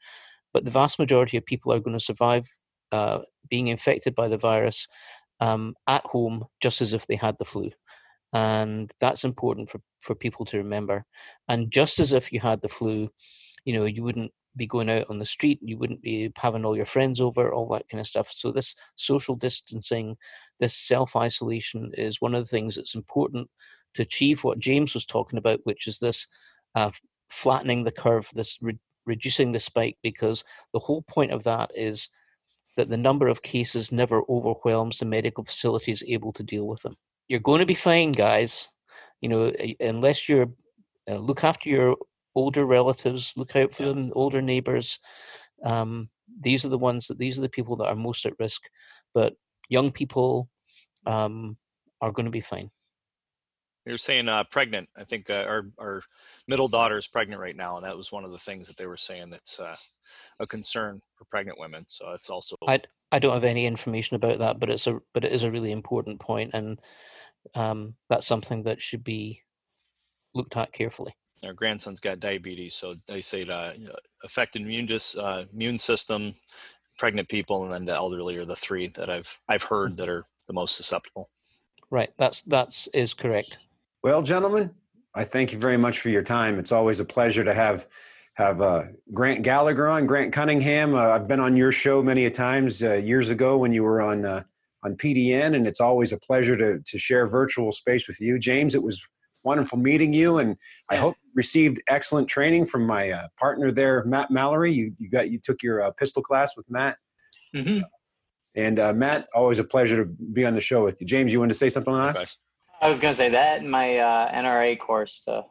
But 0.53 0.65
the 0.65 0.71
vast 0.71 0.99
majority 0.99 1.37
of 1.37 1.47
people 1.47 1.73
are 1.73 1.81
going 1.81 1.99
to 1.99 2.05
survive 2.05 2.45
uh, 2.93 3.21
being 3.49 3.69
infected 3.69 4.15
by 4.15 4.29
the 4.29 4.39
virus 4.39 4.87
um, 5.41 5.75
at 5.89 6.05
home, 6.05 6.45
just 6.61 6.81
as 6.83 6.93
if 6.93 7.07
they 7.07 7.17
had 7.17 7.37
the 7.39 7.45
flu, 7.45 7.71
and 8.33 8.93
that's 9.01 9.25
important 9.25 9.71
for 9.71 9.81
for 10.01 10.15
people 10.15 10.45
to 10.47 10.59
remember. 10.59 11.05
And 11.49 11.71
just 11.71 12.01
as 12.01 12.13
if 12.13 12.33
you 12.33 12.41
had 12.41 12.61
the 12.61 12.69
flu, 12.69 13.11
you 13.65 13.75
know, 13.75 13.87
you 13.87 14.03
wouldn't 14.03 14.33
be 14.57 14.67
going 14.67 14.91
out 14.91 15.09
on 15.09 15.19
the 15.19 15.27
street, 15.27 15.59
you 15.63 15.79
wouldn't 15.79 16.03
be 16.03 16.31
having 16.37 16.65
all 16.65 16.77
your 16.77 16.87
friends 16.87 17.21
over, 17.21 17.53
all 17.53 17.69
that 17.69 17.89
kind 17.89 18.01
of 18.01 18.07
stuff. 18.07 18.31
So 18.31 18.53
this 18.53 18.75
social 18.97 19.35
distancing, 19.35 20.17
this 20.61 20.77
self 20.77 21.17
isolation 21.17 21.93
is 21.95 22.21
one 22.21 22.35
of 22.35 22.45
the 22.45 22.51
things 22.51 22.77
that's 22.77 22.95
important 22.95 23.49
to 23.95 24.03
achieve 24.03 24.45
what 24.45 24.59
James 24.59 24.95
was 24.95 25.07
talking 25.07 25.39
about, 25.39 25.61
which 25.65 25.87
is 25.87 25.99
this 25.99 26.29
uh, 26.75 26.91
flattening 27.33 27.83
the 27.83 27.93
curve, 27.93 28.29
this 28.35 28.59
re- 28.61 28.79
reducing 29.07 29.51
the 29.51 29.59
spike, 29.59 29.97
because 30.03 30.45
the 30.73 30.79
whole 30.79 31.03
point 31.03 31.33
of 31.33 31.43
that 31.45 31.71
is 31.75 32.09
that 32.77 32.89
the 32.89 32.97
number 32.97 33.29
of 33.29 33.43
cases 33.43 33.91
never 33.93 34.23
overwhelms 34.29 34.99
the 34.99 35.07
medical 35.07 35.45
facilities 35.45 36.05
able 36.07 36.33
to 36.33 36.43
deal 36.43 36.67
with 36.67 36.83
them. 36.83 36.95
You're 37.29 37.41
going 37.41 37.61
to 37.61 37.67
be 37.67 37.75
fine, 37.75 38.13
guys. 38.13 38.69
You 39.21 39.29
know, 39.29 39.53
unless 39.81 40.29
you're 40.29 40.49
uh, 41.11 41.17
look 41.17 41.43
after 41.43 41.69
your 41.69 41.97
older 42.35 42.65
relatives, 42.65 43.35
look 43.37 43.57
out 43.57 43.75
for 43.75 43.85
them, 43.85 44.13
older 44.15 44.43
neighbors. 44.43 44.99
Um, 45.65 46.09
these 46.41 46.65
are 46.65 46.71
the 46.71 46.79
ones 46.79 47.07
that 47.07 47.19
these 47.19 47.39
are 47.39 47.43
the 47.43 47.49
people 47.49 47.77
that 47.77 47.89
are 47.89 47.97
most 47.97 48.27
at 48.27 48.39
risk. 48.39 48.63
But 49.15 49.35
young 49.69 49.91
people 49.91 50.49
um, 51.07 51.57
are 52.01 52.13
going 52.13 52.27
to 52.27 52.31
be 52.31 52.41
fine. 52.41 52.71
You're 53.85 53.99
saying 53.99 54.29
uh, 54.29 54.45
pregnant. 54.45 54.89
I 54.97 55.05
think 55.05 55.29
uh, 55.29 55.45
our 55.47 55.67
our 55.79 56.03
middle 56.47 56.69
daughter 56.69 56.97
is 56.97 57.09
pregnant 57.09 57.41
right 57.41 57.57
now, 57.57 57.77
and 57.77 57.85
that 57.85 57.97
was 57.97 58.13
one 58.13 58.25
of 58.25 58.31
the 58.31 58.39
things 58.39 58.69
that 58.69 58.77
they 58.77 58.87
were 58.87 58.97
saying 58.97 59.31
that's 59.31 59.59
uh, 59.59 59.75
a 60.39 60.47
concern 60.47 61.01
for 61.17 61.25
pregnant 61.25 61.59
women. 61.59 61.85
So 61.89 62.11
it's 62.11 62.31
also 62.31 62.57
I 62.69 62.81
I 63.11 63.19
don't 63.19 63.35
have 63.35 63.45
any 63.45 63.67
information 63.67 64.15
about 64.15 64.39
that, 64.39 64.61
but 64.61 64.71
it's 64.71 64.87
a 64.87 65.01
but 65.13 65.25
it 65.25 65.33
is 65.33 65.43
a 65.43 65.51
really 65.51 65.73
important 65.73 66.21
point, 66.21 66.53
and 66.55 66.79
um, 67.55 67.95
that's 68.09 68.27
something 68.27 68.63
that 68.65 68.81
should 68.81 69.03
be 69.03 69.43
looked 70.33 70.57
at 70.57 70.73
carefully. 70.73 71.15
our 71.45 71.53
grandson's 71.53 72.01
got 72.01 72.21
diabetes, 72.21 72.75
so 72.75 72.95
they 73.07 73.21
say 73.21 73.43
uh, 73.43 73.73
you 73.77 73.89
know, 73.89 74.49
immune 74.55 74.87
dis, 74.87 75.17
uh, 75.17 75.45
immune 75.53 75.79
system, 75.79 76.35
pregnant 76.99 77.29
people, 77.29 77.65
and 77.65 77.73
then 77.73 77.85
the 77.85 77.95
elderly 77.95 78.37
are 78.37 78.45
the 78.45 78.55
three 78.55 78.87
that 78.87 79.11
I've 79.11 79.41
I've 79.49 79.65
heard 79.65 79.97
that 79.97 80.09
are 80.09 80.25
the 80.47 80.53
most 80.53 80.77
susceptible. 80.77 81.31
Right. 81.91 82.11
That's 82.17 82.43
that's 82.43 82.87
is 82.95 83.13
correct. 83.13 83.59
Well, 84.03 84.23
gentlemen, 84.23 84.73
I 85.15 85.23
thank 85.23 85.53
you 85.53 85.59
very 85.59 85.77
much 85.77 86.01
for 86.01 86.09
your 86.09 86.23
time. 86.23 86.59
It's 86.59 86.73
always 86.73 86.99
a 86.99 87.05
pleasure 87.05 87.45
to 87.45 87.55
have 87.55 87.87
have 88.35 88.61
uh, 88.61 88.85
Grant 89.13 89.43
Gallagher 89.43 89.87
on, 89.89 90.07
Grant 90.07 90.33
Cunningham. 90.33 90.95
Uh, 90.95 91.11
I've 91.11 91.29
been 91.29 91.39
on 91.39 91.57
your 91.57 91.71
show 91.71 92.03
many 92.03 92.25
a 92.25 92.31
times 92.31 92.83
uh, 92.83 92.95
years 92.95 93.29
ago 93.29 93.59
when 93.59 93.73
you 93.73 93.85
were 93.85 94.01
on 94.01 94.25
uh, 94.25 94.43
on 94.83 94.97
PDN, 94.97 95.55
and 95.55 95.69
it's 95.69 95.81
always 95.81 96.11
a 96.13 96.19
pleasure 96.19 96.57
to 96.57 96.81
to 96.81 96.99
share 96.99 97.29
virtual 97.29 97.71
space 97.71 98.09
with 98.09 98.21
you, 98.21 98.41
James. 98.41 98.75
It 98.75 98.83
was 98.83 99.01
wonderful 99.45 99.79
meeting 99.79 100.13
you, 100.13 100.39
and 100.39 100.57
I 100.89 100.97
hope 100.97 101.15
you 101.23 101.31
received 101.37 101.81
excellent 101.89 102.27
training 102.27 102.67
from 102.67 102.85
my 102.85 103.11
uh, 103.11 103.29
partner 103.39 103.71
there, 103.71 104.05
Matt 104.05 104.33
Mallory. 104.33 104.73
You 104.73 104.93
you 104.99 105.11
got 105.11 105.31
you 105.31 105.39
took 105.39 105.63
your 105.63 105.81
uh, 105.81 105.93
pistol 105.93 106.23
class 106.23 106.57
with 106.57 106.69
Matt. 106.69 106.97
Mm-hmm. 107.55 107.83
And 108.55 108.79
uh, 108.81 108.93
Matt, 108.95 109.29
always 109.33 109.61
a 109.61 109.65
pleasure 109.65 110.05
to 110.05 110.05
be 110.05 110.45
on 110.45 110.55
the 110.55 110.61
show 110.61 110.83
with 110.83 111.01
you. 111.01 111.07
James, 111.07 111.33
you 111.33 111.39
want 111.39 111.53
to 111.53 111.59
say 111.59 111.69
something 111.69 111.95
on 111.95 112.09
us? 112.09 112.37
I 112.83 112.89
was 112.89 112.99
gonna 112.99 113.15
say 113.15 113.29
that 113.31 113.63
in 113.63 113.71
my 113.71 113.97
uh, 113.99 114.33
NRA 114.33 114.79
course 114.79 115.23
to 115.27 115.45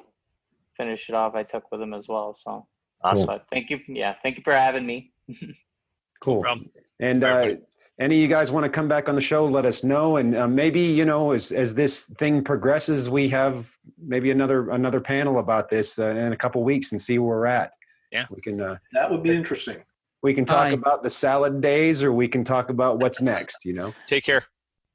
finish 0.75 1.09
it 1.09 1.15
off. 1.15 1.33
I 1.33 1.43
took 1.43 1.71
with 1.71 1.81
him 1.81 1.93
as 1.93 2.07
well. 2.07 2.33
So, 2.33 2.67
Awesome. 3.03 3.25
But 3.25 3.45
thank 3.51 3.69
you. 3.69 3.79
Yeah, 3.87 4.15
thank 4.21 4.37
you 4.37 4.43
for 4.43 4.53
having 4.53 4.85
me. 4.85 5.11
Cool. 6.21 6.45
And 6.99 7.23
uh, 7.23 7.55
any 7.99 8.15
of 8.17 8.21
you 8.21 8.27
guys 8.27 8.51
want 8.51 8.63
to 8.63 8.69
come 8.69 8.87
back 8.87 9.09
on 9.09 9.15
the 9.15 9.21
show, 9.21 9.43
let 9.47 9.65
us 9.65 9.83
know. 9.83 10.17
And 10.17 10.35
uh, 10.35 10.47
maybe 10.47 10.81
you 10.81 11.03
know, 11.03 11.31
as 11.31 11.51
as 11.51 11.73
this 11.73 12.05
thing 12.19 12.43
progresses, 12.43 13.09
we 13.09 13.27
have 13.29 13.71
maybe 13.99 14.29
another 14.29 14.69
another 14.69 15.01
panel 15.01 15.39
about 15.39 15.71
this 15.71 15.97
uh, 15.97 16.09
in 16.09 16.31
a 16.31 16.37
couple 16.37 16.63
weeks 16.63 16.91
and 16.91 17.01
see 17.01 17.17
where 17.17 17.39
we're 17.39 17.45
at. 17.47 17.71
Yeah, 18.11 18.27
we 18.29 18.39
can. 18.39 18.61
Uh, 18.61 18.77
That 18.93 19.09
would 19.09 19.23
be 19.23 19.31
interesting. 19.31 19.83
we 20.21 20.35
can 20.35 20.45
talk 20.45 20.67
Aye. 20.67 20.73
about 20.73 21.01
the 21.01 21.09
salad 21.09 21.59
days, 21.59 22.03
or 22.03 22.13
we 22.13 22.27
can 22.27 22.43
talk 22.43 22.69
about 22.69 22.99
what's 22.99 23.19
next. 23.19 23.65
You 23.65 23.73
know. 23.73 23.93
Take 24.05 24.23
care. 24.23 24.43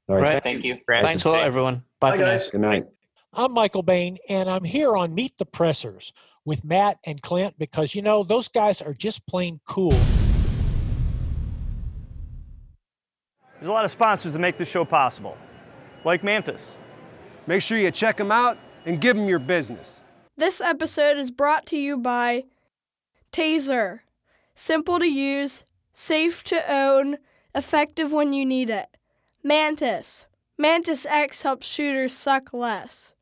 All 0.07 0.15
right. 0.15 0.35
Right. 0.35 0.43
Thank 0.43 0.63
you. 0.63 0.77
Thanks 0.87 1.25
a 1.25 1.29
lot, 1.29 1.43
everyone. 1.43 1.83
Bye, 1.99 2.11
for 2.11 2.17
now. 2.17 2.37
Good 2.51 2.61
night. 2.61 2.85
I'm 3.33 3.53
Michael 3.53 3.81
Bane, 3.81 4.17
and 4.29 4.49
I'm 4.49 4.63
here 4.63 4.95
on 4.95 5.15
Meet 5.15 5.37
the 5.39 5.45
Pressers 5.45 6.13
with 6.45 6.63
Matt 6.63 6.97
and 7.03 7.21
Clint 7.21 7.57
because, 7.57 7.95
you 7.95 8.03
know, 8.03 8.23
those 8.23 8.47
guys 8.47 8.81
are 8.81 8.93
just 8.93 9.25
plain 9.25 9.59
cool. 9.65 9.97
There's 13.55 13.67
a 13.67 13.71
lot 13.71 13.83
of 13.83 13.89
sponsors 13.89 14.33
that 14.33 14.39
make 14.39 14.57
this 14.57 14.69
show 14.69 14.85
possible, 14.85 15.35
like 16.03 16.23
Mantis. 16.23 16.77
Make 17.47 17.63
sure 17.63 17.79
you 17.79 17.89
check 17.89 18.17
them 18.17 18.31
out 18.31 18.59
and 18.85 19.01
give 19.01 19.17
them 19.17 19.27
your 19.27 19.39
business. 19.39 20.03
This 20.35 20.61
episode 20.61 21.17
is 21.17 21.31
brought 21.31 21.65
to 21.67 21.77
you 21.77 21.97
by 21.97 22.43
Taser. 23.31 24.01
Simple 24.53 24.99
to 24.99 25.07
use, 25.07 25.63
safe 25.93 26.43
to 26.43 26.71
own, 26.71 27.17
effective 27.55 28.13
when 28.13 28.33
you 28.33 28.45
need 28.45 28.69
it. 28.69 28.97
Mantis. 29.43 30.26
Mantis 30.59 31.05
X 31.05 31.43
helps 31.43 31.67
shooters 31.67 32.13
suck 32.13 32.51
less. 32.51 33.13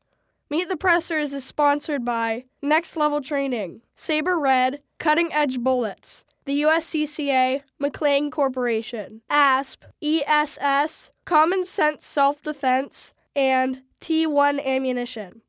Meet 0.48 0.68
the 0.68 0.76
Pressers 0.76 1.34
is 1.34 1.44
sponsored 1.44 2.04
by 2.04 2.44
Next 2.62 2.96
Level 2.96 3.20
Training, 3.20 3.82
SABRE 3.94 4.38
Red, 4.38 4.80
Cutting 4.98 5.32
Edge 5.32 5.58
Bullets, 5.58 6.24
the 6.46 6.62
USCCA, 6.62 7.62
McLean 7.78 8.30
Corporation, 8.30 9.20
ASP, 9.28 9.84
ESS, 10.02 11.10
Common 11.26 11.64
Sense 11.66 12.06
Self 12.06 12.42
Defense, 12.42 13.12
and 13.34 13.82
T1 14.00 14.64
Ammunition. 14.64 15.42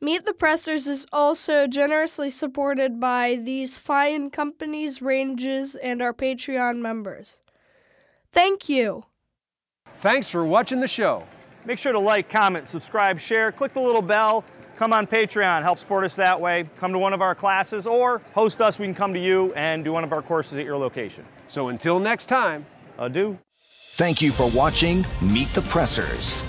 Meet 0.00 0.24
the 0.24 0.34
Pressers 0.34 0.88
is 0.88 1.06
also 1.12 1.66
generously 1.66 2.30
supported 2.30 2.98
by 2.98 3.38
these 3.40 3.78
fine 3.78 4.30
companies, 4.30 5.00
ranges, 5.00 5.76
and 5.76 6.02
our 6.02 6.12
Patreon 6.12 6.78
members. 6.78 7.36
Thank 8.32 8.68
you. 8.68 9.04
Thanks 10.00 10.28
for 10.28 10.44
watching 10.44 10.80
the 10.80 10.88
show. 10.88 11.26
Make 11.64 11.78
sure 11.78 11.92
to 11.92 11.98
like, 11.98 12.28
comment, 12.28 12.66
subscribe, 12.66 13.18
share, 13.18 13.50
click 13.50 13.74
the 13.74 13.80
little 13.80 14.02
bell, 14.02 14.44
come 14.76 14.92
on 14.92 15.06
Patreon, 15.06 15.62
help 15.62 15.78
support 15.78 16.04
us 16.04 16.14
that 16.16 16.40
way. 16.40 16.68
Come 16.78 16.92
to 16.92 16.98
one 16.98 17.12
of 17.12 17.22
our 17.22 17.34
classes 17.34 17.86
or 17.86 18.20
host 18.34 18.60
us. 18.60 18.78
We 18.78 18.86
can 18.86 18.94
come 18.94 19.12
to 19.14 19.18
you 19.18 19.52
and 19.54 19.82
do 19.82 19.92
one 19.92 20.04
of 20.04 20.12
our 20.12 20.22
courses 20.22 20.58
at 20.58 20.64
your 20.64 20.76
location. 20.76 21.24
So 21.48 21.68
until 21.68 21.98
next 21.98 22.26
time, 22.26 22.66
adieu. 22.98 23.38
Thank 23.94 24.20
you 24.20 24.30
for 24.30 24.48
watching 24.50 25.04
Meet 25.22 25.48
the 25.54 25.62
Pressers. 25.62 26.44